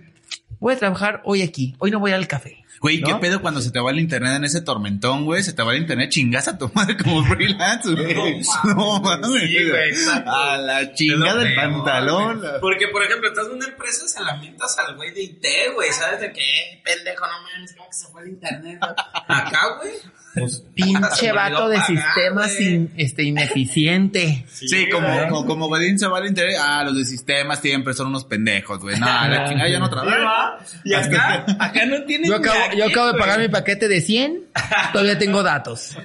voy 0.60 0.73
a 0.73 0.80
trabajar 0.80 1.21
hoy 1.26 1.41
aquí, 1.41 1.76
hoy 1.80 1.91
no 1.91 1.99
voy 1.99 2.11
al 2.11 2.28
café. 2.28 2.62
Güey, 2.84 3.02
¿qué 3.02 3.14
¿No? 3.14 3.22
pedo 3.22 3.42
cuando 3.42 3.62
se 3.62 3.72
te 3.72 3.80
va 3.80 3.92
el 3.92 4.00
internet 4.00 4.34
en 4.36 4.44
ese 4.44 4.60
tormentón, 4.60 5.24
güey? 5.24 5.42
Se 5.42 5.54
te 5.54 5.64
va 5.64 5.72
el 5.72 5.80
internet, 5.80 6.10
chingas 6.10 6.50
a 6.50 6.58
tu 6.58 6.70
madre 6.74 6.98
como 6.98 7.24
freelance, 7.34 7.90
güey. 7.90 8.42
No 8.66 9.00
mames. 9.00 9.42
Sí, 9.42 9.70
güey, 9.70 9.90
exacto. 9.90 10.30
A 10.30 10.58
la 10.58 10.94
chingada 10.94 11.46
del 11.46 11.56
pantalón. 11.56 12.44
Porque, 12.60 12.90
por 12.90 13.02
ejemplo, 13.04 13.30
estás 13.30 13.46
en 13.48 13.54
una 13.54 13.68
empresa, 13.68 14.06
se 14.06 14.22
lamentas 14.22 14.78
al 14.80 14.98
güey 14.98 15.14
de 15.14 15.24
IT, 15.24 15.46
güey. 15.76 15.94
¿Sabes 15.94 16.20
de 16.20 16.34
qué? 16.34 16.82
Pendejo, 16.84 17.26
no 17.26 17.42
mames, 17.44 17.74
¿cómo 17.74 17.88
que 17.88 17.96
se 17.96 18.08
fue 18.08 18.24
el 18.24 18.28
internet? 18.28 18.78
güey? 18.82 18.92
Acá, 19.30 19.78
güey. 19.80 19.94
Pues, 20.34 20.64
Pinche 20.76 21.32
vato 21.32 21.70
de 21.70 21.80
sistemas 21.82 22.52
este, 22.98 23.24
ineficiente. 23.24 24.46
Sí, 24.50 24.90
como, 24.90 25.08
como, 25.30 25.46
como 25.46 25.68
Godín 25.68 26.00
se 26.00 26.08
va 26.08 26.18
al 26.18 26.28
internet, 26.28 26.58
ah, 26.60 26.84
los 26.84 26.98
de 26.98 27.06
sistemas 27.06 27.60
siempre 27.60 27.94
son 27.94 28.08
unos 28.08 28.26
pendejos, 28.26 28.80
güey. 28.80 29.00
No, 29.00 29.06
la 29.06 29.46
chingada 29.50 29.70
ya 29.70 29.80
no 29.80 29.90
trabaja. 29.90 30.58
Y 30.84 30.94
acá, 30.94 31.46
acá 31.60 31.86
no 31.86 32.04
tiene 32.06 32.28
Yo 32.28 32.36
acabo, 32.36 32.72
yo 32.76 32.86
acabo 32.86 33.11
de 33.13 33.19
pagar 33.19 33.39
mi 33.39 33.47
paquete 33.47 33.88
de 33.88 34.01
100, 34.01 34.49
todavía 34.91 35.17
tengo 35.17 35.43
datos. 35.43 35.97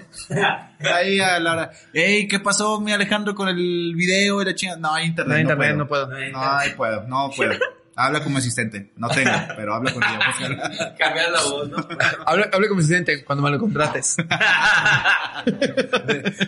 Ahí 0.80 1.20
a 1.20 1.38
la 1.40 1.52
hora, 1.52 1.70
ey, 1.92 2.28
¿qué 2.28 2.40
pasó, 2.40 2.80
mi 2.80 2.92
Alejandro, 2.92 3.34
con 3.34 3.48
el 3.48 3.94
video 3.96 4.40
y 4.42 4.44
la 4.44 4.54
chingada? 4.54 4.78
No, 4.78 4.94
hay 4.94 5.06
internet. 5.06 5.28
No 5.30 5.34
hay 5.34 5.42
internet, 5.42 5.88
puedo. 5.88 6.06
no 6.06 6.10
puedo. 6.10 6.30
No, 6.32 6.76
puedo, 6.76 7.02
no 7.08 7.30
puedo. 7.34 7.52
Habla 8.00 8.22
como 8.22 8.38
asistente. 8.38 8.92
No 8.96 9.08
tengo, 9.08 9.32
pero 9.56 9.74
habla 9.74 9.92
con 9.92 10.04
ella. 10.04 10.20
búscala. 10.28 10.94
Cambias 10.96 11.32
la 11.32 11.42
voz, 11.42 11.68
¿no? 11.68 11.76
Hable, 12.26 12.48
hable 12.52 12.68
con 12.68 12.76
mi 12.76 12.84
asistente 12.84 13.24
cuando 13.24 13.42
me 13.42 13.50
lo 13.50 13.58
contrates. 13.58 14.14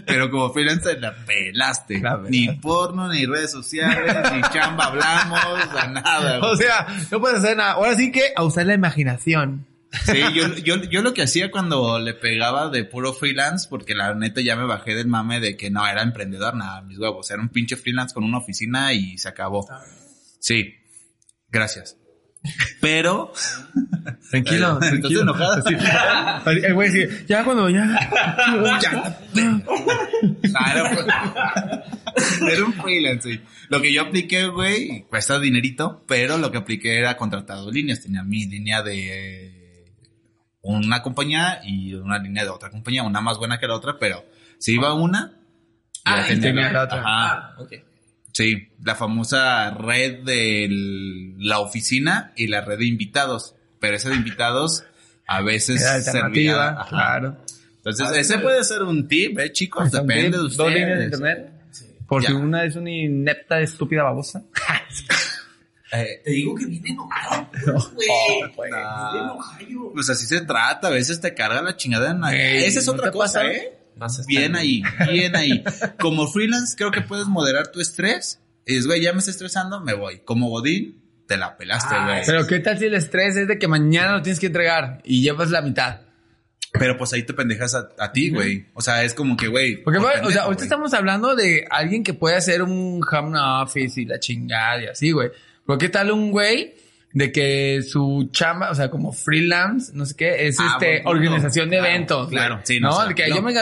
Pero 0.07 0.31
como 0.31 0.53
freelancer 0.53 1.01
la 1.01 1.13
pelaste. 1.13 1.99
La 2.01 2.19
pelaste. 2.19 2.31
Ni 2.31 2.49
porno, 2.53 3.09
ni 3.09 3.27
redes 3.27 3.51
sociales, 3.51 4.15
ni 4.33 4.43
chamba 4.53 4.85
hablamos, 4.85 5.41
a 5.77 5.89
nada. 5.89 6.39
güey. 6.39 6.53
O 6.53 6.57
sea, 6.57 6.87
no 7.11 7.21
puedes 7.21 7.39
hacer 7.39 7.57
nada. 7.57 7.73
Ahora 7.73 7.97
sí 7.97 8.13
que 8.13 8.33
a 8.37 8.45
usar 8.45 8.67
la 8.67 8.75
imaginación. 8.75 9.67
Sí, 10.05 10.21
yo, 10.35 10.55
yo, 10.57 10.83
yo 10.85 11.03
lo 11.03 11.13
que 11.15 11.23
hacía 11.23 11.51
cuando 11.51 11.99
le 11.99 12.15
pegaba 12.15 12.69
de 12.69 12.85
puro 12.85 13.13
freelance, 13.13 13.67
porque 13.69 13.95
la 13.95 14.15
neta 14.15 14.41
ya 14.41 14.55
me 14.55 14.65
bajé 14.65 14.95
del 14.95 15.09
mame 15.09 15.41
de 15.41 15.57
que 15.57 15.71
no 15.71 15.87
era 15.87 16.03
emprendedor, 16.03 16.55
nada, 16.55 16.83
mis 16.83 16.99
huevos, 16.99 17.29
era 17.31 17.43
un 17.43 17.49
pinche 17.49 17.77
freelance 17.77 18.15
con 18.15 18.23
una 18.25 18.39
oficina 18.39 18.93
y 18.93 19.19
se 19.19 19.29
acabó. 19.29 19.67
Sí, 20.39 20.75
gracias. 21.49 21.97
Pero, 22.81 23.33
Tranquilo, 24.31 24.73
¿Estás 24.81 24.91
tranquilo. 24.91 25.23
enojado? 25.23 25.63
El 26.47 26.75
güey 26.75 27.09
ya 27.27 27.45
cuando 27.45 27.69
ya. 27.69 27.85
ya. 28.81 29.19
Ah, 30.55 30.73
era, 30.73 31.85
era 32.53 32.65
un 32.65 32.73
freelance, 32.75 33.29
sí. 33.31 33.41
Lo 33.69 33.83
que 33.83 33.93
yo 33.93 34.03
apliqué, 34.03 34.47
güey, 34.47 35.03
cuesta 35.09 35.39
dinerito, 35.39 36.05
pero 36.09 36.39
lo 36.39 36.51
que 36.51 36.59
apliqué 36.59 36.97
era 36.99 37.17
contratar 37.17 37.59
dos 37.59 37.75
líneas. 37.75 38.01
Tenía 38.03 38.23
mi 38.23 38.47
línea 38.47 38.83
de 38.83 39.60
una 40.63 41.03
compañía 41.03 41.61
y 41.65 41.95
una 41.95 42.19
línea 42.19 42.45
de 42.45 42.51
otra 42.51 42.71
compañía, 42.71 43.03
una 43.03 43.21
más 43.21 43.39
buena 43.39 43.59
que 43.59 43.67
la 43.67 43.75
otra, 43.77 43.97
pero 43.99 44.25
si 44.59 44.75
iba 44.75 44.95
una, 44.95 45.33
Ah, 46.05 46.25
ya 46.27 46.33
y 46.35 46.41
tenía 46.41 46.43
tenía 46.51 46.73
la 46.73 46.83
otra. 46.85 46.99
Ajá. 47.01 47.05
Ah, 47.07 47.55
ok. 47.59 47.73
Sí, 48.33 48.69
la 48.83 48.95
famosa 48.95 49.71
red 49.73 50.23
de 50.25 50.67
la 51.39 51.59
oficina 51.59 52.33
y 52.37 52.47
la 52.47 52.61
red 52.63 52.79
de 52.79 52.87
invitados. 52.87 53.55
Pero 53.81 53.97
esa 53.97 54.09
de 54.09 54.15
invitados 54.17 54.85
a 55.27 55.43
veces 55.43 55.83
Era 55.83 56.01
servía. 56.01 56.77
claro. 56.89 57.37
Entonces, 57.77 58.11
ese 58.17 58.39
puede 58.39 58.63
ser 58.65 58.83
un 58.83 59.09
tip, 59.09 59.39
¿eh, 59.39 59.53
chicos? 59.53 59.91
Depende 59.91 60.39
de 60.39 60.45
ustedes. 60.45 60.57
Dos 60.57 60.73
líneas 60.73 60.99
de 60.99 61.05
internet. 61.07 61.53
Por 62.07 62.23
Ya. 62.23 62.29
si 62.29 62.35
una 62.35 62.65
es 62.65 62.77
una 62.77 62.91
inepta, 62.91 63.61
estúpida 63.61 64.03
babosa. 64.05 64.43
Eh, 65.93 66.21
Te 66.25 66.31
digo 66.31 66.55
que 66.55 66.67
viene 66.67 66.91
enojado, 66.91 67.49
güey. 67.95 68.09
pues. 68.55 68.71
Viene 68.71 69.25
enojado. 69.25 69.93
pues 69.95 70.09
así 70.11 70.27
se 70.27 70.41
trata, 70.43 70.89
a 70.89 70.91
veces 70.91 71.21
te 71.21 71.35
carga 71.35 71.63
la 71.63 71.77
chingada 71.77 72.11
en 72.13 72.21
la... 72.21 72.35
Ey, 72.35 72.65
Esa 72.65 72.79
es 72.81 72.87
¿no 72.87 72.93
otra 72.93 73.07
te 73.11 73.13
cosa, 73.13 73.41
pasa? 73.41 73.53
¿eh? 73.53 73.77
Vas 73.97 74.19
a 74.19 74.21
estar 74.23 74.27
Bien 74.29 74.45
en- 74.53 74.57
ahí, 74.57 74.83
bien 75.11 75.37
ahí. 75.37 75.65
Como 75.99 76.27
freelance 76.29 76.75
creo 76.77 76.91
que 76.91 77.01
puedes 77.03 77.27
moderar 77.27 77.69
tu 77.73 77.81
estrés. 77.81 78.41
Y 78.67 78.77
es, 78.77 78.87
güey, 78.87 79.03
ya 79.03 79.13
me 79.13 79.19
estoy 79.19 79.33
estresando, 79.33 79.81
me 79.81 79.95
voy. 79.95 80.21
Como 80.21 80.49
Godín, 80.49 81.03
te 81.27 81.37
la 81.37 81.57
pelaste, 81.57 81.95
Ah, 81.95 82.07
güey. 82.07 82.23
Pero 82.25 82.47
qué 82.47 82.61
tal 82.61 82.79
si 82.79 82.85
el 82.87 82.95
estrés 82.95 83.37
es 83.37 83.49
de 83.49 83.59
que 83.59 83.67
mañana 83.69 84.13
lo 84.13 84.23
tienes 84.23 84.39
que 84.39 84.47
entregar 84.47 85.01
y 85.05 85.23
llevas 85.23 85.51
la 85.51 85.61
mitad. 85.61 86.01
Pero 86.73 86.97
pues 86.97 87.13
ahí 87.13 87.25
te 87.25 87.35
pendejas 87.35 87.75
a, 87.75 87.89
a 87.99 88.13
ti, 88.13 88.31
güey. 88.31 88.67
O 88.75 88.81
sea, 88.81 89.03
es 89.03 89.13
como 89.13 89.37
que, 89.37 89.49
güey. 89.49 89.83
Porque, 89.83 89.99
por 89.99 90.09
güey, 90.13 90.25
o 90.25 90.31
sea, 90.31 90.43
ahorita 90.43 90.63
estamos 90.63 90.95
hablando 90.95 91.35
de 91.35 91.67
alguien 91.69 92.05
que 92.05 92.15
puede 92.15 92.37
hacer 92.37 92.63
un 92.63 93.01
home 93.11 93.37
office 93.39 94.01
y 94.01 94.05
la 94.05 94.21
chingada 94.21 94.81
y 94.85 94.87
así, 94.87 95.11
güey. 95.11 95.31
Pero 95.71 95.79
qué 95.79 95.89
tal 95.89 96.11
un 96.11 96.31
güey 96.31 96.75
de 97.13 97.33
que 97.33 97.83
su 97.83 98.29
chamba, 98.33 98.71
o 98.71 98.75
sea, 98.75 98.91
como 98.91 99.13
freelance, 99.13 99.93
no 99.95 100.07
sé 100.07 100.15
qué, 100.17 100.47
es 100.47 100.59
Ah, 100.61 100.73
este 100.75 100.87
buen 100.87 101.03
punto. 101.03 101.11
organización 101.11 101.71
de 101.71 101.79
Claro, 101.79 101.91
eventos. 101.95 102.29
claro, 102.29 102.55
güey. 102.57 102.67
sí, 102.67 102.81
no, 102.81 102.89
no, 102.89 102.95
o 102.95 102.99
sea, 103.01 103.09
de 103.09 103.15
que 103.15 103.29
no. 103.29 103.37
yo 103.37 103.43
me 103.43 103.53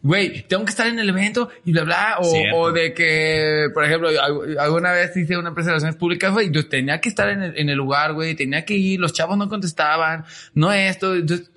Güey, 0.00 0.42
tengo 0.46 0.64
que 0.64 0.70
estar 0.70 0.86
en 0.86 1.00
el 1.00 1.08
evento 1.08 1.48
y 1.64 1.72
bla, 1.72 1.82
bla, 1.82 2.16
o, 2.20 2.32
o 2.56 2.72
de 2.72 2.94
que, 2.94 3.66
por 3.74 3.84
ejemplo, 3.84 4.08
al- 4.08 4.56
alguna 4.60 4.92
vez 4.92 5.16
hice 5.16 5.36
una 5.36 5.52
presentación 5.54 5.92
públicas, 5.94 6.32
güey, 6.32 6.52
yo 6.52 6.68
tenía 6.68 7.00
que 7.00 7.08
estar 7.08 7.28
en 7.30 7.42
el, 7.42 7.58
en 7.58 7.68
el 7.68 7.76
lugar, 7.76 8.12
güey, 8.14 8.36
tenía 8.36 8.64
que 8.64 8.74
ir, 8.74 9.00
los 9.00 9.12
chavos 9.12 9.36
no 9.36 9.48
contestaban, 9.48 10.24
no 10.54 10.72
esto, 10.72 11.16
entonces, 11.16 11.50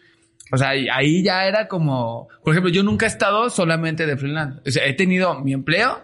o 0.51 0.57
sea, 0.57 0.69
ahí 0.69 1.21
ya 1.23 1.45
era 1.45 1.67
como, 1.67 2.29
por 2.43 2.53
ejemplo, 2.53 2.71
yo 2.71 2.81
nunca 2.81 3.05
he 3.05 3.09
estado 3.09 3.51
solamente 3.51 4.07
de 4.07 4.17
freelance. 4.17 4.59
O 4.67 4.71
sea, 4.71 4.87
he 4.87 4.93
tenido 4.93 5.39
mi 5.41 5.53
empleo 5.53 6.03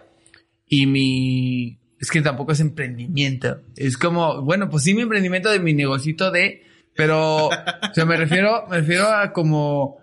y 0.68 0.86
mi, 0.86 1.76
es 2.00 2.10
que 2.10 2.22
tampoco 2.22 2.52
es 2.52 2.60
emprendimiento. 2.60 3.60
Es 3.76 3.96
como, 3.96 4.42
bueno, 4.42 4.68
pues 4.70 4.84
sí 4.84 4.94
mi 4.94 5.02
emprendimiento 5.02 5.50
de 5.50 5.58
mi 5.60 5.74
negocito 5.74 6.30
de, 6.30 6.62
pero, 6.94 7.46
o 7.48 7.50
sea, 7.94 8.04
me 8.04 8.16
refiero, 8.16 8.66
me 8.68 8.78
refiero 8.78 9.08
a 9.08 9.32
como 9.32 9.98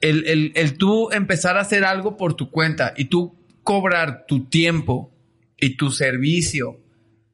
el, 0.00 0.26
el, 0.26 0.52
el 0.54 0.76
tú 0.76 1.10
empezar 1.12 1.56
a 1.56 1.60
hacer 1.62 1.84
algo 1.84 2.16
por 2.16 2.34
tu 2.34 2.50
cuenta 2.50 2.94
y 2.96 3.06
tú 3.06 3.34
cobrar 3.62 4.26
tu 4.26 4.44
tiempo 4.46 5.12
y 5.58 5.76
tu 5.76 5.90
servicio 5.90 6.80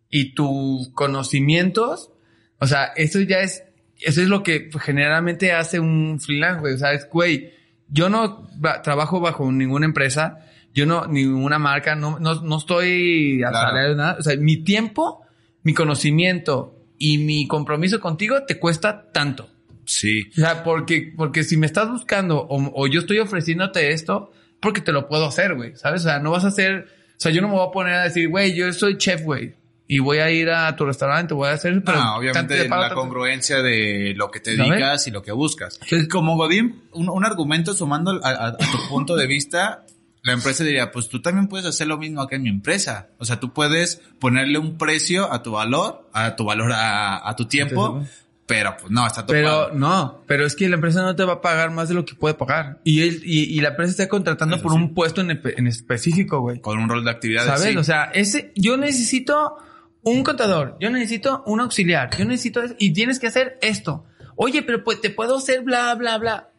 y 0.08 0.34
tus 0.34 0.88
conocimientos. 0.90 2.10
O 2.58 2.66
sea, 2.66 2.86
eso 2.96 3.20
ya 3.20 3.40
es, 3.40 3.64
eso 4.00 4.20
es 4.22 4.28
lo 4.28 4.42
que 4.42 4.70
generalmente 4.80 5.52
hace 5.52 5.80
un 5.80 6.20
freelance, 6.20 6.60
güey. 6.60 6.74
O 6.74 6.78
sea, 6.78 6.92
es, 6.92 7.08
güey, 7.08 7.52
yo 7.88 8.08
no 8.08 8.48
ba- 8.56 8.82
trabajo 8.82 9.20
bajo 9.20 9.50
ninguna 9.50 9.86
empresa, 9.86 10.46
yo 10.74 10.86
no, 10.86 11.06
ninguna 11.06 11.58
marca, 11.58 11.94
no, 11.94 12.18
no, 12.18 12.34
no 12.42 12.58
estoy 12.58 13.38
Claro. 13.38 13.56
asalariado 13.56 13.94
nada. 13.96 14.16
O 14.18 14.22
sea, 14.22 14.36
mi 14.36 14.58
tiempo, 14.62 15.22
mi 15.62 15.74
conocimiento 15.74 16.76
y 16.98 17.18
mi 17.18 17.46
compromiso 17.48 18.00
contigo 18.00 18.44
te 18.46 18.58
cuesta 18.58 19.10
tanto. 19.12 19.48
Sí. 19.84 20.22
O 20.30 20.34
sea, 20.40 20.62
porque, 20.62 21.12
porque 21.16 21.42
si 21.44 21.56
me 21.56 21.66
estás 21.66 21.90
buscando 21.90 22.38
o, 22.40 22.70
o 22.74 22.86
yo 22.86 23.00
estoy 23.00 23.18
ofreciéndote 23.18 23.90
esto, 23.92 24.30
porque 24.60 24.80
te 24.80 24.92
lo 24.92 25.08
puedo 25.08 25.26
hacer, 25.26 25.54
güey, 25.56 25.74
¿sabes? 25.76 26.02
O 26.02 26.04
sea, 26.04 26.18
no 26.20 26.30
vas 26.30 26.44
a 26.44 26.48
hacer, 26.48 26.86
o 26.88 27.14
sea, 27.16 27.32
yo 27.32 27.40
no 27.42 27.48
me 27.48 27.54
voy 27.54 27.66
a 27.68 27.72
poner 27.72 27.94
a 27.94 28.04
decir, 28.04 28.28
güey, 28.28 28.54
yo 28.54 28.72
soy 28.72 28.98
chef, 28.98 29.22
güey, 29.22 29.54
y 29.88 29.98
voy 29.98 30.18
a 30.18 30.30
ir 30.30 30.50
a 30.50 30.76
tu 30.76 30.84
restaurante, 30.86 31.34
voy 31.34 31.48
a 31.48 31.52
hacer, 31.52 31.82
pero 31.84 31.98
Ah, 31.98 32.02
tanto 32.02 32.18
obviamente 32.20 32.68
la 32.68 32.80
tanto- 32.80 32.94
congruencia 32.94 33.60
de 33.62 34.12
lo 34.14 34.30
que 34.30 34.38
te 34.38 34.54
dedicas 34.56 35.08
y 35.08 35.10
lo 35.10 35.22
que 35.22 35.32
buscas. 35.32 35.80
Como 36.12 36.36
Godín, 36.36 36.82
un, 36.92 37.08
un 37.08 37.24
argumento 37.24 37.74
sumando 37.74 38.20
a, 38.22 38.28
a- 38.28 38.46
a 38.48 38.56
tu 38.56 38.66
punto 38.88 39.16
de 39.16 39.26
vista, 39.26 39.84
la 40.22 40.32
empresa 40.34 40.64
diría, 40.64 40.90
pues 40.90 41.08
tú 41.08 41.22
también 41.22 41.46
puedes 41.48 41.66
hacer 41.66 41.86
lo 41.86 41.96
mismo 41.98 42.20
acá 42.20 42.36
en 42.36 42.42
mi 42.42 42.50
empresa. 42.50 43.08
O 43.18 43.24
sea, 43.24 43.40
tú 43.40 43.52
puedes 43.52 44.02
ponerle 44.18 44.58
un 44.58 44.76
precio 44.78 45.32
a 45.32 45.42
tu 45.42 45.52
valor, 45.52 46.08
a 46.12 46.36
tu 46.36 46.44
valor, 46.44 46.72
a, 46.72 47.28
a 47.28 47.36
tu 47.36 47.46
tiempo, 47.46 48.04
pero 48.46 48.76
pues 48.78 48.90
no, 48.90 49.06
está 49.06 49.24
topado. 49.24 49.68
Pero 49.68 49.78
no, 49.78 50.22
pero 50.26 50.44
es 50.44 50.54
que 50.56 50.68
la 50.68 50.74
empresa 50.74 51.02
no 51.02 51.14
te 51.16 51.24
va 51.24 51.34
a 51.34 51.40
pagar 51.40 51.70
más 51.70 51.88
de 51.88 51.94
lo 51.94 52.04
que 52.04 52.14
puede 52.14 52.34
pagar. 52.34 52.80
Y 52.84 53.02
él, 53.02 53.22
y, 53.24 53.44
y 53.56 53.60
la 53.60 53.68
empresa 53.70 53.92
está 53.92 54.08
contratando 54.08 54.56
Eso 54.56 54.62
por 54.62 54.72
sí. 54.72 54.78
un 54.78 54.92
puesto 54.92 55.20
en, 55.20 55.28
espe- 55.30 55.54
en 55.56 55.66
específico, 55.68 56.40
güey. 56.40 56.60
con 56.60 56.78
un 56.78 56.88
rol 56.88 57.04
de 57.04 57.10
actividades. 57.12 57.48
¿Sabes? 57.60 57.72
sí. 57.72 57.76
O 57.78 57.84
sea, 57.84 58.04
ese, 58.12 58.52
yo 58.56 58.76
necesito 58.76 59.56
un 60.02 60.22
contador, 60.24 60.76
yo 60.80 60.90
necesito 60.90 61.42
un 61.46 61.60
auxiliar, 61.60 62.10
yo 62.18 62.24
necesito 62.24 62.62
eso, 62.62 62.74
y 62.78 62.92
tienes 62.92 63.18
que 63.20 63.26
hacer 63.28 63.58
esto. 63.62 64.04
Oye, 64.36 64.62
pero 64.62 64.82
pues 64.82 65.00
te 65.00 65.10
puedo 65.10 65.36
hacer 65.38 65.62
bla, 65.62 65.94
bla, 65.94 66.16
bla. 66.18 66.49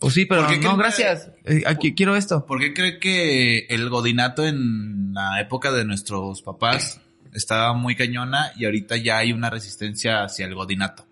Pues 0.00 0.14
sí, 0.14 0.24
pero 0.24 0.42
¿Por 0.46 0.50
qué 0.50 0.58
no, 0.60 0.76
que- 0.76 0.82
gracias. 0.82 1.30
Eh, 1.44 1.62
aquí 1.66 1.94
quiero 1.94 2.16
esto. 2.16 2.46
¿Por 2.46 2.58
qué 2.58 2.72
cree 2.74 2.98
que 2.98 3.66
el 3.68 3.88
godinato 3.90 4.46
en 4.46 5.12
la 5.12 5.40
época 5.40 5.70
de 5.72 5.84
nuestros 5.84 6.40
papás 6.42 7.00
estaba 7.34 7.74
muy 7.74 7.94
cañona 7.94 8.50
y 8.56 8.64
ahorita 8.64 8.96
ya 8.96 9.18
hay 9.18 9.32
una 9.32 9.50
resistencia 9.50 10.24
hacia 10.24 10.46
el 10.46 10.54
godinato? 10.54 11.06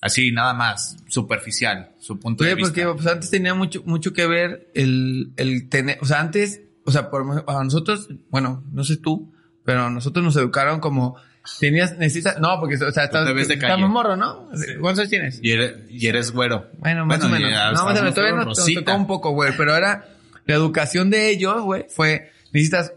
Así, 0.00 0.32
nada 0.32 0.52
más, 0.52 0.96
superficial, 1.08 1.94
su 2.00 2.18
punto 2.18 2.42
de 2.42 2.56
vista. 2.56 2.72
porque 2.72 2.92
pues, 3.02 3.06
antes 3.06 3.30
tenía 3.30 3.54
mucho, 3.54 3.82
mucho 3.84 4.12
que 4.12 4.26
ver 4.26 4.68
el, 4.74 5.32
el 5.36 5.68
tener, 5.68 5.98
o 6.00 6.04
sea, 6.06 6.20
antes, 6.20 6.60
o 6.84 6.90
sea, 6.90 7.08
por, 7.08 7.44
a 7.46 7.62
nosotros, 7.64 8.08
bueno, 8.28 8.64
no 8.72 8.82
sé 8.82 8.96
tú, 8.96 9.32
pero 9.64 9.90
nosotros 9.90 10.24
nos 10.24 10.34
educaron 10.36 10.80
como, 10.80 11.16
tenías, 11.60 11.96
necesitas, 11.98 12.38
no, 12.40 12.58
porque, 12.60 12.76
o 12.76 12.92
sea, 12.92 13.04
estás, 13.04 13.26
te 13.26 13.32
ves 13.32 13.48
de 13.48 13.58
calle. 13.58 13.72
estamos 13.74 13.90
morro, 13.90 14.16
¿no? 14.16 14.48
¿Cuántos 14.80 15.00
años 15.00 15.10
tienes? 15.10 15.40
Y 15.42 15.52
eres, 15.52 15.74
y 15.90 16.06
eres 16.06 16.30
güero. 16.32 16.68
Bueno, 16.78 17.04
más 17.06 17.22
o 17.24 17.28
menos. 17.28 17.50
ya 17.50 17.66
No, 17.66 17.70
estás 17.72 17.84
más 17.84 17.96
o 17.98 18.00
menos. 18.02 18.14
Todavía 18.14 18.44
nos, 18.44 18.74
tocó 18.74 18.94
un 18.94 19.06
poco, 19.06 19.30
güey. 19.32 19.52
Pero 19.56 19.76
era 19.76 20.08
la 20.46 20.54
educación 20.54 21.10
de 21.10 21.30
ellos, 21.30 21.62
güey, 21.62 21.86
fue 21.88 22.30
necesitas 22.52 22.92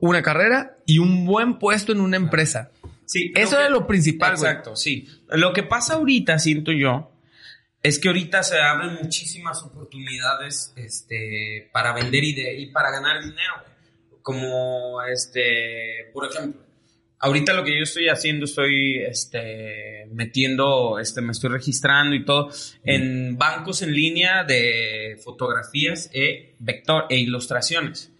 una 0.00 0.22
carrera 0.22 0.76
y 0.86 0.98
un 0.98 1.26
buen 1.26 1.58
puesto 1.58 1.92
en 1.92 2.00
una 2.00 2.16
empresa. 2.16 2.70
Sí, 3.04 3.32
Eso 3.34 3.56
que- 3.56 3.62
era 3.62 3.70
lo 3.70 3.86
principal, 3.86 4.36
güey. 4.36 4.48
Exacto, 4.50 4.76
sí. 4.76 5.08
Lo 5.30 5.52
que 5.52 5.62
pasa 5.62 5.94
ahorita, 5.94 6.38
siento 6.38 6.72
yo, 6.72 7.10
es 7.82 7.98
que 7.98 8.08
ahorita 8.08 8.42
se 8.42 8.60
abren 8.60 8.94
muchísimas 9.02 9.62
oportunidades 9.62 10.72
este, 10.76 11.68
para 11.72 11.92
vender 11.94 12.22
y, 12.24 12.34
de, 12.34 12.58
y 12.58 12.66
para 12.66 12.90
ganar 12.90 13.20
dinero. 13.20 13.54
güey. 13.62 14.22
Como, 14.22 15.00
este, 15.02 16.10
por 16.12 16.26
ejemplo, 16.30 16.60
ahorita 17.20 17.52
lo 17.52 17.64
que 17.64 17.76
yo 17.76 17.82
estoy 17.82 18.08
haciendo, 18.08 18.44
estoy 18.44 18.98
este, 19.02 20.06
metiendo, 20.12 20.98
este, 20.98 21.20
me 21.20 21.32
estoy 21.32 21.50
registrando 21.50 22.14
y 22.14 22.24
todo 22.24 22.50
en 22.84 23.36
bancos 23.36 23.82
en 23.82 23.92
línea 23.92 24.44
de 24.44 25.18
fotografías 25.22 26.10
e, 26.12 26.56
vector, 26.58 27.06
e 27.10 27.18
ilustraciones 27.18 28.12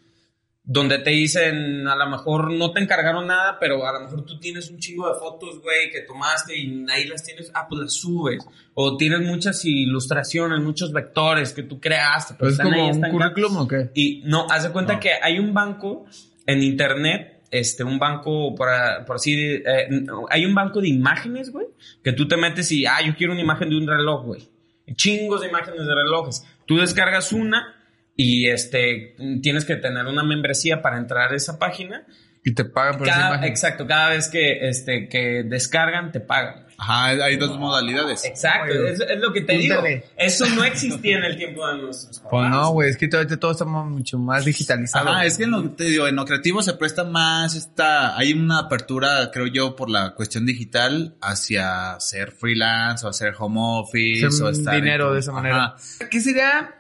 donde 0.71 0.99
te 0.99 1.09
dicen, 1.09 1.89
a 1.89 1.97
lo 1.97 2.11
mejor 2.11 2.53
no 2.53 2.73
te 2.73 2.81
encargaron 2.81 3.27
nada, 3.27 3.57
pero 3.59 3.87
a 3.87 3.93
lo 3.95 4.01
mejor 4.01 4.27
tú 4.27 4.39
tienes 4.39 4.69
un 4.69 4.79
chingo 4.79 5.09
de 5.11 5.19
fotos, 5.19 5.63
güey, 5.63 5.91
que 5.91 6.03
tomaste 6.03 6.59
y 6.59 6.85
ahí 6.91 7.07
las 7.07 7.25
tienes, 7.25 7.51
ah, 7.55 7.67
pues 7.67 7.81
las 7.81 7.95
subes. 7.95 8.47
O 8.75 8.99
tienes 8.99 9.23
muchas 9.23 9.65
ilustraciones, 9.65 10.61
muchos 10.61 10.93
vectores 10.93 11.55
que 11.55 11.63
tú 11.63 11.81
creaste. 11.81 12.35
Pero 12.39 12.51
es 12.51 12.59
como 12.59 12.85
ahí, 12.85 12.91
un 12.91 13.01
currículum 13.01 13.57
o 13.57 13.67
qué? 13.67 13.89
y 13.95 14.21
no, 14.27 14.47
haz 14.51 14.65
de 14.65 14.71
cuenta 14.71 14.93
No. 14.93 15.01
que 15.01 15.13
hay 15.23 15.39
un 15.39 15.55
banco 15.55 16.05
en 16.45 16.63
internet, 16.63 17.38
este, 17.51 17.85
un 17.85 17.99
banco, 17.99 18.55
por, 18.55 18.69
por 19.07 19.17
así, 19.17 19.35
eh, 19.65 19.89
hay 20.31 20.45
un 20.45 20.55
banco 20.55 20.81
de 20.81 20.89
imágenes, 20.89 21.51
güey, 21.51 21.67
que 22.05 22.13
tú 22.13 22.29
te 22.29 22.37
metes 22.37 22.71
y, 22.73 22.87
ah, 22.87 22.99
yo 23.05 23.15
quiero 23.17 23.33
una 23.33 23.43
imagen 23.43 23.71
de 23.71 23.77
un 23.77 23.87
reloj, 23.87 24.25
güey. 24.25 24.49
Chingos 24.95 25.41
de 25.43 25.49
imágenes 25.49 25.87
de 25.87 25.95
relojes. 25.95 26.45
Tú 26.67 26.77
descargas 26.79 27.33
una 27.33 27.75
y, 28.17 28.49
este, 28.49 29.15
tienes 29.43 29.65
que 29.65 29.77
tener 29.77 30.07
una 30.07 30.23
membresía 30.23 30.81
para 30.83 30.99
entrar 30.99 31.33
a 31.33 31.37
esa 31.37 31.59
página. 31.59 32.07
Y 32.45 32.55
te 32.55 32.65
pagan 32.65 32.97
por 32.99 33.07
esa 33.07 33.17
Cada- 33.17 33.29
imagen. 33.35 33.49
exacto, 33.51 33.87
cada 33.87 34.11
vez 34.11 34.29
que, 34.29 34.69
este, 34.69 35.09
que 35.09 35.43
descargan, 35.45 36.13
te 36.13 36.21
pagan. 36.21 36.67
Ajá, 36.81 37.07
hay 37.09 37.37
dos 37.37 37.59
modalidades. 37.59 38.25
Exacto, 38.25 38.73
es, 38.73 39.01
es 39.01 39.19
lo 39.21 39.33
que 39.33 39.41
te 39.41 39.55
digo. 39.59 39.83
Eso 40.17 40.47
no 40.55 40.63
existía 40.63 41.19
en 41.19 41.25
el 41.25 41.37
tiempo 41.37 41.67
de 41.67 41.79
nuestros 41.83 42.21
papás. 42.21 42.31
Pues 42.31 42.51
no, 42.51 42.71
güey, 42.71 42.91
es 42.91 42.97
que 42.97 43.11
ahorita 43.13 43.37
todos 43.37 43.57
estamos 43.57 43.91
mucho 43.91 44.17
más 44.19 44.45
digitalizados. 44.45 45.09
Ajá, 45.09 45.25
es 45.25 45.37
que 45.37 45.45
en 45.45 45.51
lo 45.51 45.63
que 45.65 45.69
te 45.71 45.85
digo, 45.85 46.07
en 46.07 46.15
lo 46.15 46.25
creativo 46.25 46.63
se 46.63 46.75
presta 46.75 47.03
más 47.03 47.57
esta, 47.57 48.17
hay 48.17 48.33
una 48.33 48.61
apertura, 48.61 49.31
creo 49.33 49.49
yo, 49.49 49.75
por 49.75 49.91
la 49.91 50.15
cuestión 50.15 50.47
digital 50.47 51.17
hacia 51.21 51.99
ser 51.99 52.31
freelance 52.31 53.05
o 53.05 53.09
hacer 53.09 53.35
home 53.37 53.59
office 53.61 54.27
o 54.43 54.49
estar 54.49 54.75
en- 54.77 54.85
dinero 54.85 55.13
de 55.13 55.19
esa 55.21 55.33
Ajá. 55.33 55.41
manera. 55.43 55.75
¿Qué 56.11 56.21
sería 56.21 56.77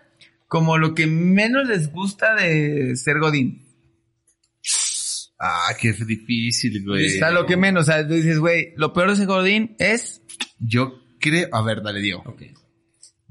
como 0.46 0.78
lo 0.78 0.94
que 0.94 1.06
menos 1.08 1.66
les 1.66 1.90
gusta 1.92 2.34
de 2.36 2.94
ser 2.96 3.18
Godín? 3.18 3.66
Ah, 5.38 5.68
qué 5.80 5.92
difícil, 5.92 6.84
güey. 6.84 7.08
Sea, 7.10 7.30
lo 7.30 7.46
que 7.46 7.56
menos, 7.56 7.88
o 7.88 7.92
sea, 7.92 8.06
tú 8.06 8.14
dices, 8.14 8.38
güey, 8.38 8.72
lo 8.76 8.92
peor 8.92 9.10
de 9.10 9.16
ser 9.16 9.26
Godín 9.26 9.76
es... 9.78 10.22
Yo 10.58 11.00
creo, 11.20 11.48
a 11.52 11.62
ver, 11.62 11.82
dale, 11.82 12.00
Diego. 12.00 12.22
Ok. 12.26 12.42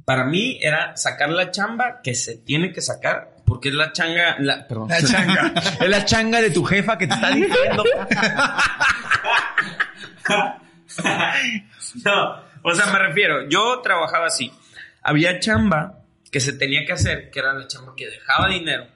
Para 0.05 0.23
mí 0.23 0.57
era 0.61 0.95
sacar 0.95 1.29
la 1.29 1.51
chamba 1.51 1.99
que 2.01 2.15
se 2.15 2.37
tiene 2.37 2.71
que 2.71 2.81
sacar 2.81 3.37
porque 3.47 3.69
es 3.69 3.75
la 3.75 3.93
changa, 3.93 4.35
la, 4.39 4.67
perdón. 4.67 4.89
La 4.89 5.01
changa. 5.01 5.53
es 5.79 5.89
la 5.89 6.03
changa 6.03 6.41
de 6.41 6.49
tu 6.51 6.65
jefa 6.65 6.97
que 6.97 7.07
te 7.07 7.13
está 7.13 7.29
diciendo. 7.29 7.83
no, 12.03 12.43
o 12.61 12.75
sea, 12.75 12.87
me 12.87 12.99
refiero, 12.99 13.47
yo 13.47 13.79
trabajaba 13.81 14.27
así. 14.27 14.51
Había 15.01 15.39
chamba 15.39 16.03
que 16.29 16.41
se 16.41 16.51
tenía 16.53 16.85
que 16.85 16.91
hacer, 16.91 17.31
que 17.31 17.39
era 17.39 17.53
la 17.53 17.67
chamba 17.67 17.93
que 17.95 18.09
dejaba 18.09 18.49
dinero, 18.49 18.87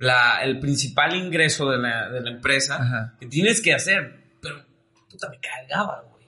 la, 0.00 0.42
el 0.42 0.58
principal 0.58 1.14
ingreso 1.14 1.70
de 1.70 1.78
la, 1.78 2.08
de 2.08 2.22
la 2.22 2.30
empresa, 2.30 2.76
Ajá. 2.82 3.16
que 3.20 3.26
tienes 3.26 3.60
que 3.60 3.74
hacer, 3.74 4.24
pero 4.40 4.64
puta, 5.10 5.28
me 5.28 5.38
cagaba, 5.38 6.02
güey. 6.10 6.26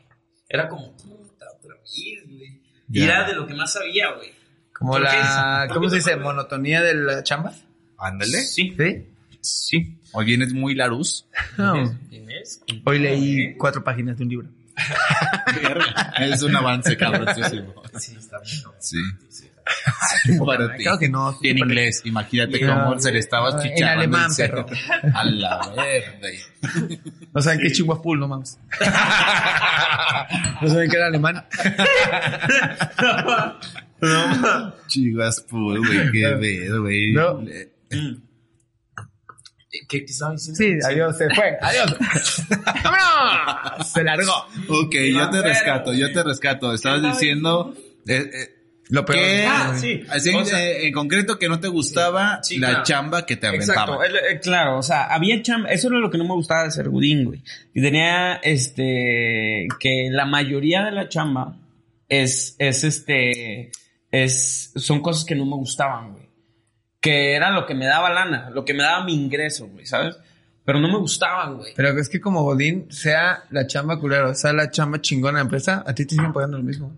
Era 0.48 0.68
como, 0.68 0.94
puta, 0.94 1.46
otra 1.58 1.74
vez, 1.74 2.28
güey. 2.28 2.60
Y 2.90 3.02
era 3.02 3.26
de 3.26 3.34
lo 3.34 3.46
que 3.46 3.54
más 3.54 3.72
sabía, 3.72 4.12
güey. 4.12 4.30
Como 4.74 4.98
la... 4.98 5.68
¿Cómo 5.72 5.88
se 5.88 5.96
dice? 5.96 6.16
¿Monotonía 6.16 6.82
de 6.82 6.94
la 6.94 7.22
chamba? 7.22 7.54
Ándale. 7.98 8.42
Sí, 8.42 8.74
¿Sí? 8.76 9.06
sí. 9.40 9.98
Hoy 10.12 10.26
vienes 10.26 10.52
muy 10.52 10.74
laruz. 10.74 11.26
No. 11.56 11.98
¿Tienes? 12.10 12.62
Hoy 12.84 12.98
leí 12.98 13.56
cuatro 13.56 13.82
páginas 13.82 14.18
de 14.18 14.24
un 14.24 14.28
libro. 14.28 14.48
es 16.20 16.42
un 16.42 16.54
avance, 16.54 16.96
cabroncísimo. 16.96 17.74
Sí, 17.98 18.16
está 18.18 18.38
bien. 18.40 18.62
Sí. 18.78 18.98
Para 20.46 20.76
ti. 20.76 20.82
Claro 20.84 20.98
que 20.98 21.08
no. 21.08 21.36
Y 21.42 21.48
en 21.50 21.58
inglés, 21.58 22.02
imagínate 22.04 22.60
No, 22.60 22.84
cómo 22.84 23.00
se 23.00 23.12
le 23.12 23.18
estaba 23.18 23.50
en 23.50 23.58
chicharrando 23.70 24.00
alemán, 24.00 24.30
cerebro. 24.32 24.66
A 25.14 25.24
la 25.24 25.72
verde. 25.76 26.38
No 27.34 27.40
saben 27.40 27.60
qué 27.60 27.66
es 27.68 27.72
Chinguapul, 27.74 28.18
no 28.20 28.28
mames. 28.28 28.58
no 30.60 30.68
saben 30.68 30.90
que 30.90 30.96
era 30.96 31.06
alemán. 31.06 31.44
Chivas, 34.88 35.44
pues, 35.48 35.78
güey, 35.78 36.10
qué 36.12 36.28
pedo, 36.40 36.82
güey. 36.82 37.12
No. 37.12 37.40
Le- 37.42 37.72
¿Qué 39.88 40.00
te 40.00 40.12
estaba 40.12 40.32
diciendo? 40.32 40.58
Sí, 40.58 40.86
adiós, 40.86 41.16
se 41.16 41.28
fue. 41.34 41.56
Adiós. 41.62 41.96
¡Vámonos! 42.84 43.88
Se 43.92 44.04
largó. 44.04 44.32
Ok, 44.68 44.94
yo 45.14 45.30
te 45.30 45.40
rescato, 45.42 45.94
yo 45.94 46.12
te 46.12 46.22
rescato. 46.22 46.74
Estabas 46.74 47.02
diciendo... 47.02 47.74
eh, 48.06 48.30
eh, 48.34 48.61
Lo 48.92 49.04
peor. 49.04 49.18
que, 49.18 49.46
Ah, 49.46 49.74
sí. 49.76 50.02
así, 50.10 50.34
O 50.34 50.44
sea- 50.44 50.62
eh, 50.64 50.86
en 50.86 50.92
concreto 50.92 51.38
que 51.38 51.48
no 51.48 51.58
te 51.60 51.68
gustaba 51.68 52.40
Sí, 52.42 52.58
la 52.58 52.68
claro. 52.68 52.84
chamba 52.84 53.26
que 53.26 53.36
te 53.36 53.48
Exacto, 53.48 53.94
aventaba. 53.94 54.06
el- 54.06 54.36
eh, 54.36 54.40
claro, 54.40 54.78
o 54.78 54.82
sea, 54.82 55.04
había 55.04 55.40
chamba, 55.42 55.70
eso 55.70 55.88
era 55.88 55.98
lo 55.98 56.10
que 56.10 56.18
no 56.18 56.24
me 56.24 56.34
gustaba 56.34 56.64
de 56.64 56.70
ser 56.70 56.88
Godín, 56.90 57.24
güey. 57.24 57.42
Y 57.74 57.80
tenía, 57.82 58.34
este, 58.34 59.66
que 59.80 60.08
la 60.10 60.26
mayoría 60.26 60.84
de 60.84 60.92
la 60.92 61.08
chamba 61.08 61.56
es, 62.08 62.54
es 62.58 62.84
este, 62.84 63.70
es, 64.10 64.72
son 64.76 65.00
cosas 65.00 65.24
que 65.24 65.34
no 65.34 65.44
me 65.46 65.56
gustaban, 65.56 66.12
güey. 66.12 66.28
Que 67.00 67.34
era 67.34 67.50
lo 67.50 67.66
que 67.66 67.74
me 67.74 67.86
daba 67.86 68.10
lana, 68.10 68.50
lo 68.50 68.64
que 68.64 68.74
me 68.74 68.82
daba 68.82 69.04
mi 69.04 69.14
ingreso, 69.14 69.66
güey, 69.68 69.86
¿sabes? 69.86 70.16
Pero 70.64 70.78
no 70.78 70.86
me 70.88 70.98
gustaban, 70.98 71.56
güey. 71.56 71.72
Pero 71.74 71.98
es 71.98 72.08
que 72.08 72.20
como 72.20 72.42
Godín, 72.44 72.86
sea 72.92 73.42
la 73.50 73.66
chamba 73.66 73.98
culero, 73.98 74.34
sea 74.34 74.52
la 74.52 74.70
chamba 74.70 75.00
chingona 75.00 75.38
de 75.38 75.38
la 75.38 75.42
empresa, 75.42 75.82
a 75.84 75.92
ti 75.94 76.04
te 76.06 76.14
siguen 76.14 76.32
pagando 76.32 76.58
lo 76.58 76.62
mismo. 76.64 76.96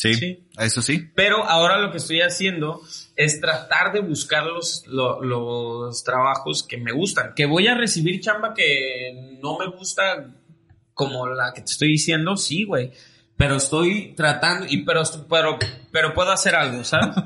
Sí, 0.00 0.14
Sí. 0.14 0.48
eso 0.58 0.80
sí. 0.80 1.10
Pero 1.14 1.44
ahora 1.44 1.76
lo 1.76 1.90
que 1.92 1.98
estoy 1.98 2.22
haciendo 2.22 2.80
es 3.16 3.38
tratar 3.38 3.92
de 3.92 4.00
buscar 4.00 4.44
los, 4.46 4.82
lo- 4.86 5.20
los 5.22 6.02
trabajos 6.04 6.62
que 6.62 6.78
me 6.78 6.90
gustan. 6.92 7.34
Que 7.34 7.44
voy 7.44 7.66
a 7.68 7.74
recibir 7.74 8.18
chamba 8.20 8.54
que 8.54 9.36
no 9.42 9.58
me 9.58 9.66
gusta 9.66 10.30
como 10.94 11.26
la 11.28 11.52
que 11.54 11.60
te 11.60 11.72
estoy 11.72 11.88
diciendo, 11.88 12.36
sí, 12.38 12.64
güey. 12.64 12.92
Pero 13.36 13.56
estoy 13.56 14.14
tratando, 14.16 14.66
y 14.68 14.84
pero, 14.84 15.02
pero, 15.28 15.58
pero 15.92 16.14
puedo 16.14 16.30
hacer 16.30 16.54
algo, 16.54 16.82
¿sabes? 16.84 17.14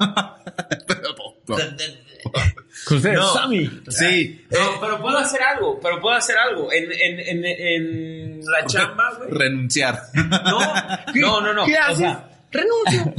No. 3.12 3.32
Sammy. 3.34 3.70
Sí, 3.88 4.44
No, 4.50 4.80
pero 4.80 5.00
puedo 5.00 5.18
hacer 5.18 5.40
algo, 5.42 5.78
pero 5.80 6.00
puedo 6.00 6.16
hacer 6.16 6.36
algo. 6.38 6.72
En, 6.72 6.84
en, 6.90 7.20
en, 7.20 7.44
en 7.44 8.40
la 8.46 8.64
chamba, 8.66 9.12
güey. 9.18 9.30
renunciar. 9.30 10.00
No, 10.14 10.58
no, 11.14 11.40
no, 11.40 11.52
no. 11.54 11.66
¿Qué 11.66 11.74
O 11.76 11.82
haces? 11.82 11.98
sea, 11.98 12.28
Renuncio. 12.54 13.14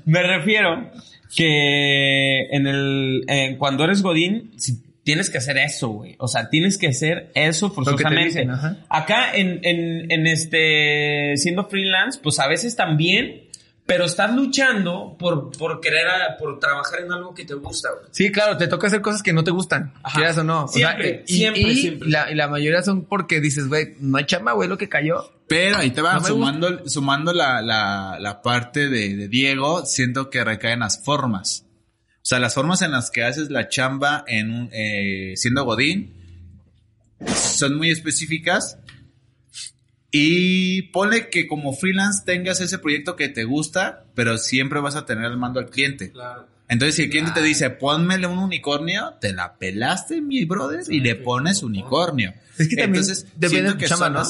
Me 0.04 0.22
refiero 0.22 0.90
que 1.34 2.40
en 2.50 2.66
el 2.66 3.24
en 3.28 3.56
cuando 3.56 3.84
eres 3.84 4.02
godín 4.02 4.52
si- 4.56 4.82
tienes 5.04 5.30
que 5.30 5.38
hacer 5.38 5.56
eso, 5.56 5.88
güey. 5.88 6.16
O 6.18 6.28
sea, 6.28 6.50
tienes 6.50 6.76
que 6.76 6.88
hacer 6.88 7.30
eso 7.34 7.70
forzosamente. 7.70 8.24
dicen. 8.26 8.50
Acá 8.90 9.32
en, 9.34 9.60
en, 9.62 10.10
en 10.12 10.26
este 10.26 11.32
siendo 11.36 11.64
freelance, 11.66 12.20
pues 12.22 12.38
a 12.40 12.46
veces 12.46 12.76
también, 12.76 13.47
pero 13.88 14.04
estás 14.04 14.34
luchando 14.36 15.16
por 15.18 15.50
por 15.56 15.80
querer 15.80 16.06
a- 16.06 16.36
por 16.36 16.60
trabajar 16.60 17.00
en 17.00 17.10
algo 17.10 17.32
que 17.34 17.46
te 17.46 17.54
gusta, 17.54 17.88
güey. 17.90 18.04
Sí, 18.12 18.30
claro, 18.30 18.58
te 18.58 18.68
toca 18.68 18.86
hacer 18.86 19.00
cosas 19.00 19.22
que 19.22 19.32
no 19.32 19.42
te 19.42 19.50
gustan, 19.50 19.94
Ajá. 20.02 20.18
quieras 20.18 20.36
o 20.36 20.44
no. 20.44 20.64
O 20.64 20.68
sea, 20.68 20.90
Siempre, 20.90 21.24
y, 21.26 21.32
siempre, 21.36 21.62
y 21.62 21.76
siempre. 21.76 22.08
La, 22.10 22.30
y 22.30 22.34
la 22.34 22.48
mayoría 22.48 22.82
son 22.82 23.06
porque 23.06 23.40
dices, 23.40 23.66
güey, 23.68 23.94
no 24.00 24.18
hay 24.18 24.26
chamba, 24.26 24.52
güey, 24.52 24.68
lo 24.68 24.76
que 24.76 24.90
cayó. 24.90 25.32
Pero 25.48 25.78
ahí 25.78 25.90
te 25.90 26.02
No 26.02 26.20
me 26.20 26.26
sumando, 26.26 26.86
sumando 26.86 27.32
la, 27.32 27.62
la, 27.62 28.18
la 28.20 28.42
parte 28.42 28.90
de, 28.90 29.16
de 29.16 29.28
Diego, 29.28 29.86
siento 29.86 30.28
que 30.28 30.44
recaen 30.44 30.80
las 30.80 31.02
formas. 31.02 31.64
O 32.16 32.26
sea, 32.28 32.38
las 32.40 32.52
formas 32.54 32.82
en 32.82 32.90
las 32.92 33.10
que 33.10 33.24
haces 33.24 33.48
la 33.48 33.68
chamba 33.70 34.22
en 34.26 34.50
un, 34.52 34.68
eh, 34.70 35.32
siendo 35.36 35.64
Godín 35.64 36.12
son 37.34 37.76
muy 37.78 37.90
específicas. 37.90 38.76
Y 40.10 40.82
ponle 40.90 41.28
que 41.28 41.46
como 41.46 41.74
freelance 41.74 42.22
tengas 42.24 42.60
ese 42.60 42.78
proyecto 42.78 43.16
que 43.16 43.28
te 43.28 43.44
gusta, 43.44 44.04
pero 44.14 44.38
siempre 44.38 44.80
vas 44.80 44.96
a 44.96 45.04
tener 45.04 45.26
el 45.26 45.36
mando 45.36 45.60
al 45.60 45.68
cliente. 45.68 46.10
Claro. 46.10 46.46
Entonces, 46.68 46.96
si 46.96 47.02
el 47.04 47.10
cliente 47.10 47.32
te 47.32 47.42
dice, 47.42 47.70
pónmele 47.70 48.26
un 48.26 48.38
unicornio, 48.38 49.14
te 49.20 49.32
la 49.32 49.56
pelaste, 49.56 50.20
mi 50.20 50.44
brother, 50.44 50.80
y 50.88 51.00
le 51.00 51.14
pones 51.14 51.62
unicornio. 51.62 52.34
Es 52.58 52.68
que 52.68 52.76
también 52.76 53.02
Entonces, 53.02 53.26
depende 53.36 53.76
que 53.76 53.86
chamba, 53.86 54.10
¿no? 54.10 54.22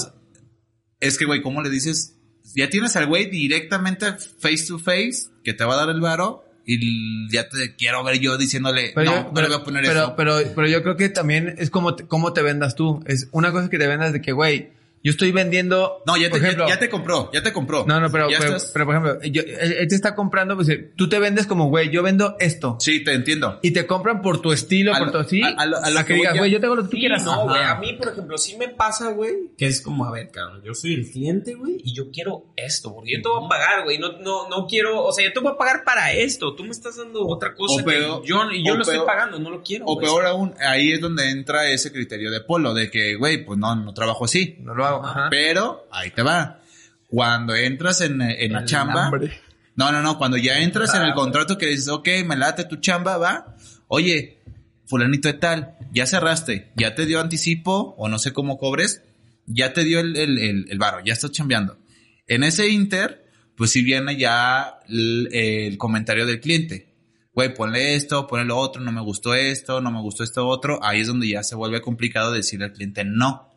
Es 1.00 1.18
que, 1.18 1.24
güey, 1.24 1.42
¿cómo 1.42 1.62
le 1.62 1.70
dices? 1.70 2.16
Ya 2.54 2.70
tienes 2.70 2.96
al 2.96 3.06
güey 3.06 3.26
directamente 3.26 4.06
face 4.40 4.66
to 4.68 4.78
face 4.78 5.28
que 5.44 5.52
te 5.52 5.64
va 5.64 5.74
a 5.74 5.76
dar 5.78 5.90
el 5.90 6.00
varo 6.00 6.44
y 6.64 7.30
ya 7.30 7.48
te 7.48 7.74
quiero 7.76 8.04
ver 8.04 8.20
yo 8.20 8.36
diciéndole, 8.36 8.92
Pero, 8.94 9.10
no, 9.10 9.16
yo, 9.16 9.22
no 9.24 9.34
pero, 9.34 9.48
le 9.48 9.54
voy 9.54 9.62
a 9.62 9.64
poner 9.64 9.84
pero, 9.84 10.00
eso. 10.00 10.16
pero, 10.16 10.38
pero 10.54 10.68
yo 10.68 10.82
creo 10.82 10.96
que 10.96 11.08
también 11.08 11.54
es 11.58 11.70
como 11.70 11.96
te, 11.96 12.06
cómo 12.06 12.32
te 12.32 12.42
vendas 12.42 12.74
tú. 12.74 13.02
Es 13.06 13.28
una 13.32 13.52
cosa 13.52 13.68
que 13.68 13.78
te 13.78 13.86
vendas 13.86 14.12
de 14.12 14.20
que, 14.20 14.32
güey, 14.32 14.70
yo 15.02 15.10
estoy 15.10 15.32
vendiendo. 15.32 16.02
No, 16.06 16.16
ya 16.16 16.30
te, 16.30 16.40
ya- 16.40 16.46
ejemplo- 16.48 16.68
ya 16.68 16.78
te 16.78 16.88
compró, 16.88 17.30
ya 17.32 17.42
te 17.42 17.52
compró. 17.52 17.84
No, 17.86 18.00
no, 18.00 18.10
pero, 18.10 18.26
pero, 18.28 18.44
estás- 18.56 18.70
pero, 18.72 18.84
por 18.86 18.94
ejemplo, 18.96 19.18
yo, 19.30 19.42
él, 19.42 19.72
él 19.80 19.88
te 19.88 19.94
está 19.94 20.14
comprando, 20.14 20.56
pues 20.56 20.68
eh, 20.68 20.92
tú 20.96 21.08
te 21.08 21.18
vendes 21.18 21.46
como, 21.46 21.68
güey, 21.68 21.90
yo 21.90 22.02
vendo 22.02 22.36
esto. 22.40 22.76
Sí, 22.80 23.04
te 23.04 23.12
entiendo. 23.14 23.58
Y 23.62 23.70
te 23.72 23.86
compran 23.86 24.22
por 24.22 24.40
tu 24.40 24.52
estilo, 24.52 24.94
A 24.94 24.98
por 24.98 25.12
tu 25.12 25.18
así. 25.18 25.42
a- 25.42 25.66
lo- 25.66 25.78
a 25.82 25.90
lo 25.90 26.00
a 26.00 26.04
que 26.04 26.14
digas, 26.14 26.34
yo- 26.34 26.40
güey, 26.40 26.50
yo 26.50 26.60
tengo 26.60 26.74
lo 26.76 26.82
que 26.82 26.88
tú 26.88 26.96
Sí, 26.96 27.00
quieras. 27.00 27.24
no, 27.24 27.44
güey. 27.44 27.62
A 27.62 27.74
mí, 27.76 27.92
por 27.94 28.08
ejemplo, 28.08 28.36
sí 28.38 28.56
me 28.56 28.68
pasa, 28.68 29.10
güey, 29.12 29.34
que 29.56 29.66
es 29.66 29.80
como, 29.80 30.04
a 30.04 30.10
ver, 30.10 30.30
cabrón, 30.30 30.62
yo 30.64 30.74
soy 30.74 30.94
el 30.94 31.10
cliente, 31.10 31.54
güey, 31.54 31.76
y 31.84 31.94
yo 31.94 32.10
quiero 32.10 32.46
esto, 32.56 32.94
porque 32.94 33.12
yo 33.12 33.22
te 33.22 33.28
voy 33.28 33.44
a 33.46 33.48
pagar, 33.48 33.84
güey. 33.84 33.98
No, 33.98 34.18
no, 34.18 34.48
no 34.48 34.66
quiero, 34.66 35.04
o 35.04 35.12
sea, 35.12 35.24
yo 35.24 35.32
te 35.32 35.40
voy 35.40 35.52
a 35.52 35.56
pagar 35.56 35.84
para 35.84 36.12
esto. 36.12 36.54
Tú 36.54 36.64
me 36.64 36.70
estás 36.70 36.96
dando 36.96 37.26
otra 37.26 37.54
cosa 37.54 37.82
O 37.82 37.84
peor- 37.84 38.22
que 38.22 38.28
yo, 38.28 38.50
y 38.50 38.64
yo 38.66 38.72
o 38.74 38.76
lo 38.76 38.82
estoy 38.82 38.98
pagando, 39.06 39.38
no 39.38 39.50
lo 39.50 39.62
quiero. 39.62 39.84
O 39.86 39.98
peor 39.98 40.26
aún, 40.26 40.54
ahí 40.60 40.92
es 40.92 41.00
donde 41.00 41.30
entra 41.30 41.70
ese 41.70 41.92
criterio 41.92 42.30
de 42.30 42.40
polo, 42.40 42.74
de 42.74 42.90
que, 42.90 43.14
güey, 43.16 43.44
pues 43.44 43.58
no, 43.58 43.74
no 43.76 43.94
trabajo 43.94 44.24
así. 44.24 44.56
No 44.60 44.74
lo 44.74 44.84
Ajá. 44.96 45.28
Pero, 45.30 45.86
ahí 45.90 46.10
te 46.10 46.22
va. 46.22 46.60
Cuando 47.08 47.54
entras 47.54 48.00
en, 48.00 48.20
en 48.20 48.52
la 48.52 48.64
chamba. 48.64 49.06
hambre. 49.06 49.40
No, 49.76 49.92
no, 49.92 50.02
no. 50.02 50.18
Cuando 50.18 50.36
ya 50.36 50.58
entras 50.58 50.94
en 50.94 51.02
el 51.02 51.14
contrato 51.14 51.56
que 51.56 51.66
dices, 51.66 51.88
ok, 51.88 52.08
me 52.26 52.36
late 52.36 52.64
tu 52.64 52.76
chamba, 52.76 53.16
va. 53.16 53.56
Oye, 53.86 54.38
fulanito 54.86 55.28
de 55.28 55.34
tal, 55.34 55.76
ya 55.92 56.06
cerraste, 56.06 56.72
ya 56.76 56.94
te 56.94 57.06
dio 57.06 57.20
anticipo, 57.20 57.94
o 57.96 58.08
no 58.08 58.18
sé 58.18 58.32
cómo 58.32 58.58
cobres, 58.58 59.02
ya 59.46 59.72
te 59.72 59.84
dio 59.84 60.00
el, 60.00 60.16
el, 60.16 60.38
el, 60.38 60.66
el 60.70 60.78
varo, 60.78 61.00
ya 61.04 61.12
estás 61.12 61.30
chambeando. 61.30 61.78
En 62.26 62.42
ese 62.42 62.68
inter, 62.68 63.26
pues 63.56 63.70
si 63.70 63.82
viene 63.82 64.16
ya 64.16 64.80
el, 64.88 65.28
el 65.32 65.78
comentario 65.78 66.26
del 66.26 66.40
cliente. 66.40 66.88
Güey, 67.32 67.54
ponle 67.54 67.94
esto, 67.94 68.26
ponle 68.26 68.46
lo 68.46 68.56
otro, 68.56 68.82
no 68.82 68.90
me 68.90 69.00
gustó 69.00 69.34
esto, 69.34 69.80
no 69.80 69.90
me 69.90 70.00
gustó 70.00 70.24
esto 70.24 70.46
otro. 70.46 70.80
Ahí 70.82 71.00
es 71.00 71.06
donde 71.06 71.28
ya 71.28 71.42
se 71.42 71.54
vuelve 71.54 71.80
complicado 71.80 72.32
decirle 72.32 72.66
al 72.66 72.72
cliente 72.72 73.04
no. 73.04 73.47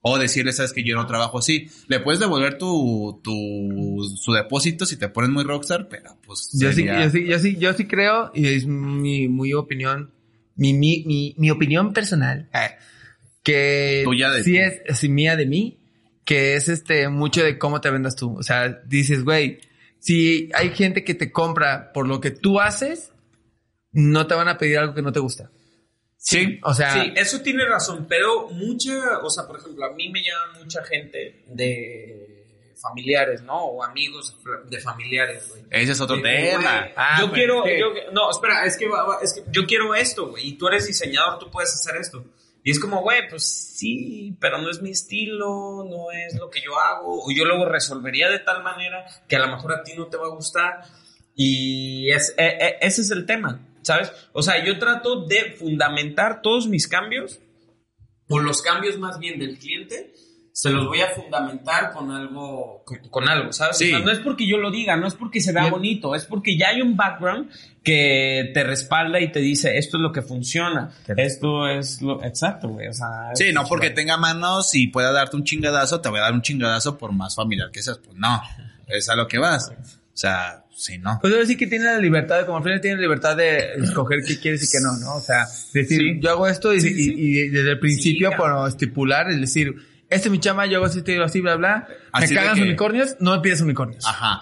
O 0.00 0.16
decirle, 0.18 0.52
sabes 0.52 0.72
que 0.72 0.84
yo 0.84 0.94
no 0.94 1.06
trabajo 1.06 1.38
así. 1.38 1.68
Le 1.88 1.98
puedes 2.00 2.20
devolver 2.20 2.56
tu, 2.56 3.20
tu, 3.22 3.98
su 4.16 4.32
depósito 4.32 4.86
si 4.86 4.96
te 4.96 5.08
pones 5.08 5.30
muy 5.30 5.44
rockstar, 5.44 5.88
pero 5.88 6.16
pues. 6.24 6.50
Yo 6.54 6.72
sí, 6.72 6.84
yo 6.84 7.10
sí, 7.10 7.26
yo 7.26 7.38
sí, 7.38 7.56
yo 7.56 7.72
sí 7.72 7.86
creo, 7.86 8.30
y 8.32 8.46
es 8.46 8.66
mi, 8.66 9.26
muy 9.26 9.52
opinión, 9.54 10.12
mi, 10.54 10.72
mi, 10.72 11.04
mi, 11.04 11.34
mi 11.36 11.50
opinión 11.50 11.92
personal, 11.92 12.48
eh, 12.54 12.76
que 13.42 14.02
Tuya 14.04 14.30
de 14.30 14.44
sí 14.44 14.52
ti. 14.52 14.58
es, 14.58 14.80
así 14.88 15.08
mía 15.08 15.34
de 15.34 15.46
mí, 15.46 15.80
que 16.24 16.54
es 16.54 16.68
este, 16.68 17.08
mucho 17.08 17.42
de 17.42 17.58
cómo 17.58 17.80
te 17.80 17.90
vendas 17.90 18.14
tú. 18.14 18.36
O 18.36 18.42
sea, 18.42 18.68
dices, 18.86 19.24
güey, 19.24 19.58
si 19.98 20.48
hay 20.54 20.70
gente 20.70 21.02
que 21.02 21.14
te 21.14 21.32
compra 21.32 21.92
por 21.92 22.06
lo 22.06 22.20
que 22.20 22.30
tú 22.30 22.60
haces, 22.60 23.12
no 23.90 24.26
te 24.28 24.34
van 24.34 24.48
a 24.48 24.58
pedir 24.58 24.78
algo 24.78 24.94
que 24.94 25.02
no 25.02 25.12
te 25.12 25.20
gusta. 25.20 25.50
Sí. 26.20 26.58
O 26.64 26.74
sea, 26.74 26.92
Sí, 26.92 27.12
eso 27.16 27.40
tiene 27.40 27.64
razón, 27.64 28.06
pero 28.08 28.48
mucha, 28.50 29.18
o 29.22 29.30
sea, 29.30 29.46
por 29.46 29.58
ejemplo, 29.58 29.84
a 29.86 29.92
mí 29.94 30.08
me 30.10 30.20
llama 30.22 30.58
mucha 30.58 30.84
gente 30.84 31.42
de 31.46 32.74
familiares, 32.80 33.42
¿no? 33.42 33.56
O 33.64 33.82
amigos 33.84 34.36
de 34.68 34.80
familiares, 34.80 35.48
güey. 35.48 35.62
Ese 35.70 35.92
es 35.92 36.00
otro 36.00 36.16
De, 36.16 36.22
tema. 36.22 36.80
güey, 36.80 36.92
Ah, 36.96 37.16
yo 37.20 37.26
pues, 37.28 37.38
quiero, 37.38 37.66
yo- 37.66 38.12
no, 38.12 38.30
espera, 38.30 38.64
es 38.66 38.76
que, 38.76 38.88
es 39.22 39.32
que 39.32 39.42
yo 39.50 39.66
quiero 39.66 39.94
esto, 39.94 40.28
güey, 40.28 40.48
y 40.48 40.52
tú 40.58 40.68
eres 40.68 40.86
diseñador, 40.86 41.38
tú 41.38 41.50
puedes 41.50 41.72
hacer 41.74 41.96
esto. 42.00 42.24
Y 42.64 42.70
es 42.72 42.80
como, 42.80 43.00
güey, 43.02 43.28
pues 43.30 43.44
sí, 43.76 44.36
pero 44.40 44.58
no 44.58 44.70
es 44.70 44.82
mi 44.82 44.90
estilo, 44.90 45.84
no 45.88 46.10
es 46.12 46.34
lo 46.36 46.50
que 46.50 46.60
yo 46.60 46.78
hago, 46.78 47.24
o 47.24 47.30
yo 47.32 47.44
luego 47.44 47.64
resolvería 47.64 48.28
de 48.28 48.40
tal 48.40 48.62
manera 48.62 49.04
que 49.28 49.36
a 49.36 49.38
lo 49.38 49.48
mejor 49.48 49.72
a 49.72 49.82
ti 49.82 49.92
no 49.96 50.06
te 50.08 50.16
va 50.16 50.26
a 50.26 50.30
gustar. 50.30 50.82
Y 51.34 52.10
es, 52.10 52.34
e- 52.36 52.58
e- 52.60 52.78
ese 52.80 53.02
es 53.02 53.10
el 53.12 53.24
tema, 53.26 53.60
¿sabes? 53.88 54.12
O 54.32 54.42
sea, 54.42 54.62
yo 54.64 54.78
trato 54.78 55.24
de 55.24 55.52
fundamentar 55.58 56.42
todos 56.42 56.68
mis 56.68 56.86
cambios, 56.86 57.40
o 58.28 58.38
los 58.38 58.60
cambios 58.60 58.98
más 58.98 59.18
bien 59.18 59.38
del 59.38 59.58
cliente, 59.58 60.12
se 60.52 60.70
los 60.70 60.86
voy 60.86 61.00
a 61.00 61.08
fundamentar 61.10 61.92
con 61.92 62.10
algo, 62.10 62.82
con, 62.84 62.98
con 63.10 63.28
algo, 63.28 63.52
¿sabes? 63.52 63.78
Sí. 63.78 63.92
O 63.92 63.96
sea, 63.96 64.04
no 64.04 64.10
es 64.10 64.18
porque 64.18 64.46
yo 64.46 64.58
lo 64.58 64.70
diga, 64.70 64.96
no 64.96 65.06
es 65.06 65.14
porque 65.14 65.40
se 65.40 65.52
vea 65.52 65.62
Bien. 65.62 65.72
bonito, 65.72 66.14
es 66.14 66.26
porque 66.26 66.58
ya 66.58 66.70
hay 66.70 66.82
un 66.82 66.96
background 66.96 67.48
que 67.82 68.50
te 68.52 68.64
respalda 68.64 69.20
y 69.20 69.32
te 69.32 69.38
dice, 69.38 69.78
esto 69.78 69.96
es 69.96 70.02
lo 70.02 70.12
que 70.12 70.20
funciona, 70.20 70.90
esto 71.16 71.68
es 71.68 72.02
lo... 72.02 72.22
Exacto, 72.24 72.68
güey, 72.68 72.88
o 72.88 72.92
sea... 72.92 73.30
Sí, 73.34 73.52
no 73.52 73.64
porque 73.64 73.90
tenga 73.90 74.18
manos 74.18 74.74
y 74.74 74.88
pueda 74.88 75.12
darte 75.12 75.36
un 75.36 75.44
chingadazo, 75.44 76.00
te 76.00 76.10
voy 76.10 76.18
a 76.18 76.22
dar 76.22 76.34
un 76.34 76.42
chingadazo 76.42 76.98
por 76.98 77.12
más 77.12 77.36
familiar 77.36 77.70
que 77.70 77.80
seas. 77.80 77.98
Pues 77.98 78.16
no, 78.18 78.42
es 78.88 79.08
a 79.08 79.14
lo 79.14 79.28
que 79.28 79.38
vas. 79.38 79.70
O 80.18 80.20
sea, 80.20 80.64
sí, 80.74 80.98
no. 80.98 81.16
Pues 81.20 81.30
debo 81.32 81.42
decir 81.42 81.56
que 81.56 81.68
tiene 81.68 81.84
la 81.84 81.98
libertad, 81.98 82.44
como 82.44 82.60
freelance 82.60 82.82
tiene 82.82 82.96
la 82.96 83.02
libertad 83.02 83.36
de 83.36 83.74
escoger 83.74 84.18
qué 84.26 84.36
quieres 84.40 84.64
y 84.64 84.66
qué 84.68 84.78
no, 84.82 84.96
¿no? 84.98 85.14
O 85.14 85.20
sea, 85.20 85.46
decir, 85.72 86.00
Sí. 86.00 86.18
yo 86.20 86.30
hago 86.30 86.48
esto 86.48 86.74
y, 86.74 86.78
y- 86.78 87.44
y 87.44 87.48
desde 87.50 87.70
el 87.70 87.78
principio 87.78 88.30
Sí, 88.30 88.36
por 88.36 88.68
estipular, 88.68 89.30
es 89.30 89.40
decir, 89.40 89.76
este 90.10 90.26
es 90.26 90.32
mi 90.32 90.40
chama, 90.40 90.66
yo 90.66 90.78
hago 90.78 90.86
así, 90.86 91.04
así, 91.24 91.40
bla, 91.40 91.54
bla. 91.54 91.86
Así 92.10 92.34
me 92.34 92.40
cagan 92.40 92.56
que- 92.56 92.62
unicornios, 92.62 93.14
no 93.20 93.36
me 93.36 93.40
pides 93.42 93.60
unicornios. 93.60 94.04
Ajá. 94.08 94.40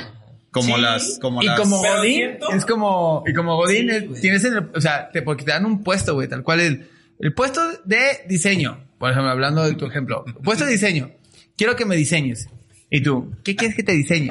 Como 0.51 0.77
Sí, 0.77 0.81
las, 0.81 1.19
como 1.21 1.43
y 1.43 1.47
las. 1.47 1.61
como 1.61 1.77
Godín, 1.83 2.39
es 2.55 2.65
como, 2.65 3.23
y 3.27 3.35
como 3.35 3.57
Godín, 3.57 3.91
Sí, 3.91 3.97
es- 4.15 4.21
tienes 4.23 4.45
en 4.47 4.55
el, 4.55 4.71
o 4.75 4.81
sea, 4.81 5.11
te, 5.11 5.21
porque 5.21 5.45
te 5.45 5.51
dan 5.51 5.67
un 5.67 5.85
puesto, 5.85 6.15
güey, 6.15 6.27
tal 6.27 6.43
cual 6.43 6.61
el, 6.61 6.89
el 7.21 7.35
puesto 7.35 7.61
de 7.85 8.01
diseño. 8.27 8.83
Por 8.99 9.11
ejemplo, 9.11 9.31
hablando 9.31 9.63
de 9.63 9.75
tu 9.75 9.85
ejemplo. 9.85 10.25
Puesto 10.43 10.65
de 10.65 10.71
diseño. 10.73 11.11
Quiero 11.55 11.77
que 11.77 11.85
me 11.85 11.97
diseñes. 11.97 12.49
Y 12.89 13.03
tú, 13.03 13.33
¿qué 13.43 13.57
quieres 13.57 13.77
que 13.77 13.83
te 13.83 13.93
diseñe? 13.93 14.31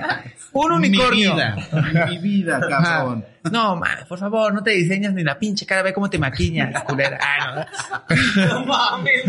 Un 0.54 0.72
unicornio. 0.72 1.36
Mi 1.36 1.42
vida. 1.42 2.08
Mi 2.08 2.18
vida, 2.20 2.60
cabrón. 2.62 3.26
Ajá. 3.44 3.50
No, 3.52 3.76
man, 3.76 4.00
por 4.08 4.18
favor, 4.18 4.54
no 4.54 4.64
te 4.64 4.72
diseñas 4.72 5.14
ni 5.14 5.24
la 5.24 5.38
pinche 5.38 5.66
cara, 5.66 5.84
ve 5.84 5.94
cómo 5.94 6.10
te 6.10 6.18
maquillas, 6.18 6.84
culera. 6.84 7.20
Ah, 7.22 7.66
no. 8.10 8.46
No 8.46 8.66
mames. 8.66 9.24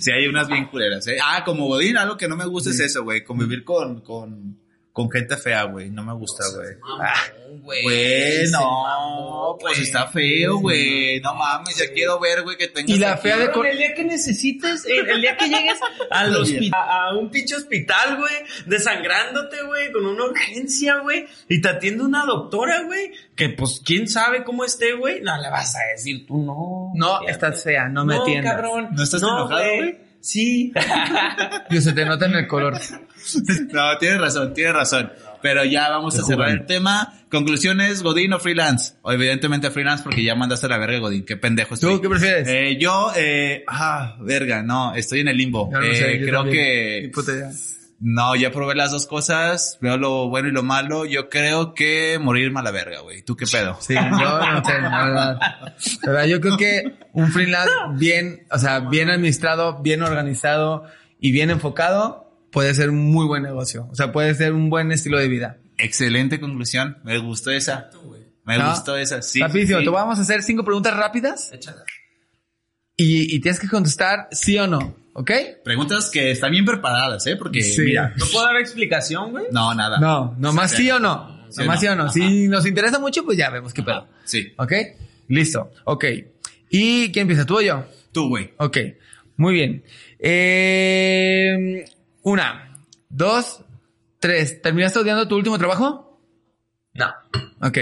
Sí, 0.00 0.10
hay 0.10 0.26
unas 0.26 0.48
bien 0.48 0.64
culeras, 0.66 1.06
¿eh? 1.08 1.18
Ah, 1.22 1.42
como 1.44 1.66
Godín, 1.66 1.98
algo 1.98 2.16
que 2.16 2.26
no 2.26 2.36
me 2.36 2.46
gusta 2.46 2.70
es 2.70 2.80
eso, 2.80 3.04
güey. 3.04 3.22
Convivir 3.22 3.64
con, 3.64 4.00
con, 4.00 4.58
con 4.92 5.10
gente 5.10 5.36
fea, 5.36 5.64
güey. 5.64 5.90
No 5.90 6.04
me 6.04 6.12
gusta, 6.12 6.44
güey. 6.54 6.76
Mamón, 6.80 7.62
güey. 7.62 7.82
Güey, 7.82 8.50
no, 8.50 9.56
pues 9.60 9.78
está 9.78 10.06
feo, 10.08 10.58
güey. 10.58 11.18
No 11.20 11.34
mames, 11.34 11.76
ya 11.76 11.90
quiero 11.92 12.20
ver, 12.20 12.42
güey, 12.42 12.56
que 12.58 12.68
tengas. 12.68 12.90
Y 12.96 12.98
la 12.98 13.16
fea 13.16 13.38
de 13.38 13.46
Cabrón, 13.46 13.66
el 13.66 13.78
día 13.78 13.94
que 13.94 14.04
necesites, 14.04 14.84
el, 14.86 15.08
el 15.08 15.20
día 15.22 15.36
que 15.36 15.48
llegues 15.48 15.78
al 16.10 16.34
hospi- 16.34 16.70
a, 16.74 17.08
a 17.08 17.14
un 17.16 17.30
pinche 17.30 17.54
hospital, 17.56 18.18
güey, 18.18 18.34
desangrándote, 18.66 19.62
güey, 19.62 19.92
con 19.92 20.04
una 20.06 20.24
urgencia, 20.24 20.98
güey, 20.98 21.26
y 21.48 21.60
te 21.60 21.68
atiende 21.68 22.04
una 22.04 22.24
doctora, 22.26 22.82
güey, 22.84 23.12
que 23.36 23.48
pues 23.50 23.80
quién 23.84 24.08
sabe 24.08 24.44
cómo 24.44 24.64
esté, 24.64 24.94
güey, 24.94 25.20
no 25.20 25.40
le 25.40 25.48
vas 25.50 25.74
a 25.76 25.80
decir 25.92 26.26
tú 26.26 26.36
no. 26.38 26.92
No, 26.94 27.18
fíjate. 27.20 27.32
estás 27.32 27.62
fea, 27.64 27.88
no 27.88 28.04
me 28.04 28.16
no, 28.16 28.22
atiendas. 28.22 28.52
cabrón. 28.54 28.88
¿No 28.92 29.02
estás 29.02 29.22
enojado, 29.22 29.48
güey? 29.76 30.11
Sí. 30.22 30.72
Y 31.70 31.80
se 31.80 31.92
te 31.92 32.04
nota 32.06 32.24
en 32.26 32.34
el 32.36 32.46
color. 32.46 32.78
No, 33.72 33.96
tienes 33.98 34.20
razón, 34.20 34.52
tienes 34.52 34.74
razón. 34.74 35.12
Pero 35.42 35.64
ya 35.64 35.88
vamos 35.90 36.18
a 36.18 36.22
cerrar 36.24 36.48
el 36.50 36.66
tema. 36.66 37.20
Conclusiones, 37.30 38.02
Godín 38.02 38.32
o 38.32 38.40
freelance. 38.40 38.94
O 39.02 39.12
evidentemente 39.12 39.70
freelance 39.70 40.02
porque 40.02 40.24
ya 40.24 40.34
mandaste 40.34 40.66
a 40.66 40.70
la 40.70 40.78
verga, 40.78 40.98
Godín. 40.98 41.24
Qué 41.24 41.36
pendejo 41.36 41.74
estoy. 41.74 41.94
¿Tú 41.94 42.00
qué 42.00 42.08
prefieres? 42.08 42.48
Eh, 42.48 42.78
yo, 42.80 43.12
eh, 43.16 43.62
ah, 43.68 44.16
verga, 44.20 44.62
no, 44.64 44.92
estoy 44.96 45.20
en 45.20 45.28
el 45.28 45.36
limbo. 45.36 45.68
No 45.70 45.80
Eh, 45.82 45.94
sé, 45.94 46.20
creo 46.20 46.42
también. 46.42 46.64
que. 46.64 47.10
No, 48.04 48.34
ya 48.34 48.50
probé 48.50 48.74
las 48.74 48.90
dos 48.90 49.06
cosas, 49.06 49.78
veo 49.80 49.96
lo 49.96 50.28
bueno 50.28 50.48
y 50.48 50.50
lo 50.50 50.64
malo. 50.64 51.04
Yo 51.06 51.28
creo 51.28 51.72
que 51.72 52.18
morirme 52.20 52.58
a 52.58 52.64
la 52.64 52.72
verga, 52.72 53.00
güey. 53.00 53.22
¿Tú 53.22 53.36
qué 53.36 53.46
pedo? 53.46 53.78
Sí, 53.80 53.94
yo 53.94 54.00
no 54.02 54.64
sé, 54.64 54.80
la 54.80 55.04
verdad. 55.04 55.38
La 56.02 56.10
verdad, 56.12 56.24
yo 56.26 56.40
creo 56.40 56.56
que 56.56 56.98
un 57.12 57.30
freelance 57.30 57.70
bien, 57.94 58.44
o 58.50 58.58
sea, 58.58 58.80
bien 58.80 59.08
administrado, 59.08 59.80
bien 59.82 60.02
organizado 60.02 60.84
y 61.20 61.30
bien 61.30 61.50
enfocado 61.50 62.28
puede 62.50 62.74
ser 62.74 62.90
un 62.90 63.12
muy 63.12 63.24
buen 63.26 63.44
negocio. 63.44 63.86
O 63.90 63.94
sea, 63.94 64.10
puede 64.10 64.34
ser 64.34 64.52
un 64.52 64.68
buen 64.68 64.90
estilo 64.90 65.18
de 65.20 65.28
vida. 65.28 65.58
Excelente 65.78 66.40
conclusión. 66.40 66.98
Me 67.04 67.18
gustó 67.18 67.52
esa. 67.52 67.88
Me 68.44 68.58
¿No? 68.58 68.70
gustó 68.70 68.96
esa. 68.96 69.22
Sí. 69.22 69.40
Rapidísimo, 69.40 69.78
sí. 69.78 69.84
te 69.84 69.90
vamos 69.90 70.18
a 70.18 70.22
hacer 70.22 70.42
cinco 70.42 70.64
preguntas 70.64 70.96
rápidas 70.96 71.52
Échala. 71.52 71.84
y, 72.96 73.32
y 73.34 73.40
tienes 73.40 73.60
que 73.60 73.68
contestar 73.68 74.26
sí 74.32 74.58
o 74.58 74.66
no, 74.66 74.96
¿ok? 75.14 75.30
Preguntas 75.64 76.10
que 76.10 76.30
están 76.30 76.50
bien 76.52 76.64
preparadas, 76.64 77.26
¿eh? 77.26 77.36
Porque, 77.36 77.62
Sí. 77.62 77.82
mira. 77.82 78.12
¿No 78.16 78.26
puedo 78.32 78.44
dar 78.46 78.56
explicación, 78.56 79.30
güey? 79.32 79.46
No, 79.52 79.74
nada. 79.74 79.98
No, 79.98 80.34
nomás 80.38 80.70
sí 80.72 80.90
o 80.90 80.98
no. 80.98 81.46
Sí, 81.50 81.60
Nomás 81.60 81.76
no. 81.76 81.80
sí 81.80 81.86
o 81.88 81.96
no. 81.96 82.08
Si 82.10 82.48
nos 82.48 82.66
interesa 82.66 82.98
mucho, 82.98 83.24
pues 83.24 83.36
ya 83.36 83.50
vemos 83.50 83.74
qué 83.74 83.82
pedo. 83.82 84.08
Sí. 84.24 84.52
¿Ok? 84.56 84.72
Listo. 85.28 85.70
Ok. 85.84 86.04
¿Y 86.70 87.12
quién 87.12 87.22
empieza? 87.22 87.44
¿Tú 87.44 87.58
o 87.58 87.60
yo? 87.60 87.84
Tú, 88.12 88.28
güey. 88.28 88.52
Ok. 88.58 88.78
Muy 89.36 89.54
bien. 89.54 89.84
Eh, 90.18 91.84
una, 92.22 92.78
dos, 93.10 93.60
tres. 94.18 94.62
¿Terminaste 94.62 94.98
odiando 95.00 95.28
tu 95.28 95.36
último 95.36 95.58
trabajo? 95.58 96.20
No. 96.94 97.12
Ok. 97.60 97.78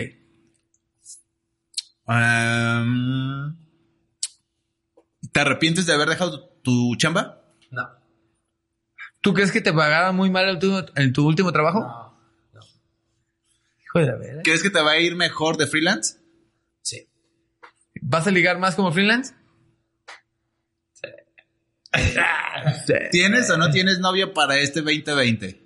Em, 2.09 3.57
¿Te 5.33 5.41
arrepientes 5.41 5.87
de 5.87 5.93
haber 5.93 6.09
dejado 6.09 6.41
tu, 6.41 6.49
tu 6.62 6.94
chamba? 6.96 7.42
No. 7.70 7.88
¿Tú 9.20 9.34
crees 9.34 9.52
que 9.52 9.61
te 9.61 9.72
pagaban 9.72 10.16
muy 10.16 10.30
mal 10.30 10.48
en 10.48 10.58
tu, 10.58 10.84
en 10.96 11.12
tu 11.12 11.26
último 11.26 11.52
trabajo? 11.52 11.80
No. 11.80 12.62
Hijo 13.82 13.98
de 13.98 14.06
la 14.06 14.16
verga. 14.16 14.42
¿Crees 14.42 14.62
que 14.62 14.70
te 14.70 14.80
va 14.80 14.92
a 14.92 14.98
ir 14.98 15.16
mejor 15.16 15.56
de 15.56 15.66
freelance? 15.66 16.18
Sí. 16.82 17.08
¿Vas 18.02 18.26
a 18.26 18.30
ligar 18.30 18.58
más 18.58 18.74
como 18.74 18.92
freelance? 18.92 19.34
¿Tienes 23.11 23.50
o 23.50 23.56
no 23.56 23.70
tienes 23.70 23.98
novio 23.98 24.32
para 24.32 24.56
este 24.58 24.80
2020? 24.80 25.61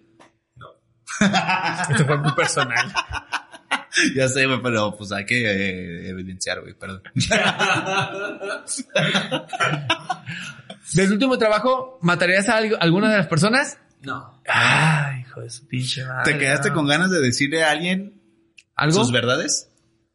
Esto 1.90 2.07
fue 2.07 2.16
muy 2.18 2.32
personal. 2.32 2.92
Ya 4.16 4.28
sé, 4.28 4.45
pero 4.61 4.97
pues 4.97 5.12
hay 5.12 5.24
que 5.24 5.45
eh, 5.45 6.09
evidenciar, 6.09 6.61
güey, 6.61 6.74
perdón. 6.74 7.01
¿De 10.93 11.07
tu 11.07 11.14
último 11.14 11.39
trabajo 11.39 11.99
matarías 12.03 12.49
a 12.49 12.59
alguna 12.59 13.11
de 13.11 13.16
las 13.16 13.26
personas? 13.26 13.78
No. 14.03 14.43
Ay, 14.47 15.22
hijo 15.22 15.41
de 15.41 15.51
su 15.51 15.66
pinche 15.66 16.05
madre. 16.05 16.32
¿Te 16.32 16.39
quedaste 16.39 16.68
no. 16.68 16.74
con 16.74 16.87
ganas 16.87 17.11
de 17.11 17.20
decirle 17.20 17.64
a 17.64 17.70
alguien 17.70 18.20
algo? 18.76 18.99
sus 18.99 19.12
verdades? 19.12 19.70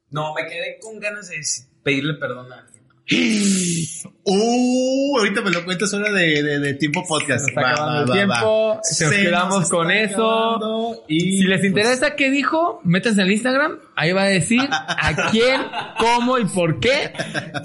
No, 0.10 0.34
me 0.34 0.46
quedé 0.48 0.78
con 0.82 1.00
ganas 1.00 1.30
de 1.30 1.42
pedirle 1.84 2.14
perdón 2.16 2.52
a 2.52 2.60
alguien. 2.60 2.80
Uh, 4.32 5.18
ahorita 5.18 5.42
me 5.42 5.50
lo 5.50 5.66
cuentas 5.66 5.92
hora 5.96 6.12
de, 6.12 6.44
de, 6.44 6.60
de 6.60 6.74
tiempo 6.76 7.04
podcast. 7.08 7.46
Se 7.46 7.52
nos 7.52 7.64
está 7.64 7.72
acabando 7.72 8.14
el 8.14 8.20
tiempo, 8.20 8.80
se 8.84 9.06
nos 9.06 9.14
quedamos 9.16 9.60
nos 9.62 9.70
con 9.70 9.90
eso. 9.90 11.04
Y 11.08 11.40
Si 11.40 11.44
les 11.46 11.62
pues, 11.62 11.70
interesa 11.70 12.16
qué 12.16 12.30
dijo, 12.30 12.80
métanse 12.84 13.24
al 13.24 13.32
Instagram. 13.32 13.80
Ahí 13.96 14.12
va 14.12 14.24
a 14.24 14.28
decir 14.28 14.62
a 14.70 15.32
quién, 15.32 15.62
cómo 15.98 16.38
y 16.38 16.46
por 16.46 16.80
qué 16.80 17.12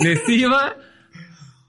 les 0.01 0.27
iba 0.27 0.75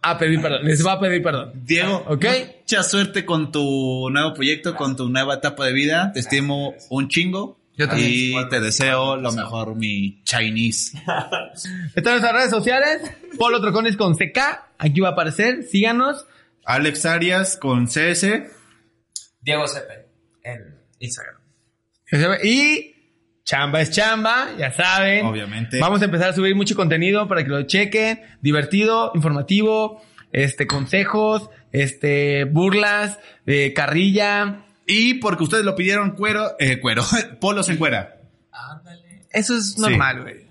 a 0.10 0.18
pedir 0.18 0.41
perdón. 0.41 0.66
Les 0.66 0.86
va 0.86 0.93
a 0.93 0.99
pedir 0.99 1.22
perdón. 1.22 1.51
Diego, 1.56 2.03
¿Ok? 2.08 2.26
mucha 2.62 2.84
suerte 2.84 3.26
con 3.26 3.51
tu 3.51 4.10
nuevo 4.10 4.34
proyecto, 4.34 4.76
con 4.76 4.95
tu 4.95 5.10
nueva 5.10 5.36
etapa 5.36 5.66
de 5.66 5.74
vida. 5.74 6.12
Te 6.14 6.20
estimo 6.20 6.74
un 6.89 7.08
chingo. 7.10 7.60
Yo 7.78 7.88
también. 7.89 8.10
Y 8.10 8.49
te 8.49 8.60
deseo 8.62 9.18
lo 9.18 9.32
mejor, 9.34 9.76
mi 9.76 10.24
Chinese. 10.24 10.97
Están 11.95 12.16
en 12.16 12.22
nuestras 12.22 12.34
redes 12.34 12.49
sociales. 12.49 13.01
Polo 13.38 13.60
Trocones 13.60 13.97
con 13.97 14.16
CK. 14.16 14.39
Aquí 14.78 15.01
va 15.01 15.10
a 15.10 15.12
aparecer. 15.12 15.64
Síganos. 15.64 16.26
Alex 16.64 17.06
Arias 17.06 17.58
con 17.58 17.88
CS. 17.88 18.28
Diego 19.41 19.68
Cepe 19.68 20.08
en 20.43 20.80
Instagram. 20.99 21.36
Y 22.43 22.94
chamba 23.45 23.81
es 23.81 23.91
chamba, 23.91 24.49
ya 24.57 24.71
saben. 24.71 25.25
Obviamente. 25.25 25.79
Vamos 25.79 26.01
a 26.01 26.05
empezar 26.05 26.29
a 26.29 26.33
subir 26.33 26.55
mucho 26.55 26.75
contenido 26.75 27.27
para 27.27 27.43
que 27.43 27.49
lo 27.49 27.63
chequen. 27.63 28.21
Divertido, 28.41 29.11
informativo, 29.15 30.01
este, 30.33 30.67
consejos, 30.67 31.49
este, 31.71 32.43
burlas, 32.45 33.19
eh, 33.45 33.71
carrilla. 33.73 34.65
Y 34.87 35.15
porque 35.15 35.43
ustedes 35.43 35.63
lo 35.63 35.75
pidieron, 35.75 36.11
cuero, 36.11 36.51
eh, 36.59 36.79
cuero, 36.79 37.03
polos 37.39 37.69
en 37.69 37.77
cuera. 37.77 38.17
Ándale. 38.51 39.21
Eso 39.31 39.55
es 39.55 39.77
normal, 39.77 40.23
güey. 40.23 40.39
Sí. 40.39 40.44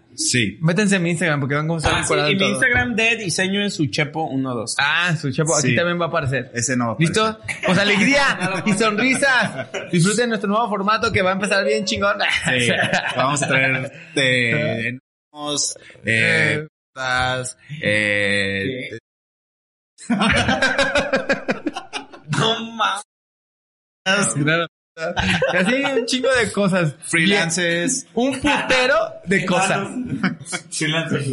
Métanse 0.61 0.97
en 0.97 1.03
mi 1.03 1.11
Instagram 1.11 1.41
porque 1.41 1.55
van 1.55 1.71
a 1.71 1.77
estar 1.77 1.93
Ah, 1.95 2.05
sí, 2.05 2.15
y 2.15 2.37
mi. 2.37 2.49
Instagram 2.51 2.95
de 2.95 3.17
diseño 3.17 3.65
es 3.65 3.79
suchepo12. 3.79 4.75
Ah, 4.79 5.17
su 5.17 5.31
chapo, 5.33 5.57
aquí 5.57 5.69
Sí. 5.71 5.77
también 5.77 6.01
va 6.01 6.07
a 6.07 6.09
aparecer. 6.09 6.51
Ese 6.55 6.77
no 6.77 6.87
va 6.89 6.93
a 6.93 6.97
¿Listo? 6.99 7.25
aparecer. 7.25 7.57
Pues 7.67 7.79
alegría 7.79 8.63
y 8.67 8.73
sonrisas. 8.75 9.69
Disfruten 9.93 10.29
nuestro 10.29 10.49
nuevo 10.49 10.69
formato 10.69 11.11
que 11.13 11.23
va 11.23 11.31
a 11.31 11.35
empezar 11.35 11.65
bien 11.65 11.85
chingón. 11.85 12.19
Sí. 12.45 12.69
Vamos 13.17 13.43
a 13.43 13.49
traer 13.49 13.93
de, 14.15 14.89
eh, 16.05 16.67
tas, 16.95 17.59
eh, 17.83 18.99
No 22.39 22.61
mames. 22.75 23.03
Claro. 24.35 24.67
Y 24.97 25.57
Así 25.57 25.75
un 25.75 26.07
chingo 26.07 26.29
de 26.35 26.53
cosas. 26.53 26.95
freelances. 27.03 28.07
Bien. 28.15 28.29
Un 28.29 28.41
putero 28.41 28.97
de 29.25 29.45
cosas. 29.47 29.89
Freelancers. 30.71 31.27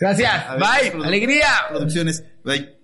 Gracias. 0.00 0.44
Bye. 0.58 1.04
Alegría. 1.04 1.48
Producciones. 1.70 2.24
Bye. 2.44 2.76